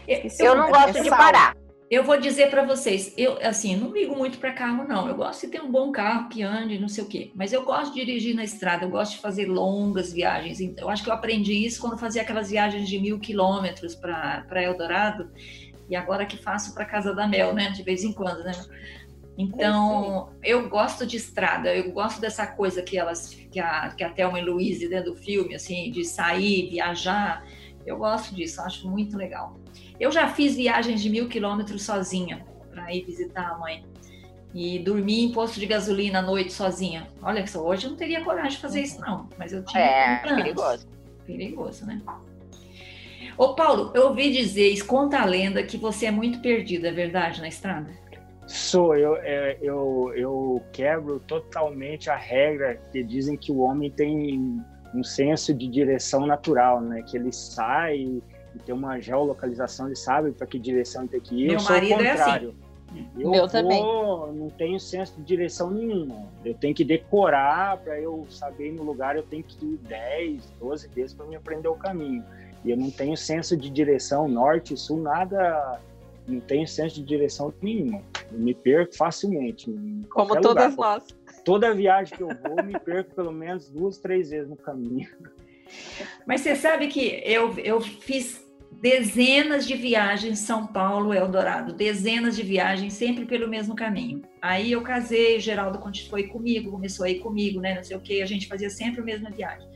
Eu, 0.06 0.30
eu 0.40 0.58
não 0.58 0.70
gosto 0.70 0.98
é 0.98 1.02
de 1.02 1.10
parar. 1.10 1.56
Eu 1.92 2.06
vou 2.06 2.18
dizer 2.18 2.50
para 2.50 2.64
vocês, 2.64 3.14
eu 3.18 3.38
assim, 3.42 3.76
não 3.76 3.92
ligo 3.92 4.16
muito 4.16 4.38
para 4.38 4.54
carro 4.54 4.88
não. 4.88 5.10
Eu 5.10 5.16
gosto 5.16 5.46
de 5.46 5.52
ter 5.52 5.62
um 5.62 5.70
bom 5.70 5.92
carro 5.92 6.30
que 6.30 6.42
ande, 6.42 6.80
não 6.80 6.88
sei 6.88 7.04
o 7.04 7.08
quê. 7.08 7.34
Mas 7.36 7.52
eu 7.52 7.66
gosto 7.66 7.94
de 7.94 8.06
dirigir 8.06 8.34
na 8.34 8.46
estrada. 8.46 8.86
Eu 8.86 8.90
gosto 8.90 9.16
de 9.16 9.18
fazer 9.18 9.46
longas 9.46 10.14
viagens. 10.14 10.62
Então, 10.62 10.86
eu 10.86 10.90
acho 10.90 11.04
que 11.04 11.10
eu 11.10 11.14
aprendi 11.14 11.66
isso 11.66 11.82
quando 11.82 11.98
fazia 11.98 12.22
aquelas 12.22 12.50
viagens 12.50 12.88
de 12.88 12.98
mil 12.98 13.20
quilômetros 13.20 13.94
para 13.94 14.64
Eldorado. 14.64 15.30
E 15.90 15.96
agora 15.98 16.26
que 16.26 16.38
faço 16.38 16.74
para 16.74 16.86
Casa 16.86 17.14
da 17.14 17.28
Mel, 17.28 17.54
né? 17.54 17.72
De 17.72 17.84
vez 17.84 18.06
em 18.06 18.14
quando, 18.14 18.42
né? 18.42 18.54
Então, 19.38 20.30
eu 20.42 20.70
gosto 20.70 21.06
de 21.06 21.18
estrada, 21.18 21.76
eu 21.76 21.92
gosto 21.92 22.22
dessa 22.22 22.48
coisa 22.48 22.82
que 22.82 22.98
elas, 22.98 23.34
que 23.52 23.60
a, 23.60 23.90
que 23.90 24.04
a 24.04 24.10
Thelma 24.10 24.40
e 24.40 24.46
Louise, 24.46 24.88
dentro 24.88 25.12
do 25.12 25.18
filme, 25.18 25.56
assim, 25.56 25.92
de 25.92 26.06
sair, 26.06 26.70
viajar. 26.70 27.46
Eu 27.86 27.98
gosto 27.98 28.34
disso, 28.34 28.62
acho 28.62 28.90
muito 28.90 29.18
legal. 29.18 29.60
Eu 30.02 30.12
já 30.12 30.28
fiz 30.28 30.56
viagens 30.56 31.00
de 31.00 31.12
mil 31.12 31.30
quilômetros 31.30 31.84
sozinha 31.84 32.44
para 32.72 32.92
ir 32.92 33.06
visitar 33.06 33.52
a 33.52 33.58
mãe. 33.60 33.86
E 34.52 34.80
dormir 34.80 35.26
em 35.26 35.32
posto 35.32 35.60
de 35.60 35.68
gasolina 35.68 36.20
à 36.20 36.22
noite 36.24 36.52
sozinha. 36.52 37.08
Olha 37.22 37.46
só, 37.46 37.64
hoje 37.64 37.86
eu 37.86 37.92
não 37.92 37.98
teria 37.98 38.24
coragem 38.24 38.54
de 38.54 38.58
fazer 38.58 38.82
isso, 38.82 39.00
não. 39.00 39.30
Mas 39.38 39.54
eu 39.54 39.64
tinha. 39.64 39.84
É, 39.84 40.18
perigoso. 40.18 40.88
Perigoso, 41.26 41.86
né? 41.86 42.02
Ô, 43.38 43.54
Paulo, 43.54 43.92
eu 43.94 44.08
ouvi 44.08 44.32
dizer, 44.32 44.76
conta 44.88 45.20
a 45.20 45.26
lenda, 45.26 45.64
que 45.64 45.78
você 45.78 46.08
é 46.08 46.12
muito 46.12 46.42
perdido, 46.42 46.88
é 46.88 46.92
verdade, 46.92 47.40
na 47.40 47.48
estrada? 47.48 47.92
Sou, 48.48 48.98
eu, 48.98 49.16
é, 49.18 49.56
eu, 49.62 50.12
eu 50.16 50.64
quebro 50.74 51.20
totalmente 51.20 52.10
a 52.10 52.16
regra 52.18 52.76
que 52.92 53.04
dizem 53.04 53.38
que 53.38 53.52
o 53.52 53.60
homem 53.60 53.92
tem 53.92 54.60
um 54.96 55.04
senso 55.04 55.54
de 55.54 55.68
direção 55.68 56.26
natural, 56.26 56.82
né? 56.82 57.04
Que 57.04 57.18
ele 57.18 57.32
sai 57.32 57.98
e 57.98 58.24
tem 58.62 58.74
uma 58.74 59.00
geolocalização, 59.00 59.88
ele 59.88 59.96
sabe 59.96 60.32
para 60.32 60.48
que 60.48 60.58
direção 60.58 61.08
tem 61.08 61.20
que 61.20 61.36
ir. 61.36 61.48
Meu 61.48 61.60
eu 61.60 61.64
marido 61.64 61.90
sou 61.90 61.98
o 61.98 62.10
contrário. 62.10 62.48
é 62.48 62.52
assim. 62.52 62.72
Eu 63.18 63.30
Meu 63.30 63.42
vou, 63.42 63.48
também. 63.50 63.82
não 63.82 64.50
tenho 64.58 64.80
senso 64.80 65.16
de 65.18 65.24
direção 65.24 65.72
nenhuma. 65.72 66.28
Eu 66.44 66.54
tenho 66.54 66.76
que 66.76 66.84
decorar 66.84 67.78
para 67.78 68.00
eu 68.00 68.26
saber 68.30 68.72
no 68.74 68.84
lugar, 68.84 69.16
eu 69.16 69.24
tenho 69.24 69.44
que 69.44 69.66
ir 69.66 69.78
10, 69.78 70.54
12 70.60 70.88
vezes 70.90 71.14
para 71.14 71.26
me 71.26 71.36
aprender 71.36 71.70
o 71.70 71.76
caminho. 71.76 72.24
E 72.64 72.72
eu 72.72 72.78
não 72.78 72.92
tenho 72.92 73.16
senso 73.16 73.56
de 73.56 73.70
direção 73.70 74.28
norte, 74.28 74.76
sul, 74.76 75.02
nada. 75.02 75.80
Não 76.28 76.40
tenho 76.40 76.68
senso 76.68 76.96
de 76.96 77.04
direção 77.04 77.54
nenhuma. 77.62 78.02
Eu 78.32 78.38
me 78.38 78.54
perco 78.54 78.96
facilmente. 78.96 79.74
Como 80.10 80.40
todas 80.40 80.72
lugar. 80.72 81.00
nós. 81.00 81.08
Toda 81.44 81.74
viagem 81.74 82.16
que 82.16 82.24
eu 82.24 82.28
vou, 82.28 82.64
me 82.64 82.78
perco 82.78 83.16
pelo 83.16 83.32
menos 83.32 83.70
duas, 83.70 83.98
três 83.98 84.30
vezes 84.30 84.50
no 84.50 84.56
caminho. 84.56 85.10
Mas 86.26 86.42
você 86.42 86.56
sabe 86.56 86.88
que 86.88 87.22
eu, 87.26 87.58
eu 87.58 87.82
fiz 87.82 88.41
dezenas 88.72 89.68
de 89.68 89.76
viagens 89.76 90.40
São 90.40 90.66
Paulo 90.66 91.14
Eldorado, 91.14 91.74
dezenas 91.74 92.36
de 92.36 92.44
viagens 92.44 92.94
sempre 92.94 93.26
pelo 93.26 93.48
mesmo 93.48 93.76
caminho. 93.76 94.22
Aí 94.42 94.72
eu 94.72 94.82
casei, 94.82 95.38
o 95.38 95.40
Geraldo 95.40 95.80
foi 96.10 96.24
comigo, 96.28 96.72
começou 96.72 97.06
a 97.06 97.10
ir 97.10 97.20
comigo, 97.20 97.60
né, 97.60 97.76
não 97.76 97.84
sei 97.84 97.98
o 97.98 98.02
que, 98.02 98.22
a 98.22 98.26
gente 98.26 98.48
fazia 98.48 98.70
sempre 98.70 99.02
a 99.02 99.04
mesma 99.04 99.30
viagem. 99.30 99.68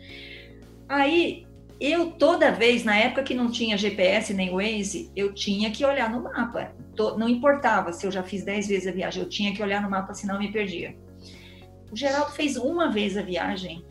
Aí 0.87 1.45
eu 1.79 2.11
toda 2.11 2.51
vez, 2.51 2.83
na 2.83 2.95
época 2.95 3.23
que 3.23 3.33
não 3.33 3.51
tinha 3.51 3.77
GPS 3.77 4.33
nem 4.33 4.51
Waze, 4.51 5.11
eu 5.15 5.33
tinha 5.33 5.69
que 5.71 5.83
olhar 5.85 6.09
no 6.09 6.23
mapa. 6.23 6.73
Não 7.17 7.27
importava 7.27 7.91
se 7.91 8.07
eu 8.07 8.11
já 8.11 8.23
fiz 8.23 8.45
dez 8.45 8.67
vezes 8.67 8.87
a 8.87 8.91
viagem, 8.91 9.21
eu 9.21 9.29
tinha 9.29 9.53
que 9.53 9.61
olhar 9.61 9.81
no 9.81 9.89
mapa, 9.89 10.13
senão 10.13 10.35
eu 10.35 10.39
me 10.39 10.51
perdia. 10.51 10.95
O 11.91 11.95
Geraldo 11.95 12.31
fez 12.31 12.55
uma 12.55 12.89
vez 12.89 13.17
a 13.17 13.21
viagem 13.21 13.83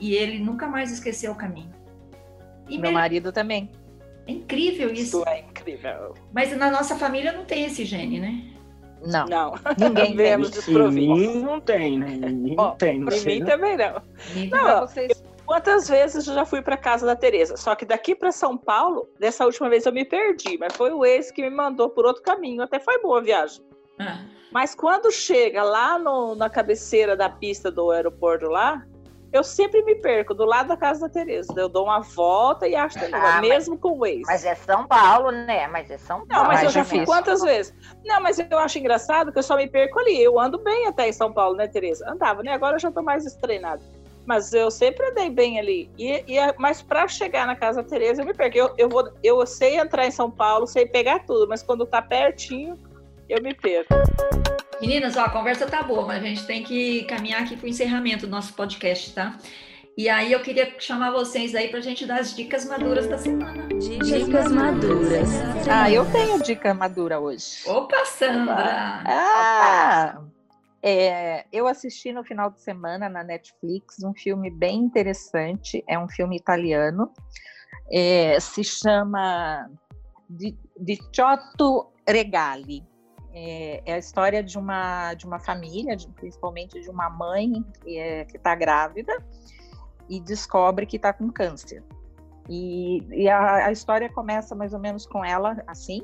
e 0.00 0.14
ele 0.14 0.38
nunca 0.38 0.68
mais 0.68 0.92
esqueceu 0.92 1.32
o 1.32 1.34
caminho. 1.34 1.72
E 2.68 2.78
Meu 2.78 2.92
marido 2.92 3.32
também. 3.32 3.70
É 4.28 4.32
incrível 4.32 4.92
isso. 4.92 5.20
Isso 5.20 5.24
é 5.26 5.40
incrível. 5.40 6.14
Mas 6.32 6.54
na 6.56 6.70
nossa 6.70 6.94
família 6.96 7.32
não 7.32 7.46
tem 7.46 7.64
esse 7.64 7.84
gene, 7.84 8.20
né? 8.20 8.44
Não. 9.02 9.26
Não. 9.26 9.54
Ninguém 9.78 10.16
tem. 10.16 10.32
Em 10.74 10.90
mim 10.90 11.42
não 11.42 11.60
tem, 11.60 11.98
né? 11.98 12.18
Bom, 12.54 12.76
tem. 12.76 13.00
Não 13.00 13.12
em 13.12 13.24
mim 13.24 13.44
também 13.44 13.76
não. 13.76 14.02
Não, 14.50 14.80
vocês... 14.86 15.24
Quantas 15.46 15.88
vezes 15.88 16.26
eu 16.26 16.34
já 16.34 16.44
fui 16.44 16.60
para 16.60 16.76
casa 16.76 17.06
da 17.06 17.16
Tereza? 17.16 17.56
Só 17.56 17.74
que 17.74 17.86
daqui 17.86 18.14
para 18.14 18.30
São 18.30 18.58
Paulo, 18.58 19.08
dessa 19.18 19.46
última 19.46 19.70
vez 19.70 19.86
eu 19.86 19.92
me 19.92 20.04
perdi, 20.04 20.58
mas 20.58 20.76
foi 20.76 20.92
o 20.92 21.06
ex 21.06 21.30
que 21.30 21.40
me 21.40 21.48
mandou 21.48 21.88
por 21.88 22.04
outro 22.04 22.22
caminho. 22.22 22.62
Até 22.62 22.78
foi 22.78 23.00
boa 23.00 23.18
a 23.18 23.22
viagem. 23.22 23.64
Ah. 23.98 24.26
Mas 24.52 24.74
quando 24.74 25.10
chega 25.10 25.62
lá 25.62 25.98
no, 25.98 26.34
na 26.34 26.50
cabeceira 26.50 27.16
da 27.16 27.30
pista 27.30 27.70
do 27.70 27.90
aeroporto 27.90 28.46
lá, 28.46 28.84
eu 29.32 29.44
sempre 29.44 29.82
me 29.82 29.94
perco 29.96 30.32
do 30.32 30.44
lado 30.44 30.68
da 30.68 30.76
casa 30.76 31.00
da 31.00 31.08
Tereza. 31.08 31.52
Eu 31.56 31.68
dou 31.68 31.84
uma 31.84 32.00
volta 32.00 32.66
e 32.66 32.74
acho 32.74 32.98
que 32.98 33.14
ah, 33.14 33.40
mesmo 33.40 33.74
mas, 33.74 33.82
com 33.82 33.98
o 33.98 34.06
ex. 34.06 34.22
Mas 34.26 34.44
é 34.44 34.54
São 34.54 34.86
Paulo, 34.86 35.30
né? 35.30 35.66
Mas 35.68 35.90
é 35.90 35.98
São 35.98 36.26
Paulo. 36.26 36.44
Não, 36.44 36.44
mas 36.44 36.62
eu 36.62 36.70
já 36.70 36.84
fui 36.84 37.04
quantas 37.04 37.42
vezes? 37.42 37.74
Não, 38.04 38.20
mas 38.20 38.38
eu 38.38 38.58
acho 38.58 38.78
engraçado 38.78 39.30
que 39.30 39.38
eu 39.38 39.42
só 39.42 39.56
me 39.56 39.68
perco 39.68 39.98
ali. 39.98 40.22
Eu 40.22 40.40
ando 40.40 40.58
bem 40.58 40.86
até 40.86 41.08
em 41.08 41.12
São 41.12 41.32
Paulo, 41.32 41.56
né, 41.56 41.68
Tereza? 41.68 42.10
Andava, 42.10 42.42
né? 42.42 42.52
Agora 42.52 42.76
eu 42.76 42.80
já 42.80 42.90
tô 42.90 43.02
mais 43.02 43.26
estreinado. 43.26 43.82
Mas 44.24 44.52
eu 44.52 44.70
sempre 44.70 45.06
andei 45.06 45.30
bem 45.30 45.58
ali. 45.58 45.90
E, 45.98 46.24
e 46.26 46.38
é, 46.38 46.54
mas 46.58 46.82
para 46.82 47.06
chegar 47.08 47.46
na 47.46 47.56
casa 47.56 47.82
da 47.82 47.88
Tereza, 47.88 48.22
eu 48.22 48.26
me 48.26 48.34
perco. 48.34 48.56
Eu, 48.56 48.74
eu, 48.78 48.88
vou, 48.88 49.10
eu 49.22 49.46
sei 49.46 49.78
entrar 49.78 50.06
em 50.06 50.10
São 50.10 50.30
Paulo, 50.30 50.66
sei 50.66 50.86
pegar 50.86 51.20
tudo, 51.20 51.46
mas 51.48 51.62
quando 51.62 51.86
tá 51.86 52.00
pertinho, 52.00 52.78
eu 53.28 53.42
me 53.42 53.54
perco. 53.54 53.94
Meninas, 54.80 55.16
ó, 55.16 55.24
a 55.24 55.30
conversa 55.30 55.66
tá 55.66 55.82
boa, 55.82 56.06
mas 56.06 56.22
a 56.22 56.26
gente 56.26 56.46
tem 56.46 56.62
que 56.62 57.04
caminhar 57.04 57.42
aqui 57.42 57.56
para 57.56 57.66
o 57.66 57.68
encerramento 57.68 58.26
do 58.26 58.30
nosso 58.30 58.54
podcast, 58.54 59.12
tá? 59.12 59.36
E 59.96 60.08
aí 60.08 60.32
eu 60.32 60.40
queria 60.40 60.78
chamar 60.78 61.10
vocês 61.10 61.56
aí 61.56 61.66
para 61.66 61.80
a 61.80 61.82
gente 61.82 62.06
dar 62.06 62.20
as 62.20 62.32
dicas 62.32 62.64
maduras 62.64 63.08
da 63.08 63.18
semana. 63.18 63.66
Dicas 63.66 64.52
maduras. 64.52 65.28
Ah, 65.68 65.90
eu 65.90 66.08
tenho 66.12 66.40
dica 66.40 66.72
madura 66.72 67.18
hoje. 67.18 67.62
Opa, 67.66 68.04
Sandra! 68.04 69.02
Ah! 69.04 70.20
É, 70.80 71.44
eu 71.52 71.66
assisti 71.66 72.12
no 72.12 72.22
final 72.22 72.48
de 72.48 72.60
semana 72.60 73.08
na 73.08 73.24
Netflix 73.24 74.00
um 74.04 74.14
filme 74.14 74.48
bem 74.48 74.78
interessante. 74.78 75.82
É 75.88 75.98
um 75.98 76.08
filme 76.08 76.36
italiano. 76.36 77.12
É, 77.90 78.38
se 78.38 78.62
chama 78.62 79.68
Di, 80.30 80.56
Ciotto 81.12 81.92
Regali. 82.06 82.84
É, 83.40 83.82
é, 83.86 83.94
a 83.94 83.98
história 83.98 84.42
de 84.42 84.58
uma, 84.58 85.14
de 85.14 85.24
uma 85.24 85.38
família, 85.38 85.94
de, 85.94 86.08
principalmente 86.08 86.80
de 86.80 86.90
uma 86.90 87.08
mãe 87.08 87.64
que 87.84 87.96
é, 87.96 88.22
está 88.22 88.52
grávida 88.52 89.16
e 90.08 90.18
descobre 90.18 90.84
que 90.84 90.96
está 90.96 91.12
com 91.12 91.30
câncer. 91.30 91.84
E, 92.48 93.00
e 93.12 93.28
a, 93.28 93.66
a, 93.66 93.70
história 93.70 94.08
começa 94.08 94.56
mais 94.56 94.72
ou 94.72 94.80
menos 94.80 95.06
com 95.06 95.24
ela 95.24 95.62
assim, 95.68 96.02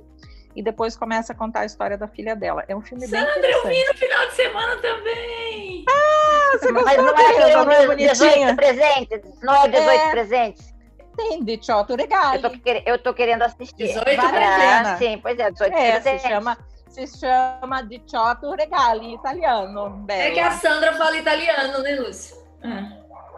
e 0.54 0.62
depois 0.62 0.96
começa 0.96 1.32
a 1.32 1.36
contar 1.36 1.60
a 1.60 1.64
história 1.64 1.98
da 1.98 2.06
filha 2.06 2.36
dela. 2.36 2.64
É 2.68 2.76
um 2.76 2.80
filme 2.80 3.04
Sandra, 3.04 3.24
bem 3.24 3.38
interessante. 3.38 3.64
eu 3.64 3.70
vi 3.70 3.84
no 3.88 3.94
final 3.98 4.26
de 4.28 4.34
semana 4.34 4.76
também! 4.76 5.84
Ah, 5.88 6.50
você 6.52 6.70
Mas 6.70 6.96
não 6.96 7.08
é 7.08 7.84
aquele 7.84 8.06
18 8.08 8.54
presentes? 8.54 9.42
Não 9.42 9.54
é 9.56 9.68
18 9.68 9.90
é... 9.90 10.10
presentes? 10.12 10.74
Tem, 11.16 11.42
de 11.42 11.64
Ciotto 11.64 11.96
Regali. 11.96 12.40
Eu 12.44 12.50
tô, 12.50 12.58
eu 12.86 12.98
tô 13.02 13.14
querendo 13.14 13.42
assistir. 13.42 13.88
18 13.88 14.04
vale 14.04 14.36
ah, 14.36 14.96
Sim, 14.98 15.18
pois 15.18 15.36
é, 15.36 15.50
18 15.50 15.72
é, 15.72 15.90
presentes. 15.92 16.22
Se 16.22 16.28
chama 16.28 16.56
se 16.94 17.06
chama 17.18 17.82
di 17.82 18.00
Ciotto 18.06 18.54
Regali 18.54 19.06
em 19.06 19.14
italiano. 19.14 19.90
Bella. 20.04 20.22
É 20.22 20.30
que 20.30 20.40
a 20.40 20.52
Sandra 20.52 20.92
fala 20.94 21.16
italiano, 21.16 21.82
né, 21.82 21.96
Lúcia? 21.96 22.36
Ah. 22.62 22.88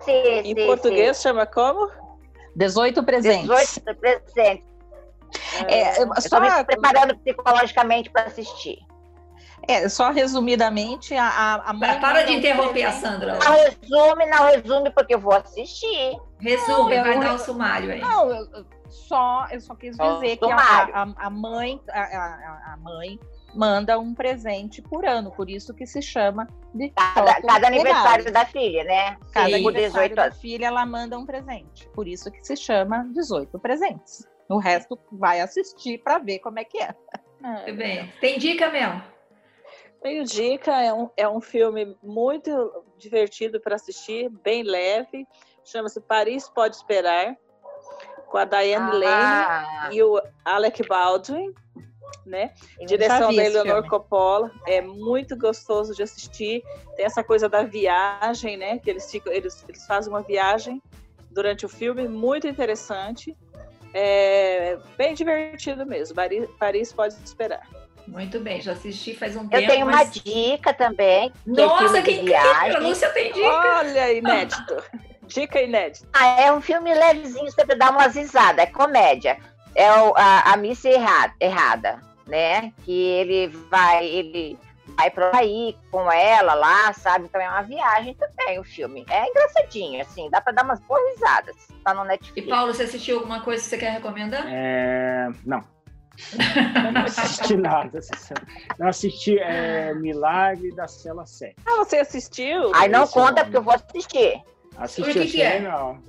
Sim, 0.00 0.12
em 0.12 0.54
sim, 0.54 0.66
português 0.66 1.16
sim. 1.16 1.22
chama 1.22 1.46
como? 1.46 1.90
18 2.54 3.02
presentes. 3.02 3.48
18 3.48 3.96
presentes. 3.96 4.66
É, 5.68 6.02
eu 6.02 6.10
estou 6.18 6.40
me 6.40 6.64
preparando 6.64 7.16
psicologicamente 7.18 8.10
para 8.10 8.24
assistir. 8.24 8.78
É, 9.68 9.88
só 9.88 10.10
resumidamente, 10.10 11.14
a, 11.14 11.62
a 11.66 11.72
mãe. 11.72 11.98
Para 11.98 12.22
de 12.22 12.34
interromper 12.34 12.84
a 12.84 12.92
Sandra. 12.92 13.38
Não 13.38 13.54
resume, 13.54 14.26
não 14.26 14.44
resume, 14.44 14.90
porque 14.90 15.14
eu 15.14 15.18
vou 15.18 15.32
assistir. 15.32 16.16
Resume, 16.38 16.96
não, 16.96 17.04
vai 17.04 17.16
eu, 17.16 17.20
dar 17.20 17.32
o 17.32 17.34
um 17.34 17.38
sumário 17.38 17.90
aí. 17.90 18.00
Não, 18.00 18.30
eu, 18.30 18.66
só, 18.88 19.46
eu 19.50 19.60
só 19.60 19.74
quis 19.74 19.96
dizer 19.96 20.36
que 20.36 20.52
a, 20.52 20.56
a, 20.56 21.06
a, 21.16 21.30
mãe, 21.30 21.80
a, 21.90 22.72
a, 22.72 22.76
mãe 22.76 23.18
manda 23.56 23.98
um 23.98 24.14
presente 24.14 24.82
por 24.82 25.04
ano, 25.04 25.30
por 25.30 25.48
isso 25.48 25.74
que 25.74 25.86
se 25.86 26.02
chama 26.02 26.46
de 26.74 26.90
cada, 26.90 27.40
cada 27.40 27.66
aniversário 27.66 28.32
da 28.32 28.44
filha, 28.44 28.84
né? 28.84 29.16
Cada 29.32 29.48
Sim. 29.48 29.66
aniversário 29.66 30.14
da 30.14 30.30
filha 30.30 30.66
ela 30.66 30.84
manda 30.84 31.18
um 31.18 31.24
presente, 31.24 31.88
por 31.90 32.06
isso 32.06 32.30
que 32.30 32.44
se 32.44 32.56
chama 32.56 33.08
18 33.12 33.58
presentes. 33.58 34.28
O 34.48 34.58
resto 34.58 34.98
vai 35.10 35.40
assistir 35.40 35.98
para 35.98 36.18
ver 36.18 36.38
como 36.38 36.58
é 36.58 36.64
que 36.64 36.78
é. 36.78 36.94
Muito 37.40 37.74
bem. 37.74 38.12
Tem 38.20 38.38
dica, 38.38 38.70
Mel? 38.70 39.00
Tenho 40.02 40.24
dica, 40.24 40.80
é 40.80 40.92
um, 40.92 41.10
é 41.16 41.28
um 41.28 41.40
filme 41.40 41.96
muito 42.02 42.84
divertido 42.96 43.60
para 43.60 43.74
assistir, 43.74 44.28
bem 44.28 44.62
leve. 44.62 45.26
Chama-se 45.64 46.00
Paris 46.00 46.48
Pode 46.48 46.76
Esperar, 46.76 47.36
com 48.28 48.38
a 48.38 48.44
Diane 48.44 49.04
ah. 49.04 49.68
Lane 49.88 49.96
e 49.96 50.02
o 50.02 50.22
Alec 50.44 50.86
Baldwin, 50.86 51.52
né? 52.24 52.52
Eu 52.78 52.86
Direção 52.86 53.34
da 53.34 53.44
Eleanor 53.44 53.88
Coppola. 53.88 54.50
É 54.66 54.80
muito 54.80 55.36
gostoso 55.36 55.94
de 55.94 56.02
assistir. 56.02 56.62
Tem 56.96 57.04
essa 57.04 57.22
coisa 57.22 57.48
da 57.48 57.62
viagem, 57.62 58.56
né? 58.56 58.78
Que 58.78 58.90
eles 58.90 59.10
ficam, 59.10 59.32
eles, 59.32 59.64
eles 59.68 59.86
fazem 59.86 60.12
uma 60.12 60.22
viagem 60.22 60.82
durante 61.30 61.66
o 61.66 61.68
filme, 61.68 62.08
muito 62.08 62.48
interessante. 62.48 63.36
É 63.92 64.78
bem 64.96 65.14
divertido 65.14 65.86
mesmo. 65.86 66.14
Paris, 66.14 66.48
Paris 66.58 66.92
pode 66.92 67.14
esperar. 67.24 67.66
Muito 68.06 68.38
bem, 68.38 68.60
já 68.60 68.72
assisti 68.72 69.14
faz 69.14 69.36
um 69.36 69.48
tempo. 69.48 69.62
Eu 69.62 69.68
tenho 69.68 69.86
mas... 69.86 69.94
uma 69.94 70.22
dica 70.22 70.72
também. 70.72 71.30
Que 71.30 71.60
é 71.60 71.66
Nossa, 71.66 71.98
é 71.98 72.02
que 72.02 72.12
incrível! 72.12 72.82
Lúcia 72.82 73.10
tem 73.10 73.32
dica. 73.32 73.48
Olha, 73.48 74.12
inédito. 74.12 74.84
dica 75.26 75.60
inédita. 75.60 76.08
Ah, 76.12 76.40
é 76.40 76.52
um 76.52 76.60
filme 76.60 76.94
levezinho, 76.94 77.50
você 77.50 77.64
dá 77.64 77.90
umas 77.90 78.14
risadas, 78.14 78.64
é 78.64 78.66
comédia. 78.66 79.38
É 79.76 79.92
o, 79.92 80.14
a, 80.16 80.54
a 80.54 80.56
missa 80.56 80.88
errada, 80.88 81.34
errada, 81.38 82.00
né? 82.26 82.72
Que 82.82 82.92
ele 82.92 83.48
vai, 83.70 84.06
ele 84.06 84.58
vai 84.96 85.10
para 85.10 85.36
aí 85.36 85.76
com 85.90 86.10
ela 86.10 86.54
lá, 86.54 86.94
sabe? 86.94 87.26
Então 87.26 87.38
é 87.38 87.46
uma 87.46 87.60
viagem 87.60 88.14
também 88.14 88.58
o 88.58 88.64
filme. 88.64 89.04
É 89.10 89.28
engraçadinho, 89.28 90.00
assim, 90.00 90.30
dá 90.30 90.40
para 90.40 90.54
dar 90.54 90.64
umas 90.64 90.80
boas 90.80 91.02
risadas. 91.12 91.54
Tá 91.84 91.92
no 91.92 92.04
Netflix. 92.04 92.46
E 92.46 92.50
Paulo, 92.50 92.72
você 92.72 92.84
assistiu 92.84 93.18
alguma 93.18 93.42
coisa 93.42 93.62
que 93.62 93.68
você 93.68 93.76
quer 93.76 93.90
recomendar? 93.90 94.46
É... 94.48 95.28
Não. 95.44 95.62
não 96.94 97.02
assisti 97.04 97.54
nada. 97.58 98.00
Não 98.78 98.88
assisti 98.88 99.38
é, 99.38 99.92
Milagre 99.92 100.74
da 100.74 100.88
Cela 100.88 101.26
7. 101.26 101.54
Ah, 101.66 101.76
você 101.76 101.98
assistiu? 101.98 102.74
Aí 102.74 102.88
não 102.88 103.06
conta 103.06 103.44
porque 103.44 103.58
eu 103.58 103.62
vou 103.62 103.74
assistir. 103.74 104.40
Assisti, 104.78 105.12
Sobre 105.12 105.20
o 105.20 105.22
que, 105.26 105.32
que 105.32 105.42
é? 105.42 105.60
Não. 105.60 106.02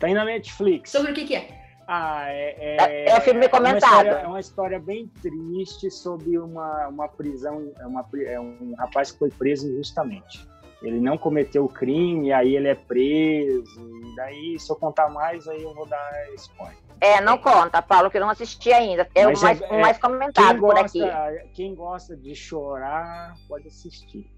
Tem 0.00 0.12
na 0.12 0.24
Netflix. 0.24 0.90
Sobre 0.90 1.12
o 1.12 1.14
que, 1.14 1.24
que 1.24 1.36
é? 1.36 1.59
Ah, 1.92 2.26
é, 2.28 2.76
é, 2.78 3.08
é, 3.08 3.20
filme 3.20 3.48
comentado. 3.48 3.82
Uma 3.82 4.04
história, 4.04 4.10
é 4.10 4.26
uma 4.28 4.40
história 4.40 4.78
bem 4.78 5.10
triste 5.20 5.90
sobre 5.90 6.38
uma, 6.38 6.86
uma 6.86 7.08
prisão, 7.08 7.72
é 7.80 7.84
uma, 7.84 8.06
é 8.26 8.38
um 8.38 8.74
rapaz 8.78 9.10
que 9.10 9.18
foi 9.18 9.28
preso 9.28 9.68
injustamente. 9.68 10.48
Ele 10.80 11.00
não 11.00 11.18
cometeu 11.18 11.64
o 11.64 11.68
crime, 11.68 12.32
aí 12.32 12.54
ele 12.54 12.68
é 12.68 12.76
preso, 12.76 13.80
e 14.04 14.14
daí, 14.14 14.56
se 14.60 14.70
eu 14.70 14.76
contar 14.76 15.08
mais, 15.08 15.48
aí 15.48 15.64
eu 15.64 15.74
vou 15.74 15.84
dar 15.84 16.32
spoiler. 16.36 16.78
É, 17.00 17.20
não 17.20 17.36
conta, 17.36 17.82
Paulo, 17.82 18.08
que 18.08 18.18
eu 18.18 18.20
não 18.20 18.30
assisti 18.30 18.72
ainda. 18.72 19.08
É 19.12 19.26
o 19.26 19.36
mais, 19.40 19.60
é, 19.60 19.80
mais 19.80 19.98
comentado 19.98 20.60
gosta, 20.60 20.84
por 20.92 21.10
aqui. 21.10 21.48
Quem 21.54 21.74
gosta 21.74 22.16
de 22.16 22.36
chorar, 22.36 23.34
pode 23.48 23.66
assistir. 23.66 24.30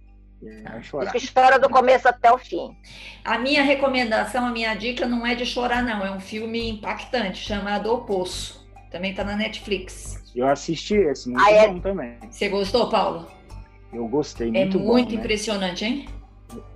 É, 0.44 0.82
chorar. 0.82 1.12
Diz 1.12 1.28
que 1.28 1.32
chora 1.32 1.58
do 1.58 1.68
começo 1.68 2.08
até 2.08 2.32
o 2.32 2.38
fim. 2.38 2.76
A 3.24 3.38
minha 3.38 3.62
recomendação, 3.62 4.46
a 4.46 4.50
minha 4.50 4.74
dica 4.74 5.06
não 5.06 5.26
é 5.26 5.34
de 5.34 5.46
chorar, 5.46 5.82
não. 5.82 6.04
É 6.04 6.10
um 6.10 6.20
filme 6.20 6.68
impactante, 6.68 7.38
chamado 7.38 7.92
O 7.92 7.98
Poço. 7.98 8.66
Também 8.90 9.12
está 9.12 9.24
na 9.24 9.36
Netflix. 9.36 10.20
Eu 10.34 10.48
assisti 10.48 10.94
esse, 10.94 11.28
muito 11.28 11.44
ah, 11.44 11.50
é... 11.50 11.68
bom 11.68 11.78
também. 11.78 12.18
Você 12.30 12.48
gostou, 12.48 12.88
Paulo? 12.88 13.26
Eu 13.92 14.06
gostei, 14.08 14.50
muito 14.50 14.58
É 14.58 14.64
muito 14.64 14.78
bom, 14.78 14.94
né? 14.94 15.02
impressionante, 15.02 15.84
né? 15.84 15.90
hein? 15.90 16.08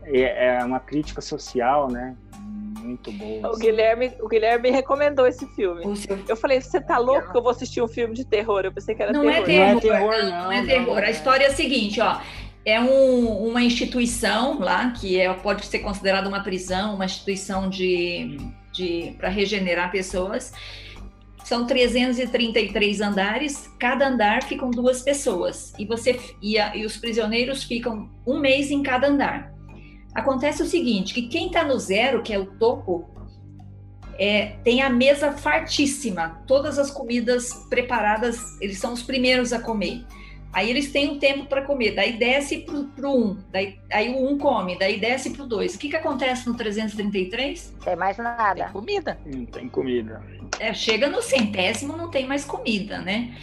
É, 0.05 0.59
é 0.59 0.64
uma 0.64 0.81
crítica 0.81 1.21
social, 1.21 1.91
né? 1.91 2.17
muito 2.87 3.11
boa. 3.12 3.53
O 3.53 3.57
Guilherme, 3.57 4.12
o 4.21 4.29
Guilherme 4.29 4.71
recomendou 4.71 5.27
esse 5.27 5.47
filme. 5.55 5.83
Eu 6.29 6.37
falei, 6.37 6.61
você 6.61 6.81
tá 6.81 6.99
louco 6.99 7.31
que 7.31 7.37
eu 7.37 7.43
vou 7.43 7.51
assistir 7.51 7.83
um 7.83 7.89
filme 7.89 8.14
de 8.14 8.25
terror? 8.25 8.61
Eu 8.64 8.73
pensei 8.73 8.95
que 8.95 9.03
era 9.03 9.12
não 9.12 9.23
terror. 9.23 9.37
É 9.37 9.43
terror. 9.43 9.69
Não 9.69 9.77
é 9.77 9.81
terror, 9.81 10.23
não. 10.23 10.45
Não, 10.45 10.53
é 10.53 10.64
terror. 10.64 10.99
A 10.99 11.11
história 11.11 11.45
é 11.45 11.49
a 11.49 11.55
seguinte, 11.55 12.01
ó. 12.01 12.21
É 12.67 12.81
um, 12.81 13.47
uma 13.47 13.62
instituição 13.62 14.59
lá, 14.59 14.91
que 14.91 15.21
é, 15.21 15.33
pode 15.33 15.64
ser 15.64 15.79
considerada 15.79 16.29
uma 16.29 16.41
prisão, 16.41 16.97
uma 16.97 17.05
instituição 17.05 17.71
de, 17.71 18.39
de 18.73 19.14
para 19.17 19.29
regenerar 19.29 19.93
pessoas. 19.93 20.53
São 21.45 21.64
333 21.64 23.01
andares, 23.01 23.71
cada 23.79 24.09
andar 24.09 24.43
ficam 24.43 24.69
duas 24.69 25.01
pessoas. 25.01 25.73
E 25.79 25.87
você 25.87 26.19
e, 26.43 26.59
a, 26.59 26.75
e 26.75 26.85
os 26.85 26.97
prisioneiros 26.97 27.62
ficam 27.62 28.11
um 28.27 28.41
mês 28.41 28.69
em 28.73 28.83
cada 28.83 29.07
andar. 29.07 29.55
Acontece 30.12 30.61
o 30.61 30.67
seguinte, 30.67 31.14
que 31.14 31.29
quem 31.29 31.47
está 31.47 31.62
no 31.62 31.79
zero, 31.79 32.21
que 32.21 32.33
é 32.33 32.39
o 32.39 32.47
topo, 32.47 33.09
é, 34.19 34.57
tem 34.64 34.83
a 34.83 34.91
mesa 34.91 35.31
fartíssima, 35.31 36.43
todas 36.49 36.81
as 36.81 36.91
comidas 36.91 37.53
preparadas, 37.71 38.41
eles 38.61 38.79
são 38.79 38.93
os 38.93 39.05
primeiros 39.05 39.53
a 39.53 39.61
comer. 39.61 40.05
Aí 40.57 40.70
eles 40.70 40.90
têm 40.90 41.11
um 41.11 41.18
tempo 41.18 41.44
para 41.44 41.61
comer, 41.61 41.94
daí 41.94 42.14
desce 42.14 42.61
para 42.61 43.11
o 43.11 43.14
um, 43.14 43.36
daí, 43.52 43.78
aí 43.92 44.09
o 44.09 44.26
um 44.26 44.38
come, 44.38 44.78
daí 44.78 44.98
desce 44.98 45.28
para 45.28 45.42
o 45.42 45.46
dois. 45.46 45.74
O 45.74 45.78
que, 45.78 45.90
que 45.90 45.96
acontece 45.96 46.48
no 46.48 46.57
333? 46.57 47.76
Tem 47.84 47.94
mais 47.94 48.16
nada. 48.16 48.64
Tem 48.64 48.72
comida. 48.72 49.18
Não 49.26 49.44
tem 49.44 49.68
comida. 49.68 50.22
É, 50.59 50.72
chega 50.72 51.11
no 51.11 51.20
centésimo, 51.20 51.94
não 51.94 52.11
tem 52.11 52.26
mais 52.26 52.46
comida, 52.46 53.02
né? 53.02 53.36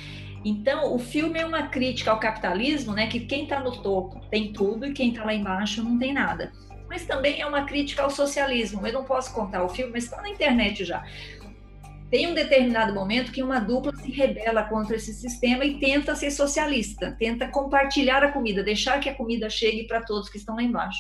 Então, 0.43 0.91
o 0.91 0.97
filme 0.97 1.39
é 1.39 1.45
uma 1.45 1.68
crítica 1.68 2.09
ao 2.09 2.20
capitalismo, 2.20 2.93
né? 2.93 3.05
Que 3.05 3.20
quem 3.20 3.43
está 3.43 3.59
no 3.59 3.84
topo 3.84 4.20
tem 4.32 4.51
tudo 4.51 4.88
e 4.88 4.91
quem 4.91 5.09
está 5.09 5.24
lá 5.24 5.36
embaixo 5.36 5.84
não 5.84 5.99
tem 5.99 6.14
nada 6.14 6.51
mas 6.93 7.07
também 7.07 7.41
é 7.41 7.45
uma 7.47 7.66
crítica 7.66 8.03
ao 8.03 8.09
socialismo. 8.11 8.86
Eu 8.86 8.93
não 8.93 9.03
posso 9.03 9.34
contar 9.34 9.64
o 9.64 9.70
filme, 9.70 9.93
mas 9.93 10.03
está 10.03 10.22
na 10.22 10.30
internet 10.30 10.86
já. 10.86 11.03
Tem 12.14 12.28
um 12.28 12.36
determinado 12.36 12.93
momento 12.93 13.32
que 13.32 13.41
uma 13.41 13.57
dupla 13.57 13.91
se 13.95 14.11
rebela 14.11 14.61
contra 14.66 14.95
esse 14.95 15.11
sistema 15.16 15.66
e 15.66 15.80
tenta 15.80 16.16
ser 16.16 16.30
socialista, 16.30 17.16
tenta 17.18 17.47
compartilhar 17.47 18.24
a 18.24 18.32
comida, 18.32 18.61
deixar 18.61 18.99
que 18.99 19.09
a 19.09 19.16
comida 19.16 19.49
chegue 19.49 19.88
para 19.88 19.99
todos 19.99 20.30
que 20.30 20.38
estão 20.38 20.55
lá 20.55 20.61
embaixo. 20.61 20.99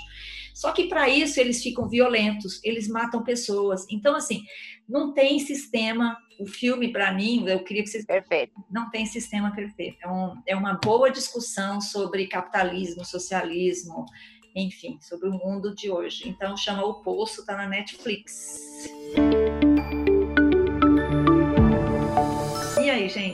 Só 0.55 0.71
que 0.71 0.85
para 0.85 1.07
isso 1.07 1.39
eles 1.39 1.61
ficam 1.61 1.87
violentos, 1.87 2.59
eles 2.63 2.87
matam 2.87 3.23
pessoas. 3.23 3.85
Então, 3.91 4.15
assim, 4.15 4.41
não 4.89 5.13
tem 5.13 5.37
sistema. 5.37 6.17
O 6.39 6.47
filme, 6.47 6.91
para 6.91 7.13
mim, 7.13 7.47
eu 7.47 7.63
queria 7.63 7.83
que 7.83 7.89
vocês. 7.89 8.07
Perfeito. 8.07 8.53
Não 8.71 8.89
tem 8.89 9.05
sistema 9.05 9.53
perfeito. 9.53 9.99
É, 10.01 10.09
um, 10.09 10.33
é 10.47 10.55
uma 10.55 10.79
boa 10.83 11.11
discussão 11.11 11.79
sobre 11.79 12.25
capitalismo, 12.25 13.05
socialismo, 13.05 14.07
enfim, 14.55 14.97
sobre 14.99 15.29
o 15.29 15.33
mundo 15.33 15.75
de 15.75 15.91
hoje. 15.91 16.27
Então 16.27 16.57
chama 16.57 16.83
O 16.83 17.03
Poço, 17.03 17.41
está 17.41 17.55
na 17.55 17.67
Netflix. 17.67 18.57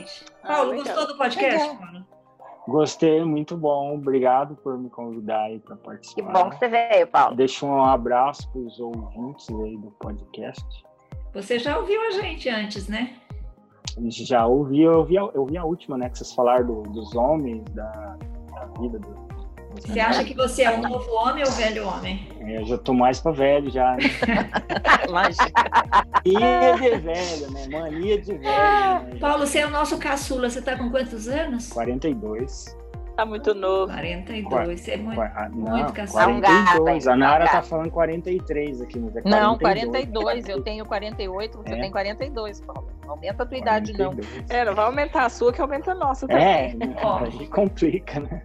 Gente? 0.00 0.24
Ah, 0.42 0.48
Paulo, 0.48 0.72
ah, 0.72 0.76
gostou 0.76 1.06
do 1.06 1.16
podcast, 1.16 1.76
mano? 1.80 2.06
Gostei, 2.68 3.24
muito 3.24 3.56
bom. 3.56 3.94
Obrigado 3.94 4.54
por 4.56 4.78
me 4.78 4.88
convidar 4.90 5.42
aí 5.44 5.58
para 5.58 5.76
participar. 5.76 6.26
Que 6.26 6.32
bom 6.32 6.50
que 6.50 6.58
você 6.58 6.68
veio, 6.68 7.06
Paulo. 7.06 7.36
Deixa 7.36 7.66
um 7.66 7.84
abraço 7.84 8.48
para 8.50 8.60
os 8.60 8.78
ouvintes 8.78 9.48
aí 9.48 9.76
do 9.76 9.90
podcast. 9.92 10.64
Você 11.32 11.58
já 11.58 11.78
ouviu 11.78 12.00
a 12.02 12.10
gente 12.10 12.48
antes, 12.48 12.88
né? 12.88 13.16
Já 14.08 14.46
ouvi, 14.46 14.82
eu 14.82 14.98
ouvi, 14.98 15.16
eu 15.16 15.32
ouvi 15.34 15.56
a 15.56 15.64
última, 15.64 15.98
né? 15.98 16.08
Que 16.08 16.18
vocês 16.18 16.32
falaram 16.32 16.66
do, 16.66 16.82
dos 16.82 17.14
homens, 17.14 17.64
da, 17.70 18.16
da 18.52 18.66
vida 18.80 18.98
do, 18.98 19.30
você 19.74 20.00
acha 20.00 20.24
que 20.24 20.34
você 20.34 20.62
é 20.62 20.70
um 20.70 20.80
novo 20.80 21.10
homem 21.12 21.44
ou 21.44 21.50
velho 21.52 21.86
homem? 21.86 22.28
É, 22.40 22.58
eu 22.58 22.64
já 22.64 22.78
tô 22.78 22.92
mais 22.92 23.20
pra 23.20 23.32
velho 23.32 23.70
já, 23.70 23.96
né? 23.96 23.98
Lógico. 25.08 25.44
Mania 26.26 26.74
de 26.74 26.98
velho, 26.98 27.50
né? 27.50 27.68
Mania 27.68 28.20
de 28.20 28.32
velho. 28.34 28.42
Né? 28.42 29.18
Paulo, 29.20 29.46
você 29.46 29.60
é 29.60 29.66
o 29.66 29.70
nosso 29.70 29.98
caçula. 29.98 30.50
Você 30.50 30.60
tá 30.60 30.76
com 30.76 30.90
quantos 30.90 31.28
anos? 31.28 31.68
42. 31.68 32.76
Tá 33.16 33.26
muito 33.26 33.54
novo. 33.54 33.92
42. 33.92 34.80
Você 34.80 34.92
é 34.92 34.96
muito, 34.96 35.20
ah, 35.20 35.50
não, 35.52 35.76
muito 35.76 35.92
caçula. 35.92 36.24
42. 36.24 37.06
A 37.06 37.16
Nara 37.16 37.48
tá 37.48 37.62
falando 37.62 37.90
43 37.90 38.80
aqui, 38.80 38.98
mas 38.98 39.16
é 39.16 39.20
42. 39.20 39.42
Não, 39.42 39.58
42. 39.58 40.48
Eu 40.48 40.62
tenho 40.62 40.86
48, 40.86 41.58
você 41.58 41.74
é? 41.74 41.80
tem 41.80 41.90
42, 41.90 42.60
Paulo. 42.62 42.88
Não 43.04 43.10
aumenta 43.10 43.42
a 43.42 43.46
tua 43.46 43.58
42. 43.58 43.60
idade, 43.60 43.98
não. 43.98 44.56
É, 44.56 44.64
não 44.64 44.74
vai 44.74 44.84
aumentar 44.86 45.26
a 45.26 45.28
sua, 45.28 45.52
que 45.52 45.60
aumenta 45.60 45.92
a 45.92 45.94
nossa 45.94 46.26
também. 46.26 46.44
É, 46.44 46.76
aí 47.22 47.46
complica, 47.48 48.20
né? 48.20 48.42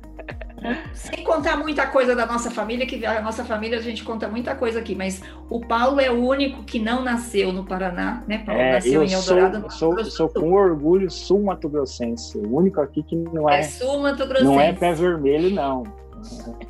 Sem 0.93 1.23
contar 1.23 1.57
muita 1.57 1.87
coisa 1.87 2.15
da 2.15 2.25
nossa 2.25 2.49
família, 2.49 2.85
que 2.85 3.05
a 3.05 3.21
nossa 3.21 3.43
família 3.43 3.77
a 3.77 3.81
gente 3.81 4.03
conta 4.03 4.27
muita 4.27 4.55
coisa 4.55 4.79
aqui, 4.79 4.95
mas 4.95 5.21
o 5.49 5.59
Paulo 5.59 5.99
é 5.99 6.09
o 6.09 6.25
único 6.25 6.63
que 6.63 6.79
não 6.79 7.03
nasceu 7.03 7.51
no 7.51 7.65
Paraná, 7.65 8.23
né, 8.27 8.39
Paulo? 8.45 8.61
É, 8.61 8.73
nasceu 8.73 9.03
em 9.03 9.11
Eldorado. 9.11 9.71
Sou, 9.71 9.93
sou, 9.95 10.05
sou 10.05 10.29
com 10.29 10.53
orgulho 10.53 11.09
sul-mato-grossense, 11.09 12.37
o 12.37 12.55
único 12.55 12.81
aqui 12.81 13.03
que 13.03 13.15
não 13.15 13.49
é. 13.49 13.59
É 13.59 13.63
sul-mato-grossense. 13.63 14.49
Não 14.49 14.59
é 14.59 14.73
pé 14.73 14.93
vermelho, 14.93 15.49
não. 15.49 15.83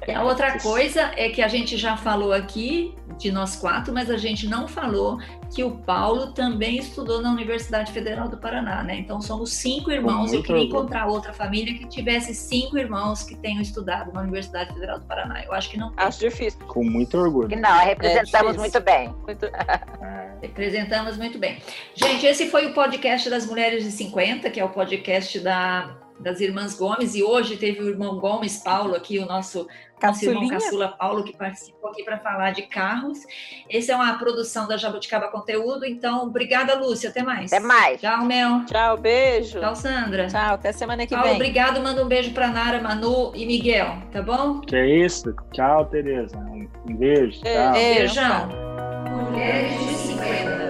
E 0.07 0.11
a 0.11 0.23
outra 0.23 0.59
coisa 0.59 1.11
é 1.15 1.29
que 1.29 1.41
a 1.41 1.47
gente 1.47 1.77
já 1.77 1.97
falou 1.97 2.31
aqui 2.31 2.95
de 3.17 3.31
nós 3.31 3.55
quatro, 3.55 3.93
mas 3.93 4.09
a 4.09 4.17
gente 4.17 4.47
não 4.47 4.67
falou 4.67 5.19
que 5.53 5.63
o 5.63 5.71
Paulo 5.71 6.33
também 6.33 6.77
estudou 6.77 7.21
na 7.21 7.31
Universidade 7.31 7.91
Federal 7.91 8.27
do 8.27 8.37
Paraná, 8.37 8.83
né? 8.83 8.97
Então 8.97 9.21
somos 9.21 9.53
cinco 9.53 9.91
irmãos. 9.91 10.33
Eu 10.33 10.43
queria 10.43 10.63
encontrar 10.63 11.07
outra 11.07 11.33
família 11.33 11.73
que 11.77 11.87
tivesse 11.87 12.33
cinco 12.33 12.77
irmãos 12.77 13.23
que 13.23 13.35
tenham 13.35 13.61
estudado 13.61 14.11
na 14.11 14.21
Universidade 14.21 14.73
Federal 14.73 14.99
do 14.99 15.05
Paraná. 15.05 15.43
Eu 15.43 15.53
acho 15.53 15.69
que 15.69 15.77
não. 15.77 15.93
Acho 15.97 16.19
difícil. 16.19 16.59
Com 16.67 16.83
muito 16.83 17.17
orgulho. 17.17 17.47
Que 17.47 17.55
não, 17.55 17.79
representamos 17.79 18.55
é 18.55 18.59
muito 18.59 18.79
bem. 18.81 19.15
Muito... 19.25 19.45
É. 19.45 20.35
Representamos 20.41 21.17
muito 21.17 21.39
bem. 21.39 21.57
Gente, 21.95 22.25
esse 22.25 22.49
foi 22.49 22.67
o 22.67 22.73
podcast 22.73 23.29
das 23.29 23.45
Mulheres 23.47 23.83
de 23.83 23.91
50, 23.91 24.49
que 24.51 24.59
é 24.59 24.65
o 24.65 24.69
podcast 24.69 25.39
da 25.39 26.04
das 26.19 26.39
irmãs 26.39 26.75
Gomes, 26.75 27.15
e 27.15 27.23
hoje 27.23 27.57
teve 27.57 27.81
o 27.81 27.89
irmão 27.89 28.19
Gomes 28.19 28.57
Paulo 28.57 28.95
aqui, 28.95 29.19
o 29.19 29.25
nosso, 29.25 29.67
nosso 30.01 30.25
irmão 30.25 30.47
caçula 30.47 30.87
Paulo, 30.87 31.23
que 31.23 31.35
participou 31.35 31.89
aqui 31.89 32.03
para 32.03 32.17
falar 32.17 32.51
de 32.51 32.63
carros. 32.63 33.19
Essa 33.69 33.93
é 33.93 33.95
uma 33.95 34.17
produção 34.17 34.67
da 34.67 34.77
Jabuticaba 34.77 35.27
Conteúdo, 35.27 35.85
então 35.85 36.23
obrigada, 36.23 36.75
Lúcia, 36.75 37.09
até 37.09 37.21
mais. 37.21 37.51
Até 37.51 37.63
mais. 37.63 37.99
Tchau, 37.99 38.25
Mel. 38.25 38.65
Tchau, 38.65 38.97
beijo. 38.97 39.59
Tchau, 39.59 39.75
Sandra. 39.75 40.27
Tchau, 40.27 40.53
até 40.55 40.71
semana 40.71 41.05
que 41.05 41.13
Paulo, 41.13 41.27
vem. 41.27 41.35
obrigado, 41.35 41.81
manda 41.81 42.03
um 42.03 42.07
beijo 42.07 42.31
para 42.31 42.47
Nara, 42.47 42.81
Manu 42.81 43.31
e 43.35 43.45
Miguel, 43.45 43.97
tá 44.11 44.21
bom? 44.21 44.61
Que 44.61 44.75
é 44.75 45.05
isso. 45.05 45.35
Tchau, 45.51 45.85
Tereza. 45.85 46.37
Um 46.37 46.95
beijo. 46.95 47.41
Tchau. 47.41 47.73
Beijão. 47.73 48.49
Mulheres 49.31 49.79
de 49.79 49.93
50. 49.93 50.64